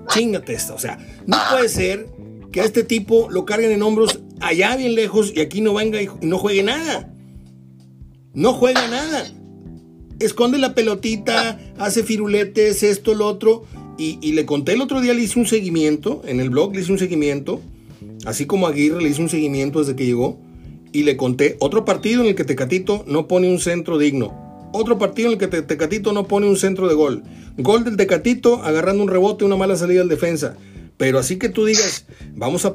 Chingate 0.08 0.54
esta, 0.54 0.74
o 0.74 0.78
sea, 0.78 0.98
no 1.26 1.36
puede 1.50 1.68
ser 1.68 2.08
que 2.52 2.60
a 2.60 2.64
este 2.64 2.84
tipo 2.84 3.28
lo 3.30 3.44
carguen 3.44 3.72
en 3.72 3.82
hombros 3.82 4.20
allá 4.40 4.76
bien 4.76 4.94
lejos 4.94 5.32
y 5.34 5.40
aquí 5.40 5.60
no 5.60 5.74
venga 5.74 6.00
y 6.00 6.08
no 6.22 6.38
juegue 6.38 6.62
nada. 6.62 7.12
No 8.36 8.52
juega 8.52 8.86
nada. 8.88 9.26
Esconde 10.20 10.58
la 10.58 10.74
pelotita, 10.74 11.58
hace 11.78 12.02
firuletes, 12.02 12.82
esto, 12.82 13.14
lo 13.14 13.26
otro. 13.26 13.64
Y, 13.98 14.32
le 14.32 14.44
conté 14.44 14.74
el 14.74 14.82
otro 14.82 15.00
día, 15.00 15.14
le 15.14 15.22
hice 15.22 15.38
un 15.38 15.46
seguimiento, 15.46 16.20
en 16.26 16.40
el 16.40 16.50
blog 16.50 16.74
le 16.74 16.82
hice 16.82 16.92
un 16.92 16.98
seguimiento, 16.98 17.62
así 18.26 18.44
como 18.44 18.66
Aguirre 18.66 19.00
le 19.00 19.08
hice 19.08 19.22
un 19.22 19.30
seguimiento 19.30 19.78
desde 19.78 19.96
que 19.96 20.04
llegó, 20.04 20.38
y 20.92 21.04
le 21.04 21.16
conté 21.16 21.56
otro 21.60 21.86
partido 21.86 22.20
en 22.20 22.28
el 22.28 22.34
que 22.34 22.44
Tecatito 22.44 23.04
no 23.06 23.26
pone 23.26 23.48
un 23.48 23.58
centro 23.58 23.96
digno. 23.96 24.45
Otro 24.76 24.98
partido 24.98 25.28
en 25.28 25.32
el 25.34 25.38
que 25.38 25.48
Tecatito 25.62 26.12
no 26.12 26.26
pone 26.28 26.46
un 26.46 26.56
centro 26.56 26.88
de 26.88 26.94
gol. 26.94 27.22
Gol 27.56 27.84
del 27.84 27.96
Tecatito 27.96 28.62
agarrando 28.62 29.02
un 29.02 29.08
rebote, 29.08 29.44
una 29.44 29.56
mala 29.56 29.76
salida 29.76 30.02
al 30.02 30.08
defensa. 30.08 30.56
Pero 30.96 31.18
así 31.18 31.36
que 31.38 31.48
tú 31.48 31.66
digas, 31.66 32.06
vamos 32.34 32.64
a, 32.64 32.74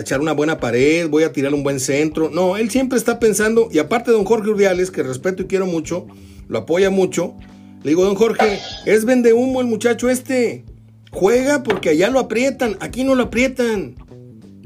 echar 0.00 0.20
una 0.20 0.32
buena 0.32 0.58
pared, 0.58 1.08
voy 1.08 1.22
a 1.22 1.32
tirar 1.32 1.54
un 1.54 1.62
buen 1.62 1.78
centro. 1.78 2.30
No, 2.30 2.56
él 2.56 2.70
siempre 2.70 2.98
está 2.98 3.20
pensando, 3.20 3.68
y 3.70 3.78
aparte 3.78 4.10
don 4.10 4.24
Jorge 4.24 4.50
Urdiales, 4.50 4.90
que 4.90 5.02
respeto 5.02 5.42
y 5.42 5.46
quiero 5.46 5.66
mucho, 5.66 6.06
lo 6.48 6.58
apoya 6.58 6.90
mucho, 6.90 7.34
le 7.82 7.90
digo, 7.90 8.04
don 8.04 8.16
Jorge, 8.16 8.58
es 8.86 9.04
vende 9.04 9.32
humo 9.32 9.60
el 9.60 9.66
muchacho 9.66 10.08
este. 10.08 10.64
Juega 11.12 11.62
porque 11.62 11.90
allá 11.90 12.10
lo 12.10 12.18
aprietan, 12.18 12.76
aquí 12.80 13.04
no 13.04 13.14
lo 13.14 13.24
aprietan. 13.24 13.96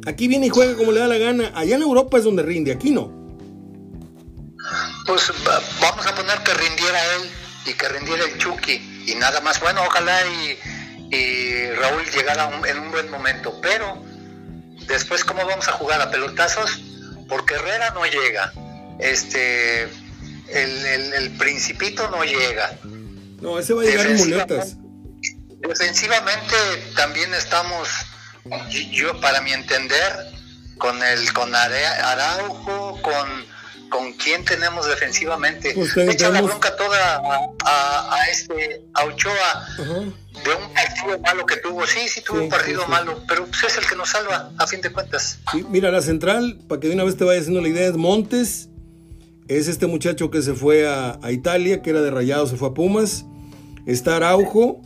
Aquí 0.07 0.28
viene 0.28 0.47
y 0.47 0.51
juega 0.51 0.74
como 0.74 0.93
le 0.93 1.01
da 1.01 1.09
la 1.09 1.18
gana. 1.18 1.53
Allá 1.55 1.76
en 1.76 1.82
Europa 1.82 2.18
es 2.18 2.24
donde 2.24 2.43
rinde, 2.43 2.72
aquí 2.72 2.91
no. 2.91 3.24
Pues 5.07 5.33
vamos 5.81 6.07
a 6.07 6.14
poner 6.14 6.39
que 6.43 6.55
rindiera 6.55 7.05
él 7.16 7.31
y 7.66 7.75
que 7.75 7.89
rindiera 7.89 8.25
el 8.25 8.39
Chucky 8.39 9.05
y 9.07 9.14
nada 9.16 9.41
más. 9.41 9.61
Bueno, 9.61 9.83
ojalá 9.87 10.18
y, 10.27 10.59
Raúl 11.77 12.05
llegara 12.11 12.51
en 12.66 12.79
un 12.79 12.91
buen 12.91 13.11
momento, 13.11 13.61
pero 13.61 14.03
después 14.87 15.25
cómo 15.25 15.47
vamos 15.47 15.68
a 15.68 15.72
jugar 15.72 16.01
a 16.01 16.11
pelotazos, 16.11 16.81
porque 17.29 17.55
Herrera 17.55 17.91
no 17.91 18.05
llega, 18.05 18.53
este, 18.99 19.85
el, 20.49 21.37
principito 21.39 22.11
no 22.11 22.25
llega. 22.25 22.77
No, 23.41 23.59
ese 23.59 23.75
va 23.75 23.83
a 23.83 23.85
llegar 23.85 24.07
en 24.07 24.16
muletas. 24.16 24.77
Defensivamente 25.61 26.57
también 26.97 27.33
estamos, 27.35 27.89
yo 28.91 29.20
para 29.20 29.41
mi 29.41 29.53
entender, 29.53 30.12
con 30.79 31.03
el 31.03 31.33
con 31.33 31.55
Araujo, 31.55 33.01
con 33.03 33.54
con 33.89 34.12
quién 34.14 34.45
tenemos 34.45 34.87
defensivamente. 34.87 35.72
Pues 35.74 35.97
Echa 35.97 36.30
la 36.30 36.43
bronca 36.43 36.76
toda 36.76 37.22
a, 37.64 38.26
este 38.30 38.82
a 38.95 39.05
Ochoa 39.05 39.66
de 39.78 40.55
un 40.55 40.74
partido 40.74 41.18
malo 41.20 41.47
que 41.47 41.57
tuvo. 41.57 41.87
Sí, 41.87 42.09
sí 42.09 42.22
tuvo 42.22 42.43
un 42.43 42.49
partido 42.49 42.87
malo, 42.89 43.22
pero 43.28 43.47
pues 43.47 43.64
es 43.64 43.78
el 43.78 43.87
que 43.87 43.97
nos 43.97 44.11
salva 44.11 44.51
a 44.59 44.66
fin 44.66 44.80
de 44.80 44.91
cuentas. 44.91 45.39
mira, 45.70 45.91
la 45.91 46.03
central, 46.03 46.59
para 46.68 46.80
que 46.80 46.89
de 46.89 46.95
una 46.95 47.05
vez 47.05 47.16
te 47.16 47.24
vaya 47.24 47.41
haciendo 47.41 47.61
la 47.61 47.68
idea, 47.68 47.89
es 47.89 47.97
Montes. 47.97 48.68
Es 49.47 49.68
este 49.68 49.87
muchacho 49.87 50.30
que 50.30 50.41
se 50.41 50.55
fue 50.55 50.89
a, 50.89 51.18
a 51.22 51.30
Italia, 51.30 51.82
que 51.82 51.91
era 51.91 52.01
de 52.01 52.11
Rayado, 52.11 52.47
se 52.47 52.57
fue 52.57 52.68
a 52.68 52.74
Pumas. 52.74 53.26
Está 53.87 54.16
Araujo 54.16 54.80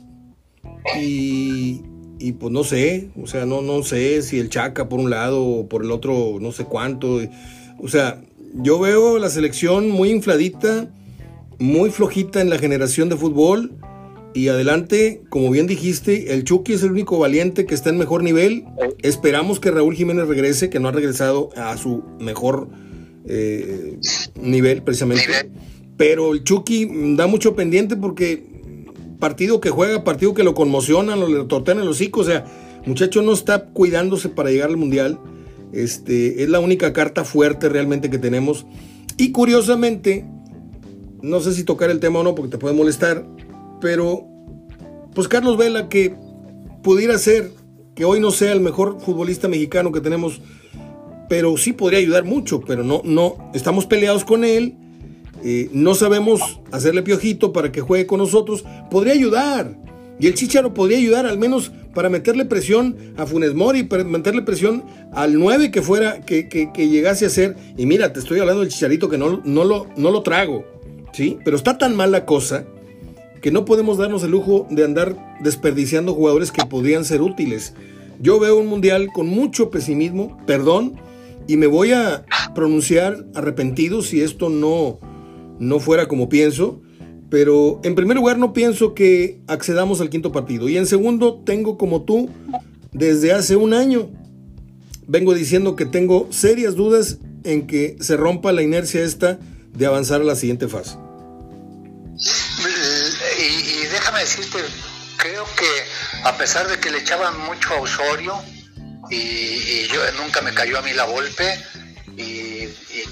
y, 0.97 1.83
y 2.19 2.33
pues 2.33 2.53
no 2.53 2.65
sé, 2.65 3.11
o 3.21 3.27
sea, 3.27 3.47
no, 3.47 3.63
no 3.63 3.83
sé 3.85 4.23
si 4.23 4.41
el 4.41 4.51
Chaca 4.51 4.89
por 4.89 4.99
un 4.99 5.11
lado 5.11 5.45
o 5.45 5.69
por 5.69 5.85
el 5.85 5.93
otro, 5.93 6.39
no 6.41 6.53
sé 6.53 6.65
cuánto. 6.65 7.21
O 7.79 7.89
sea, 7.89 8.21
yo 8.55 8.79
veo 8.79 9.19
la 9.19 9.31
selección 9.31 9.91
muy 9.91 10.11
infladita, 10.11 10.89
muy 11.59 11.91
flojita 11.91 12.41
en 12.41 12.51
la 12.51 12.59
generación 12.59 13.09
de 13.09 13.17
fútbol. 13.17 13.73
Y 14.35 14.49
adelante, 14.49 15.23
como 15.31 15.51
bien 15.51 15.67
dijiste, 15.67 16.35
el 16.35 16.45
Chucky 16.45 16.75
es 16.75 16.83
el 16.83 16.93
único 16.93 17.19
valiente 17.19 17.67
que 17.67 17.75
está 17.75 17.91
en 17.91 17.99
mejor 17.99 18.23
nivel. 18.23 18.65
Esperamos 19.03 19.59
que 19.59 19.71
Raúl 19.71 19.95
Jiménez 19.95 20.29
regrese, 20.29 20.71
que 20.71 20.79
no 20.79 20.89
ha 20.89 20.93
regresado 20.93 21.51
a 21.57 21.77
su 21.77 22.05
mejor 22.21 22.69
eh, 23.27 23.99
nivel 24.41 24.83
precisamente. 24.83 25.51
Pero 25.97 26.33
el 26.33 26.45
Chucky 26.45 27.15
da 27.17 27.27
mucho 27.27 27.57
pendiente 27.57 27.97
porque 27.97 28.45
partido 29.19 29.61
que 29.61 29.71
juega, 29.71 30.05
partido 30.05 30.35
que 30.35 30.45
lo 30.45 30.55
conmocionan, 30.55 31.19
lo 31.19 31.29
le 31.29 31.45
tortean 31.45 31.81
el 31.81 31.89
hocico. 31.89 32.21
O 32.21 32.25
sea, 32.25 32.45
muchacho 32.87 33.23
no 33.23 33.33
está 33.33 33.65
cuidándose 33.67 34.29
para 34.29 34.51
llegar 34.51 34.69
al 34.69 34.77
mundial. 34.77 35.19
Este, 35.73 36.43
es 36.43 36.49
la 36.49 36.61
única 36.61 36.93
carta 36.93 37.25
fuerte 37.25 37.69
realmente 37.69 38.11
que 38.11 38.19
tenemos. 38.19 38.67
Y 39.17 39.33
curiosamente, 39.33 40.25
no 41.23 41.41
sé 41.41 41.53
si 41.53 41.65
tocar 41.65 41.91
el 41.91 42.01
tema 42.01 42.21
o 42.21 42.23
no 42.23 42.35
porque 42.35 42.53
te 42.53 42.59
puede 42.59 42.75
molestar, 42.75 43.27
pero 43.81 44.27
pues 45.15 45.29
Carlos 45.29 45.57
Vela 45.57 45.89
que 45.89 46.15
pudiera 46.83 47.19
ser 47.19 47.51
que 47.95 48.05
hoy 48.05 48.21
no 48.21 48.31
sea 48.31 48.53
el 48.53 48.61
mejor 48.61 49.01
futbolista 49.01 49.49
mexicano 49.49 49.91
que 49.91 50.01
tenemos, 50.01 50.41
pero 51.29 51.57
sí 51.57 51.73
podría 51.73 51.99
ayudar 51.99 52.25
mucho, 52.25 52.61
pero 52.61 52.85
no, 52.85 53.03
no, 53.05 53.51
estamos 53.55 53.87
peleados 53.87 54.25
con 54.25 54.45
él, 54.45 54.77
eh, 55.43 55.69
no 55.73 55.95
sabemos 55.95 56.61
hacerle 56.71 57.03
piojito 57.03 57.53
para 57.53 57.73
que 57.73 57.81
juegue 57.81 58.07
con 58.07 58.19
nosotros, 58.19 58.65
podría 58.91 59.15
ayudar. 59.15 59.77
Y 60.21 60.27
el 60.27 60.35
Chicharo 60.35 60.75
podría 60.75 60.99
ayudar 60.99 61.27
al 61.27 61.39
menos 61.39 61.71
para 61.95 62.09
meterle 62.09 62.45
presión 62.45 62.97
a 63.17 63.27
Funes 63.27 63.55
Mori, 63.55 63.85
para 63.85 64.05
meterle 64.05 64.43
presión 64.43 64.85
al 65.13 65.39
9 65.39 65.71
que 65.71 65.83
fuera, 65.83 66.21
que, 66.21 66.49
que, 66.49 66.89
llegase 66.89 67.27
a 67.27 67.31
ser. 67.31 67.57
Y 67.77 67.87
mira, 67.87 68.13
te 68.13 68.21
estoy 68.21 68.41
hablando 68.41 68.63
del 68.63 68.71
Chicharito 68.71 69.09
que 69.09 69.19
no, 69.19 69.41
no, 69.45 69.65
lo, 69.65 69.87
no 69.97 70.11
lo 70.11 70.23
trago, 70.23 70.65
¿sí? 71.13 71.39
Pero 71.45 71.57
está 71.57 71.79
tan 71.79 71.97
mal 71.97 72.13
la 72.13 72.25
cosa 72.25 72.67
que 73.41 73.53
no 73.53 73.65
podemos 73.65 73.99
darnos 73.99 74.23
el 74.25 74.33
lujo 74.33 74.67
de 74.71 74.85
andar 74.85 75.39
desperdiciando 75.41 76.15
jugadores 76.15 76.51
que 76.51 76.65
podrían 76.67 77.05
ser 77.05 77.23
útiles. 77.23 77.75
Yo 78.21 78.41
veo 78.41 78.59
un 78.59 78.67
mundial 78.67 79.09
con 79.13 79.29
mucho 79.29 79.71
pesimismo, 79.71 80.37
perdón, 80.47 80.97
y 81.47 81.57
me 81.57 81.69
voy 81.69 81.93
a 81.93 82.25
pronunciar 82.55 83.25
arrepentido 83.35 84.03
si 84.03 84.21
esto 84.21 84.49
no, 84.49 84.99
no 85.61 85.79
fuera 85.79 86.09
como 86.09 86.29
pienso 86.29 86.81
pero 87.31 87.81
en 87.85 87.95
primer 87.95 88.17
lugar 88.17 88.39
no 88.39 88.53
pienso 88.53 88.95
que 88.95 89.41
accedamos 89.47 90.01
al 90.01 90.11
quinto 90.11 90.33
partido. 90.33 90.69
Y 90.69 90.79
en 90.79 90.87
segundo, 90.87 91.43
tengo 91.45 91.77
como 91.77 92.03
tú, 92.03 92.31
desde 92.93 93.33
hace 93.33 93.57
un 93.57 93.75
año, 93.75 94.11
vengo 95.07 95.35
diciendo 95.35 95.77
que 95.77 95.85
tengo 95.85 96.29
serias 96.31 96.75
dudas 96.75 97.19
en 97.45 97.67
que 97.67 97.97
se 98.01 98.17
rompa 98.17 98.53
la 98.53 98.63
inercia 98.63 99.03
esta 99.03 99.39
de 99.73 99.87
avanzar 99.87 100.21
a 100.23 100.25
la 100.25 100.37
siguiente 100.37 100.69
fase. 100.69 100.97
Y, 103.39 103.87
déjame 103.87 104.21
decirte, 104.21 104.59
creo 105.17 105.45
que 105.57 105.67
a 106.25 106.37
pesar 106.37 106.69
de 106.69 106.79
que 106.79 106.91
le 106.91 106.99
echaban 106.99 107.39
mucho 107.47 107.75
a 107.75 107.81
Osorio, 107.81 108.35
y, 109.11 109.87
yo 109.89 110.01
nunca 110.23 110.41
me 110.41 110.53
cayó 110.53 110.79
a 110.79 110.83
mí 110.83 110.93
la 110.95 111.05
golpe, 111.05 111.59
y, 112.17 112.67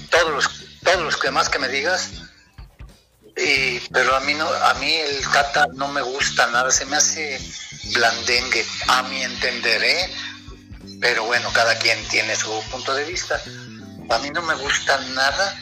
todos 0.09 0.31
los, 0.31 0.49
todos 0.83 1.03
los 1.03 1.21
demás 1.21 1.49
que 1.49 1.59
me 1.59 1.69
digas, 1.69 2.26
pero 3.91 4.15
a 4.15 4.19
mí 4.21 4.33
no, 4.33 4.45
a 4.47 4.73
mí 4.75 4.91
el 4.91 5.21
Tata 5.31 5.67
no 5.75 5.87
me 5.89 6.01
gusta 6.01 6.49
nada, 6.51 6.71
se 6.71 6.85
me 6.85 6.95
hace 6.95 7.39
blandengue, 7.93 8.65
a 8.87 9.03
mi 9.03 9.21
entender, 9.21 9.83
¿eh? 9.83 10.09
Pero 10.99 11.25
bueno, 11.25 11.49
cada 11.53 11.77
quien 11.77 11.97
tiene 12.09 12.35
su 12.35 12.49
punto 12.71 12.93
de 12.95 13.05
vista. 13.05 13.39
A 14.09 14.19
mí 14.19 14.29
no 14.33 14.41
me 14.41 14.55
gusta 14.55 14.99
nada 15.13 15.55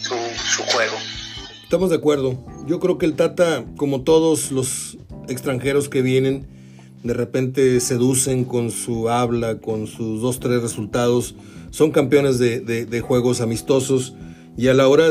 su, 0.00 0.14
su 0.36 0.62
juego. 0.64 0.96
Estamos 1.62 1.90
de 1.90 1.96
acuerdo. 1.96 2.38
Yo 2.66 2.80
creo 2.80 2.98
que 2.98 3.06
el 3.06 3.14
Tata, 3.14 3.64
como 3.76 4.02
todos 4.02 4.52
los 4.52 4.98
extranjeros 5.28 5.88
que 5.88 6.02
vienen, 6.02 6.46
de 7.02 7.14
repente 7.14 7.80
seducen 7.80 8.44
con 8.44 8.70
su 8.70 9.08
habla, 9.08 9.58
con 9.60 9.86
sus 9.86 10.20
dos, 10.20 10.40
tres 10.40 10.60
resultados. 10.60 11.34
Son 11.70 11.90
campeones 11.90 12.38
de, 12.38 12.60
de 12.60 13.00
juegos 13.00 13.40
amistosos 13.40 14.14
y 14.56 14.68
a 14.68 14.74
la 14.74 14.86
hora 14.88 15.10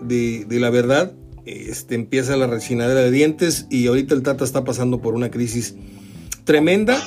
de, 0.00 0.44
de, 0.44 0.60
la 0.60 0.70
verdad, 0.70 1.12
este, 1.44 1.94
empieza 1.94 2.36
la 2.36 2.46
rechinadera 2.46 3.00
de 3.00 3.10
dientes 3.10 3.66
y 3.70 3.86
ahorita 3.86 4.14
el 4.14 4.22
Tata 4.22 4.44
está 4.44 4.64
pasando 4.64 5.00
por 5.00 5.14
una 5.14 5.30
crisis 5.30 5.74
tremenda 6.44 7.02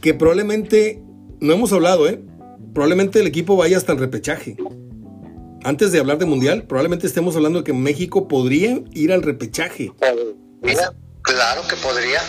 que 0.00 0.14
probablemente, 0.14 1.02
no 1.40 1.52
hemos 1.52 1.72
hablado, 1.72 2.08
¿eh? 2.08 2.20
probablemente 2.72 3.20
el 3.20 3.26
equipo 3.26 3.56
vaya 3.56 3.76
hasta 3.76 3.92
el 3.92 3.98
repechaje. 3.98 4.56
Antes 5.64 5.92
de 5.92 5.98
hablar 5.98 6.18
de 6.18 6.26
mundial, 6.26 6.64
probablemente 6.64 7.06
estemos 7.06 7.34
hablando 7.36 7.60
de 7.60 7.64
que 7.64 7.72
México 7.72 8.28
podría 8.28 8.80
ir 8.92 9.12
al 9.12 9.22
repechaje. 9.22 9.92
Mira, 10.62 10.92
claro 11.22 11.62
que 11.68 11.76
podría. 11.76 12.20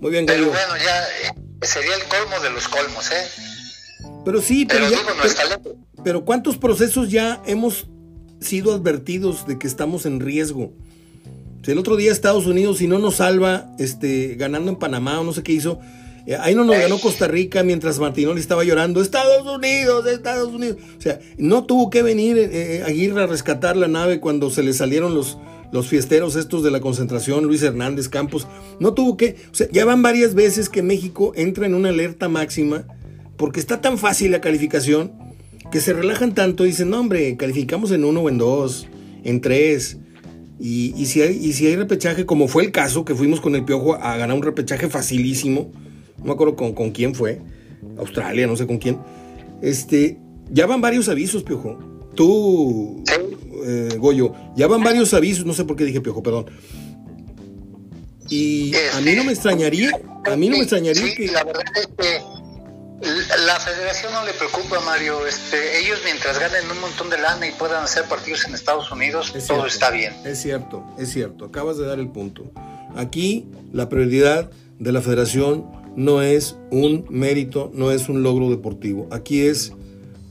Muy 0.00 0.10
bien, 0.10 0.26
Pero 0.26 0.46
bueno, 0.46 0.76
ya 0.76 1.02
eh, 1.02 1.34
sería 1.62 1.94
el 1.94 2.02
colmo 2.04 2.38
de 2.42 2.50
los 2.50 2.68
colmos, 2.68 3.10
¿eh? 3.10 3.49
Pero 4.24 4.40
sí, 4.42 4.66
pero, 4.66 4.86
pero, 6.04 6.24
¿cuántos 6.24 6.58
procesos 6.58 7.10
ya 7.10 7.42
hemos 7.46 7.88
sido 8.40 8.74
advertidos 8.74 9.46
de 9.46 9.58
que 9.58 9.66
estamos 9.66 10.06
en 10.06 10.20
riesgo? 10.20 10.72
el 11.66 11.78
otro 11.78 11.96
día 11.96 12.10
Estados 12.10 12.46
Unidos, 12.46 12.78
si 12.78 12.88
no 12.88 12.98
nos 12.98 13.16
salva, 13.16 13.70
este, 13.78 14.34
ganando 14.34 14.70
en 14.70 14.76
Panamá 14.76 15.20
o 15.20 15.24
no 15.24 15.32
sé 15.32 15.42
qué 15.42 15.52
hizo, 15.52 15.78
eh, 16.26 16.36
ahí 16.40 16.54
no 16.54 16.64
nos 16.64 16.76
ganó 16.76 16.98
Costa 16.98 17.28
Rica 17.28 17.62
mientras 17.62 17.98
Martinoli 17.98 18.40
estaba 18.40 18.64
llorando, 18.64 19.00
Estados 19.00 19.46
Unidos, 19.46 20.06
Estados 20.06 20.52
Unidos. 20.52 20.78
O 20.98 21.00
sea, 21.00 21.20
no 21.38 21.64
tuvo 21.64 21.90
que 21.90 22.02
venir 22.02 22.38
eh, 22.38 22.50
eh, 22.52 22.82
Aguirre 22.84 23.22
a 23.22 23.26
rescatar 23.26 23.76
la 23.76 23.88
nave 23.88 24.20
cuando 24.20 24.50
se 24.50 24.62
le 24.62 24.72
salieron 24.72 25.14
los, 25.14 25.38
los 25.72 25.88
fiesteros 25.88 26.36
estos 26.36 26.62
de 26.62 26.70
la 26.70 26.80
concentración, 26.80 27.44
Luis 27.44 27.62
Hernández 27.62 28.08
Campos. 28.08 28.46
No 28.80 28.92
tuvo 28.94 29.16
que, 29.16 29.36
o 29.50 29.54
sea, 29.54 29.68
ya 29.70 29.84
van 29.84 30.02
varias 30.02 30.34
veces 30.34 30.68
que 30.68 30.82
México 30.82 31.32
entra 31.36 31.66
en 31.66 31.74
una 31.74 31.90
alerta 31.90 32.28
máxima 32.28 32.84
porque 33.40 33.58
está 33.58 33.80
tan 33.80 33.96
fácil 33.96 34.32
la 34.32 34.42
calificación 34.42 35.12
que 35.72 35.80
se 35.80 35.94
relajan 35.94 36.34
tanto 36.34 36.66
y 36.66 36.68
dicen, 36.68 36.90
no 36.90 37.00
hombre, 37.00 37.38
calificamos 37.38 37.90
en 37.90 38.04
uno 38.04 38.20
o 38.20 38.28
en 38.28 38.36
dos, 38.36 38.86
en 39.24 39.40
tres. 39.40 39.96
Y, 40.60 41.06
si 41.06 41.22
hay, 41.22 41.38
y 41.42 41.54
si 41.54 41.66
hay 41.66 41.74
repechaje, 41.74 42.26
como 42.26 42.48
fue 42.48 42.64
el 42.64 42.70
caso, 42.70 43.06
que 43.06 43.14
fuimos 43.14 43.40
con 43.40 43.54
el 43.54 43.64
Piojo 43.64 43.94
a 43.94 44.18
ganar 44.18 44.36
un 44.36 44.42
repechaje 44.42 44.90
facilísimo, 44.90 45.72
no 46.18 46.24
me 46.24 46.32
acuerdo 46.32 46.54
con, 46.54 46.74
con 46.74 46.90
quién 46.90 47.14
fue, 47.14 47.40
Australia, 47.96 48.46
no 48.46 48.56
sé 48.56 48.66
con 48.66 48.76
quién, 48.76 48.98
este, 49.62 50.18
ya 50.50 50.66
van 50.66 50.82
varios 50.82 51.08
avisos, 51.08 51.42
Piojo. 51.42 51.78
Tú, 52.14 53.02
eh, 53.64 53.96
Goyo, 53.98 54.34
ya 54.54 54.66
van 54.66 54.84
varios 54.84 55.14
avisos, 55.14 55.46
no 55.46 55.54
sé 55.54 55.64
por 55.64 55.76
qué 55.76 55.84
dije 55.84 56.02
Piojo, 56.02 56.22
perdón. 56.22 56.44
Y 58.28 58.74
a 58.94 59.00
mí 59.00 59.14
no 59.16 59.24
me 59.24 59.32
extrañaría, 59.32 59.92
a 60.30 60.36
mí 60.36 60.50
no 60.50 60.58
me 60.58 60.62
extrañaría 60.62 61.14
que... 61.14 61.26
La 61.28 61.42
verdad 61.42 61.64
es 61.74 61.86
que 61.86 62.40
la 63.00 63.58
federación 63.60 64.12
no 64.12 64.24
le 64.24 64.32
preocupa, 64.34 64.80
Mario. 64.80 65.26
Este, 65.26 65.80
ellos 65.80 66.00
mientras 66.04 66.38
ganen 66.38 66.70
un 66.70 66.80
montón 66.80 67.08
de 67.10 67.18
lana 67.18 67.46
y 67.46 67.52
puedan 67.52 67.82
hacer 67.82 68.04
partidos 68.04 68.44
en 68.46 68.54
Estados 68.54 68.90
Unidos, 68.90 69.32
todo 69.46 69.66
está 69.66 69.90
bien. 69.90 70.14
Es 70.24 70.40
cierto, 70.40 70.84
es 70.98 71.10
cierto. 71.10 71.46
Acabas 71.46 71.78
de 71.78 71.86
dar 71.86 71.98
el 71.98 72.08
punto. 72.08 72.50
Aquí 72.96 73.48
la 73.72 73.88
prioridad 73.88 74.50
de 74.78 74.92
la 74.92 75.00
federación 75.00 75.66
no 75.96 76.22
es 76.22 76.56
un 76.70 77.06
mérito, 77.08 77.70
no 77.74 77.90
es 77.90 78.08
un 78.08 78.22
logro 78.22 78.50
deportivo. 78.50 79.08
Aquí 79.10 79.46
es 79.46 79.72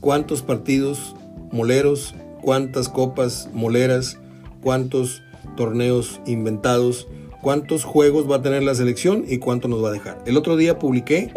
cuántos 0.00 0.42
partidos 0.42 1.14
moleros, 1.50 2.14
cuántas 2.42 2.88
copas 2.88 3.48
moleras, 3.52 4.18
cuántos 4.62 5.22
torneos 5.56 6.20
inventados, 6.26 7.08
cuántos 7.42 7.84
juegos 7.84 8.30
va 8.30 8.36
a 8.36 8.42
tener 8.42 8.62
la 8.62 8.74
selección 8.74 9.24
y 9.26 9.38
cuánto 9.38 9.68
nos 9.68 9.82
va 9.82 9.88
a 9.88 9.92
dejar. 9.92 10.22
El 10.26 10.36
otro 10.36 10.56
día 10.56 10.78
publiqué 10.78 11.32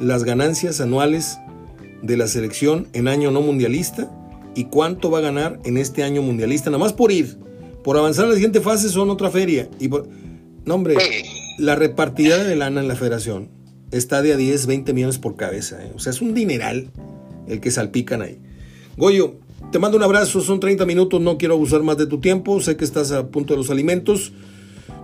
las 0.00 0.24
ganancias 0.24 0.80
anuales 0.80 1.38
de 2.02 2.16
la 2.16 2.28
selección 2.28 2.88
en 2.92 3.08
año 3.08 3.30
no 3.30 3.40
mundialista 3.40 4.10
y 4.54 4.64
cuánto 4.64 5.10
va 5.10 5.18
a 5.18 5.22
ganar 5.22 5.60
en 5.64 5.76
este 5.76 6.02
año 6.02 6.22
mundialista, 6.22 6.70
nada 6.70 6.82
más 6.82 6.92
por 6.92 7.12
ir. 7.12 7.38
Por 7.84 7.96
avanzar 7.96 8.26
a 8.26 8.28
la 8.28 8.34
siguiente 8.34 8.60
fase 8.60 8.88
son 8.88 9.10
otra 9.10 9.30
feria. 9.30 9.68
Y 9.78 9.88
no, 9.88 10.74
hombre, 10.74 10.96
la 11.58 11.74
repartida 11.74 12.42
de 12.42 12.56
lana 12.56 12.80
en 12.80 12.88
la 12.88 12.96
federación 12.96 13.50
está 13.90 14.20
de 14.22 14.32
a 14.32 14.36
10, 14.36 14.66
20 14.66 14.92
millones 14.92 15.18
por 15.18 15.36
cabeza. 15.36 15.84
¿eh? 15.84 15.92
O 15.94 15.98
sea, 15.98 16.10
es 16.10 16.20
un 16.20 16.34
dineral 16.34 16.90
el 17.46 17.60
que 17.60 17.70
salpican 17.70 18.22
ahí. 18.22 18.38
Goyo, 18.96 19.36
te 19.72 19.78
mando 19.78 19.96
un 19.96 20.02
abrazo, 20.02 20.40
son 20.40 20.60
30 20.60 20.84
minutos, 20.86 21.20
no 21.20 21.38
quiero 21.38 21.54
abusar 21.54 21.82
más 21.82 21.96
de 21.96 22.06
tu 22.06 22.20
tiempo, 22.20 22.60
sé 22.60 22.76
que 22.76 22.84
estás 22.84 23.12
a 23.12 23.28
punto 23.28 23.54
de 23.54 23.58
los 23.58 23.70
alimentos. 23.70 24.32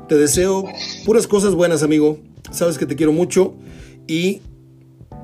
Te 0.08 0.16
deseo 0.16 0.64
puras 1.06 1.26
cosas 1.26 1.54
buenas, 1.54 1.82
amigo. 1.82 2.18
Sabes 2.50 2.76
que 2.76 2.86
te 2.86 2.96
quiero 2.96 3.12
mucho 3.12 3.54
y 4.06 4.42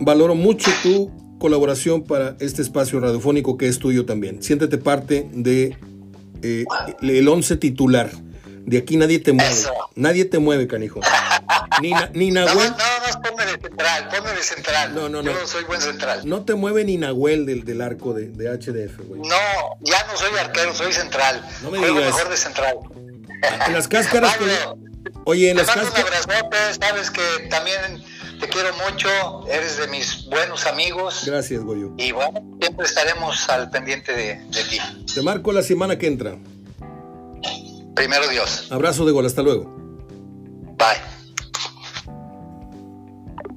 valoro 0.01 0.34
mucho 0.34 0.70
tu 0.82 1.11
colaboración 1.38 2.03
para 2.05 2.36
este 2.40 2.62
espacio 2.62 3.01
radiofónico 3.01 3.57
que 3.57 3.68
es 3.68 3.78
tuyo 3.78 4.05
también. 4.05 4.42
Siéntete 4.42 4.78
parte 4.78 5.28
de 5.32 5.76
eh, 6.42 6.64
el 7.03 7.28
once 7.28 7.57
titular. 7.57 8.11
De 8.66 8.78
aquí 8.78 8.96
nadie 8.96 9.18
te 9.18 9.32
mueve. 9.32 9.55
Nadie 9.96 10.24
te 10.26 10.38
mueve, 10.38 10.66
canijo. 10.66 11.01
Ni, 11.80 11.92
ni 12.12 12.30
Nahuel. 12.30 12.70
No, 12.70 12.76
no, 12.76 13.12
no, 13.14 13.22
ponme 13.22 13.46
de 13.46 13.59
central, 13.59 14.09
ponme 14.11 14.32
de 14.32 14.42
central. 14.42 14.94
No, 14.94 15.09
no, 15.09 15.22
no. 15.22 15.32
Yo 15.32 15.46
soy 15.46 15.64
buen 15.64 15.80
central. 15.80 16.20
No 16.24 16.44
te 16.44 16.55
mueve 16.55 16.84
ni 16.84 16.98
Nahuel 16.98 17.46
del, 17.46 17.64
del 17.64 17.80
arco 17.80 18.12
de, 18.12 18.28
de 18.28 18.48
HDF, 18.51 18.98
güey. 19.09 19.22
No, 19.22 19.36
ya 19.80 20.07
no 20.07 20.16
soy 20.16 20.38
arquero, 20.38 20.74
soy 20.74 20.92
central. 20.92 21.42
No 21.62 21.70
me 21.70 21.78
Juego 21.78 21.98
digas. 21.98 22.14
mejor 22.14 22.30
de 22.30 22.36
central. 22.36 22.76
En 23.66 23.72
las 23.72 23.88
cáscaras. 23.88 24.36
Oye, 25.24 25.51
en 25.51 25.57
las 25.57 25.66
cáscaras. 25.66 26.26
Un 26.26 26.82
sabes 26.82 27.11
que 27.11 27.48
también 27.48 28.05
te 28.41 28.49
quiero 28.49 28.70
mucho, 28.88 29.09
eres 29.49 29.76
de 29.78 29.88
mis 29.88 30.26
buenos 30.28 30.66
amigos. 30.66 31.24
Gracias, 31.26 31.62
Goyo. 31.62 31.93
Y 31.99 32.12
bueno, 32.12 32.41
siempre 32.61 32.86
estaremos 32.86 33.49
al 33.49 33.70
pendiente 33.70 34.12
de, 34.12 34.36
de 34.36 34.64
ti. 34.64 34.78
Te 35.14 35.22
marco 35.22 35.53
la 35.53 35.62
semana 35.62 35.99
que 35.99 36.07
entra. 36.07 36.36
Primero 37.95 38.28
Dios. 38.28 38.68
Abrazo 38.70 39.05
de 39.05 39.12
gol, 39.12 39.26
hasta 39.26 39.43
luego. 39.43 39.64
Bye. 40.76 41.11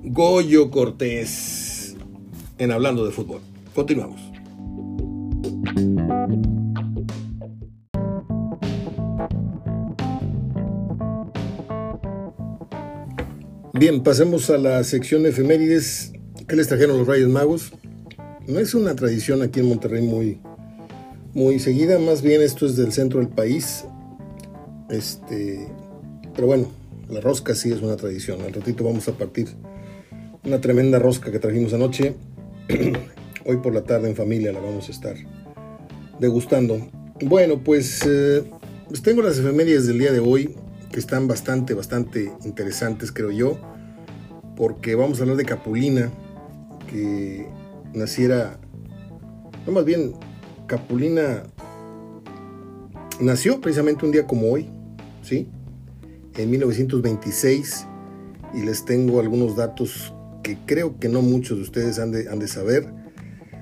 Goyo 0.03 0.69
Cortés 0.69 1.95
en 2.57 2.71
Hablando 2.71 3.05
de 3.05 3.11
Fútbol. 3.11 3.41
Continuamos. 3.73 4.21
Bien, 13.84 14.01
pasemos 14.01 14.49
a 14.49 14.57
la 14.57 14.81
sección 14.86 15.23
de 15.23 15.31
efemérides. 15.31 16.13
¿Qué 16.47 16.55
les 16.55 16.69
trajeron 16.69 16.99
los 16.99 17.05
Reyes 17.05 17.27
Magos? 17.27 17.73
No 18.47 18.59
es 18.59 18.75
una 18.75 18.95
tradición 18.95 19.41
aquí 19.41 19.59
en 19.59 19.67
Monterrey 19.67 20.01
muy, 20.01 20.39
muy 21.34 21.59
seguida, 21.59 21.99
más 21.99 22.21
bien 22.21 22.41
esto 22.41 22.65
es 22.65 22.77
del 22.77 22.93
centro 22.93 23.19
del 23.19 23.27
país. 23.27 23.84
Este, 24.89 25.67
pero 26.34 26.47
bueno, 26.47 26.71
la 27.09 27.19
rosca 27.19 27.55
sí 27.55 27.73
es 27.73 27.81
una 27.81 27.97
tradición. 27.97 28.41
Al 28.43 28.53
ratito 28.53 28.86
vamos 28.86 29.09
a 29.09 29.17
partir 29.17 29.49
una 30.45 30.61
tremenda 30.61 30.97
rosca 30.97 31.29
que 31.29 31.39
trajimos 31.39 31.73
anoche. 31.73 32.15
Hoy 33.45 33.57
por 33.57 33.73
la 33.73 33.84
tarde 33.84 34.07
en 34.07 34.15
familia 34.15 34.53
la 34.53 34.61
vamos 34.61 34.88
a 34.88 34.93
estar 34.93 35.17
degustando. 36.21 36.89
Bueno, 37.19 37.61
pues, 37.65 37.99
eh, 38.07 38.45
pues 38.88 39.01
tengo 39.01 39.21
las 39.21 39.38
efemérides 39.39 39.88
del 39.88 39.99
día 39.99 40.13
de 40.13 40.21
hoy 40.21 40.55
que 40.89 41.01
están 41.01 41.27
bastante, 41.27 41.73
bastante 41.73 42.31
interesantes, 42.45 43.11
creo 43.11 43.31
yo, 43.31 43.72
porque 44.55 44.95
vamos 44.95 45.19
a 45.19 45.23
hablar 45.23 45.37
de 45.37 45.45
Capulina, 45.45 46.11
que 46.89 47.47
naciera, 47.93 48.59
no 49.65 49.71
más 49.71 49.85
bien, 49.85 50.13
Capulina 50.67 51.43
nació 53.19 53.61
precisamente 53.61 54.05
un 54.05 54.11
día 54.11 54.25
como 54.25 54.51
hoy, 54.51 54.69
¿sí? 55.21 55.47
En 56.35 56.49
1926, 56.51 57.87
y 58.53 58.61
les 58.61 58.85
tengo 58.85 59.19
algunos 59.19 59.55
datos 59.55 60.13
que 60.43 60.57
creo 60.65 60.99
que 60.99 61.09
no 61.09 61.21
muchos 61.21 61.57
de 61.57 61.63
ustedes 61.63 61.99
han 61.99 62.11
de, 62.11 62.29
han 62.29 62.39
de 62.39 62.47
saber. 62.47 62.91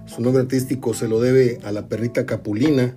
Su 0.05 0.21
nombre 0.21 0.41
artístico 0.41 0.93
se 0.93 1.07
lo 1.07 1.21
debe 1.21 1.59
a 1.63 1.71
la 1.71 1.87
perrita 1.87 2.25
Capulina, 2.25 2.95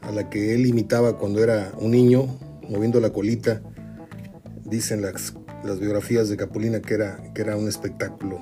a 0.00 0.12
la 0.12 0.30
que 0.30 0.54
él 0.54 0.66
imitaba 0.66 1.18
cuando 1.18 1.42
era 1.42 1.72
un 1.78 1.90
niño, 1.90 2.26
moviendo 2.68 3.00
la 3.00 3.10
colita. 3.10 3.60
Dicen 4.64 5.02
las, 5.02 5.34
las 5.64 5.80
biografías 5.80 6.28
de 6.28 6.36
Capulina 6.36 6.80
que 6.80 6.94
era, 6.94 7.32
que 7.34 7.42
era 7.42 7.56
un 7.56 7.68
espectáculo. 7.68 8.40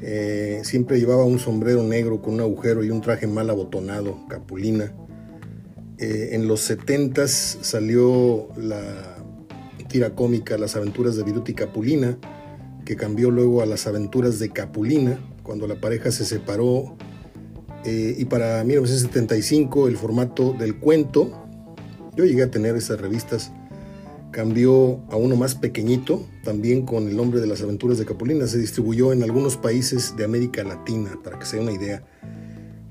Eh, 0.00 0.60
siempre 0.64 0.98
llevaba 0.98 1.24
un 1.24 1.38
sombrero 1.38 1.82
negro 1.82 2.22
con 2.22 2.34
un 2.34 2.40
agujero 2.40 2.84
y 2.84 2.90
un 2.90 3.00
traje 3.00 3.26
mal 3.26 3.50
abotonado, 3.50 4.26
Capulina. 4.28 4.92
Eh, 5.98 6.30
en 6.32 6.46
los 6.46 6.60
70 6.60 7.26
salió 7.26 8.48
la 8.56 9.16
tira 9.88 10.14
cómica 10.14 10.56
Las 10.56 10.76
aventuras 10.76 11.16
de 11.16 11.24
Viruti 11.24 11.54
Capulina, 11.54 12.18
que 12.84 12.94
cambió 12.94 13.30
luego 13.30 13.62
a 13.62 13.66
Las 13.66 13.86
aventuras 13.86 14.38
de 14.38 14.50
Capulina, 14.50 15.18
cuando 15.42 15.66
la 15.66 15.80
pareja 15.80 16.12
se 16.12 16.24
separó. 16.24 16.96
Eh, 17.84 18.14
y 18.18 18.24
para 18.26 18.62
1975 18.64 19.88
el 19.88 19.96
formato 19.96 20.52
del 20.52 20.78
cuento, 20.78 21.32
yo 22.16 22.24
llegué 22.24 22.42
a 22.42 22.50
tener 22.50 22.76
esas 22.76 23.00
revistas, 23.00 23.52
cambió 24.30 25.00
a 25.10 25.16
uno 25.16 25.36
más 25.36 25.54
pequeñito, 25.54 26.26
también 26.44 26.84
con 26.84 27.08
el 27.08 27.16
nombre 27.16 27.40
de 27.40 27.46
Las 27.46 27.62
aventuras 27.62 27.98
de 27.98 28.04
Capulina. 28.04 28.46
Se 28.46 28.58
distribuyó 28.58 29.12
en 29.12 29.22
algunos 29.22 29.56
países 29.56 30.14
de 30.16 30.24
América 30.24 30.62
Latina, 30.64 31.18
para 31.22 31.38
que 31.38 31.46
se 31.46 31.56
dé 31.56 31.62
una 31.62 31.72
idea. 31.72 32.04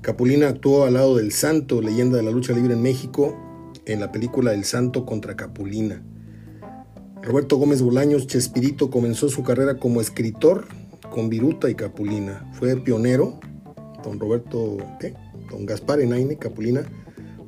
Capulina 0.00 0.48
actuó 0.48 0.84
al 0.84 0.94
lado 0.94 1.16
del 1.16 1.32
Santo, 1.32 1.82
leyenda 1.82 2.16
de 2.16 2.22
la 2.22 2.30
lucha 2.30 2.52
libre 2.52 2.74
en 2.74 2.82
México, 2.82 3.36
en 3.86 4.00
la 4.00 4.12
película 4.12 4.52
El 4.52 4.64
Santo 4.64 5.06
contra 5.06 5.36
Capulina. 5.36 6.02
Roberto 7.22 7.56
Gómez 7.56 7.82
Bolaños 7.82 8.26
Chespirito 8.26 8.90
comenzó 8.90 9.28
su 9.28 9.42
carrera 9.42 9.78
como 9.78 10.00
escritor 10.00 10.66
con 11.10 11.28
Viruta 11.28 11.68
y 11.68 11.74
Capulina. 11.74 12.50
Fue 12.54 12.76
pionero, 12.76 13.40
don 14.04 14.20
Roberto. 14.20 14.78
Don 15.50 15.66
Gaspar 15.66 16.00
Enaine 16.00 16.36
Capulina, 16.36 16.82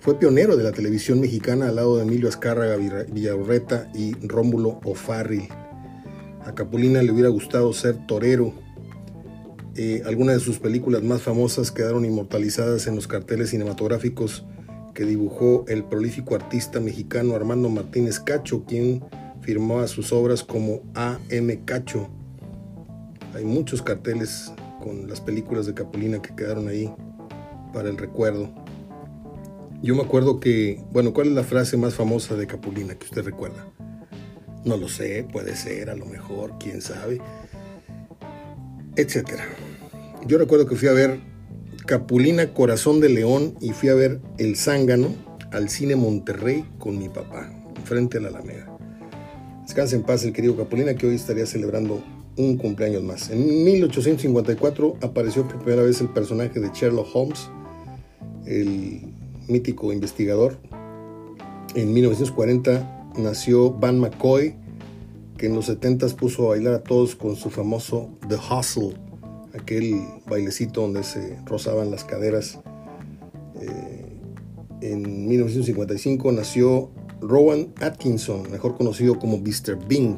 fue 0.01 0.19
pionero 0.19 0.57
de 0.57 0.65
la 0.65 0.73
televisión 0.73 1.21
mexicana 1.21 1.69
al 1.69 1.77
lado 1.77 1.97
de 1.97 2.05
Emilio 2.05 2.29
Azcárraga 2.29 2.77
Villarreta 2.77 3.91
y 3.95 4.15
Rómulo 4.27 4.81
O'Farrill. 4.85 5.49
A 6.45 6.55
Capulina 6.55 7.03
le 7.03 7.13
hubiera 7.13 7.29
gustado 7.29 7.71
ser 7.75 8.07
torero. 8.07 8.55
Eh, 9.77 10.03
algunas 10.07 10.37
de 10.37 10.41
sus 10.41 10.59
películas 10.59 11.03
más 11.03 11.21
famosas 11.21 11.71
quedaron 11.71 12.07
inmortalizadas 12.07 12.87
en 12.87 12.97
los 12.97 13.07
carteles 13.07 13.51
cinematográficos 13.51 14.47
que 14.95 15.05
dibujó 15.05 15.67
el 15.69 15.85
prolífico 15.85 16.35
artista 16.35 16.81
mexicano 16.81 17.35
Armando 17.35 17.69
Martínez 17.69 18.21
Cacho, 18.21 18.65
quien 18.65 19.05
firmó 19.43 19.81
a 19.81 19.87
sus 19.87 20.15
obras 20.15 20.43
como 20.43 20.81
A.M. 20.95 21.61
Cacho. 21.67 22.09
Hay 23.35 23.45
muchos 23.45 23.83
carteles 23.83 24.51
con 24.83 25.09
las 25.09 25.21
películas 25.21 25.67
de 25.67 25.75
Capulina 25.75 26.23
que 26.23 26.35
quedaron 26.35 26.69
ahí 26.69 26.91
para 27.75 27.91
el 27.91 27.99
recuerdo. 27.99 28.60
Yo 29.83 29.95
me 29.95 30.03
acuerdo 30.03 30.41
que, 30.41 30.79
bueno, 30.93 31.15
¿cuál 31.15 31.29
es 31.29 31.33
la 31.33 31.43
frase 31.43 31.79
más 31.79 31.95
famosa 31.95 32.37
de 32.37 32.47
Capulina 32.47 32.95
que 32.97 33.07
usted 33.07 33.25
recuerda? 33.25 33.67
No 34.63 34.77
lo 34.77 34.89
sé, 34.89 35.27
puede 35.33 35.57
ser, 35.57 35.89
a 35.89 35.97
lo 35.97 36.05
mejor, 36.05 36.57
quién 36.61 36.83
sabe, 36.83 37.19
etcétera. 38.97 39.45
Yo 40.27 40.37
recuerdo 40.37 40.67
que 40.67 40.77
fui 40.77 40.89
a 40.89 40.93
ver 40.93 41.21
Capulina 41.87 42.53
Corazón 42.53 43.01
de 43.01 43.09
León 43.09 43.55
y 43.63 43.71
fui 43.71 43.89
a 43.89 43.95
ver 43.95 44.21
El 44.37 44.57
Zángano 44.57 45.15
al 45.51 45.71
cine 45.71 45.97
Monterrey 45.97 46.67
con 46.79 46.99
mi 46.99 47.09
papá, 47.09 47.51
frente 47.85 48.19
a 48.19 48.21
la 48.21 48.29
Alameda. 48.29 48.77
Descanse 49.63 49.97
en 49.97 50.03
paz 50.03 50.25
el 50.25 50.35
querido 50.35 50.59
Capulina 50.59 50.95
que 50.95 51.07
hoy 51.07 51.15
estaría 51.15 51.47
celebrando 51.47 52.05
un 52.37 52.59
cumpleaños 52.59 53.03
más. 53.03 53.31
En 53.31 53.65
1854 53.65 54.99
apareció 55.01 55.49
por 55.49 55.63
primera 55.63 55.83
vez 55.83 56.03
el 56.03 56.11
personaje 56.11 56.61
de 56.61 56.69
Sherlock 56.69 57.09
Holmes, 57.15 57.49
el 58.45 59.15
mítico 59.49 59.93
investigador. 59.93 60.59
En 61.75 61.93
1940 61.93 63.13
nació 63.17 63.73
Van 63.73 63.99
McCoy, 63.99 64.57
que 65.37 65.47
en 65.47 65.55
los 65.55 65.67
70 65.67 66.09
puso 66.17 66.47
a 66.47 66.49
bailar 66.51 66.75
a 66.75 66.83
todos 66.83 67.17
con 67.17 67.37
su 67.37 67.51
famoso 67.51 68.11
The 68.29 68.37
Hustle, 68.37 68.95
aquel 69.55 70.01
bailecito 70.29 70.83
donde 70.83 71.03
se 71.03 71.39
rozaban 71.47 71.91
las 71.91 72.05
caderas. 72.05 72.61
Eh, 73.61 74.07
en 74.83 75.29
1955 75.29 76.33
nació 76.33 76.91
Rowan 77.21 77.73
Atkinson, 77.81 78.51
mejor 78.51 78.77
conocido 78.77 79.19
como 79.19 79.39
Mr. 79.39 79.79
Bing. 79.87 80.17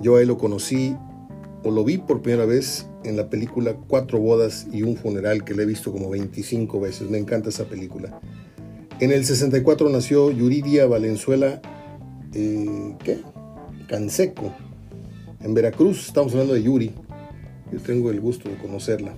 Yo 0.00 0.16
a 0.16 0.22
lo 0.22 0.38
conocí 0.38 0.96
o 1.64 1.70
lo 1.70 1.84
vi 1.84 1.98
por 1.98 2.22
primera 2.22 2.46
vez 2.46 2.86
en 3.08 3.16
la 3.16 3.30
película 3.30 3.74
Cuatro 3.88 4.18
bodas 4.18 4.66
y 4.72 4.82
un 4.82 4.96
funeral 4.96 5.44
que 5.44 5.54
le 5.54 5.62
he 5.62 5.66
visto 5.66 5.90
como 5.92 6.10
25 6.10 6.80
veces. 6.80 7.10
Me 7.10 7.18
encanta 7.18 7.48
esa 7.48 7.64
película. 7.64 8.20
En 9.00 9.12
el 9.12 9.24
64 9.24 9.88
nació 9.88 10.30
Yuridia 10.30 10.86
Valenzuela, 10.86 11.60
eh, 12.34 12.96
¿qué? 13.02 13.18
Canseco, 13.88 14.52
en 15.40 15.54
Veracruz. 15.54 16.08
Estamos 16.08 16.32
hablando 16.32 16.54
de 16.54 16.62
Yuri. 16.62 16.92
Yo 17.72 17.80
tengo 17.80 18.10
el 18.10 18.20
gusto 18.20 18.48
de 18.48 18.56
conocerla. 18.56 19.14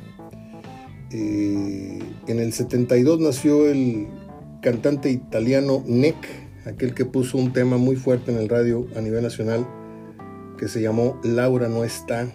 Eh, 1.11 1.99
en 2.29 2.39
el 2.39 2.53
72 2.53 3.21
nació 3.21 3.69
el 3.69 4.07
cantante 4.63 5.11
italiano 5.11 5.83
Nick, 5.87 6.17
aquel 6.67 6.95
que 6.95 7.05
puso 7.05 7.39
un 7.39 7.53
tema 7.53 7.79
muy 7.79 7.97
fuerte 7.97 8.31
en 8.31 8.39
el 8.39 8.49
radio 8.49 8.87
a 8.97 9.01
nivel 9.01 9.23
nacional 9.23 9.67
que 10.61 10.69
se 10.69 10.83
llamó 10.83 11.19
Laura 11.25 11.69
no 11.69 11.85
está. 11.85 12.29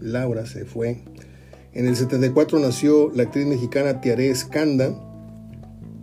Laura 0.00 0.46
se 0.46 0.64
fue. 0.64 0.98
En 1.72 1.86
el 1.86 1.96
74 1.96 2.58
nació 2.58 3.10
la 3.14 3.24
actriz 3.24 3.46
mexicana 3.46 4.00
Tiare 4.00 4.28
Escanda, 4.28 4.94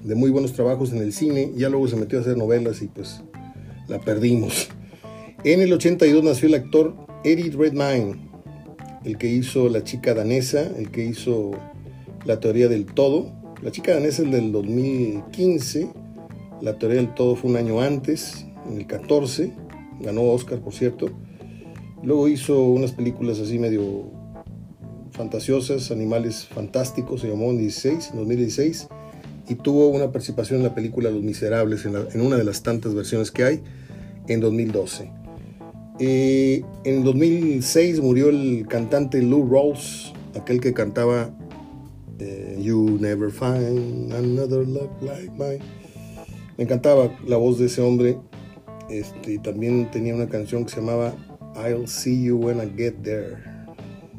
de 0.03 0.15
muy 0.15 0.29
buenos 0.29 0.53
trabajos 0.53 0.93
en 0.93 0.99
el 0.99 1.11
cine, 1.11 1.51
ya 1.55 1.69
luego 1.69 1.87
se 1.87 1.97
metió 1.97 2.17
a 2.17 2.21
hacer 2.21 2.37
novelas 2.37 2.81
y 2.81 2.87
pues 2.87 3.21
la 3.87 3.99
perdimos. 3.99 4.69
En 5.43 5.61
el 5.61 5.71
82 5.73 6.23
nació 6.23 6.47
el 6.47 6.55
actor 6.55 6.95
Eddie 7.23 7.51
Redmayne, 7.51 8.15
el 9.03 9.17
que 9.17 9.27
hizo 9.27 9.69
La 9.69 9.83
chica 9.83 10.13
danesa, 10.13 10.61
el 10.77 10.91
que 10.91 11.05
hizo 11.05 11.51
La 12.25 12.39
teoría 12.39 12.67
del 12.67 12.85
todo. 12.85 13.33
La 13.61 13.71
chica 13.71 13.93
danesa 13.93 14.23
es 14.23 14.31
del 14.31 14.51
2015, 14.51 15.89
La 16.61 16.77
teoría 16.77 16.97
del 16.97 17.13
todo 17.13 17.35
fue 17.35 17.51
un 17.51 17.57
año 17.57 17.81
antes, 17.81 18.45
en 18.69 18.77
el 18.77 18.87
14, 18.87 19.51
ganó 19.99 20.23
Oscar 20.23 20.59
por 20.59 20.73
cierto. 20.73 21.09
Luego 22.03 22.27
hizo 22.27 22.63
unas 22.63 22.91
películas 22.91 23.39
así 23.39 23.57
medio 23.59 24.11
fantasiosas, 25.11 25.91
Animales 25.91 26.45
Fantásticos, 26.45 27.21
se 27.21 27.27
llamó 27.27 27.49
en 27.49 27.57
16, 27.57 28.11
2016, 28.13 28.87
y 29.49 29.55
tuvo 29.55 29.89
una 29.89 30.11
participación 30.11 30.59
en 30.59 30.63
la 30.65 30.75
película 30.75 31.09
Los 31.09 31.23
Miserables, 31.23 31.85
en, 31.85 32.21
una 32.21 32.37
de 32.37 32.43
las 32.43 32.61
tantas 32.61 32.93
versiones 32.93 33.31
que 33.31 33.43
hay, 33.43 33.63
en 34.27 34.39
2012. 34.39 35.11
Eh, 35.99 36.63
en 36.83 37.03
2006 37.03 37.99
murió 38.01 38.29
el 38.29 38.67
cantante 38.69 39.21
Lou 39.21 39.49
Rawls, 39.49 40.13
aquel 40.39 40.61
que 40.61 40.73
cantaba 40.73 41.31
eh, 42.19 42.59
You 42.61 42.97
Never 42.99 43.31
Find 43.31 44.13
Another 44.13 44.67
Love 44.67 44.91
Like 45.01 45.31
Mine. 45.31 45.59
Me 46.57 46.65
encantaba 46.65 47.11
la 47.27 47.37
voz 47.37 47.57
de 47.57 47.65
ese 47.65 47.81
hombre. 47.81 48.17
Este, 48.89 49.39
también 49.39 49.89
tenía 49.91 50.13
una 50.13 50.27
canción 50.27 50.65
que 50.65 50.71
se 50.71 50.81
llamaba 50.81 51.13
I'll 51.57 51.87
See 51.87 52.23
You 52.23 52.37
When 52.37 52.59
I 52.59 52.71
Get 52.77 53.01
There. 53.03 53.37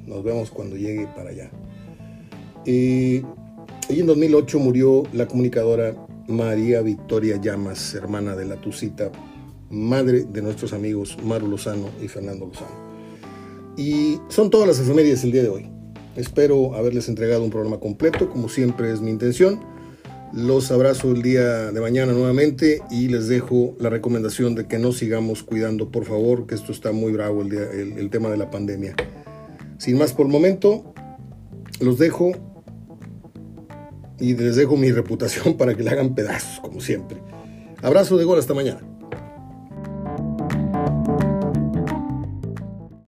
Nos 0.07 0.25
vemos 0.25 0.51
cuando 0.51 0.77
llegue 0.77 1.07
para 1.15 1.31
allá. 1.31 1.51
y 2.65 3.23
en 3.89 4.07
2008 4.07 4.59
murió 4.59 5.05
la 5.13 5.27
comunicadora 5.27 5.95
María 6.27 6.83
Victoria 6.83 7.41
Llamas, 7.41 7.95
hermana 7.95 8.37
de 8.37 8.45
la 8.45 8.57
Tucita 8.57 9.11
madre 9.71 10.25
de 10.25 10.43
nuestros 10.43 10.73
amigos 10.73 11.17
Maru 11.23 11.49
Lozano 11.49 11.91
y 12.03 12.09
Fernando 12.09 12.47
Lozano. 12.47 12.89
Y 13.77 14.19
son 14.29 14.51
todas 14.51 14.67
las 14.67 14.81
efemérides 14.81 15.23
del 15.23 15.33
día 15.33 15.43
de 15.43 15.49
hoy. 15.49 15.71
Espero 16.17 16.75
haberles 16.75 17.09
entregado 17.09 17.45
un 17.45 17.51
programa 17.51 17.79
completo, 17.79 18.29
como 18.29 18.49
siempre 18.49 18.93
es 18.93 19.01
mi 19.01 19.11
intención. 19.11 19.61
Los 20.33 20.71
abrazo 20.71 21.13
el 21.13 21.23
día 21.23 21.73
de 21.73 21.81
mañana 21.81 22.13
nuevamente 22.13 22.83
y 22.91 23.09
les 23.09 23.29
dejo 23.29 23.75
la 23.81 23.89
recomendación 23.89 24.55
de 24.55 24.67
que 24.67 24.79
nos 24.79 24.99
sigamos 24.99 25.43
cuidando, 25.43 25.91
por 25.91 26.05
favor, 26.05 26.47
que 26.47 26.55
esto 26.55 26.71
está 26.71 26.93
muy 26.93 27.13
bravo 27.13 27.43
el, 27.43 27.53
el 27.53 28.11
tema 28.11 28.29
de 28.29 28.37
la 28.37 28.51
pandemia. 28.51 28.95
Sin 29.79 29.97
más 29.97 30.13
por 30.13 30.27
el 30.27 30.33
momento, 30.33 30.93
los 31.81 31.99
dejo 31.99 32.33
y 34.21 34.35
les 34.35 34.57
dejo 34.57 34.77
mi 34.77 34.93
reputación 34.93 35.57
para 35.59 35.75
que 35.75 35.83
la 35.83 35.93
hagan 35.93 36.15
pedazos, 36.15 36.61
como 36.61 36.81
siempre. 36.81 37.19
Abrazo 37.83 38.17
de 38.19 38.25
gol 38.25 38.39
hasta 38.39 38.55
mañana. 38.55 38.81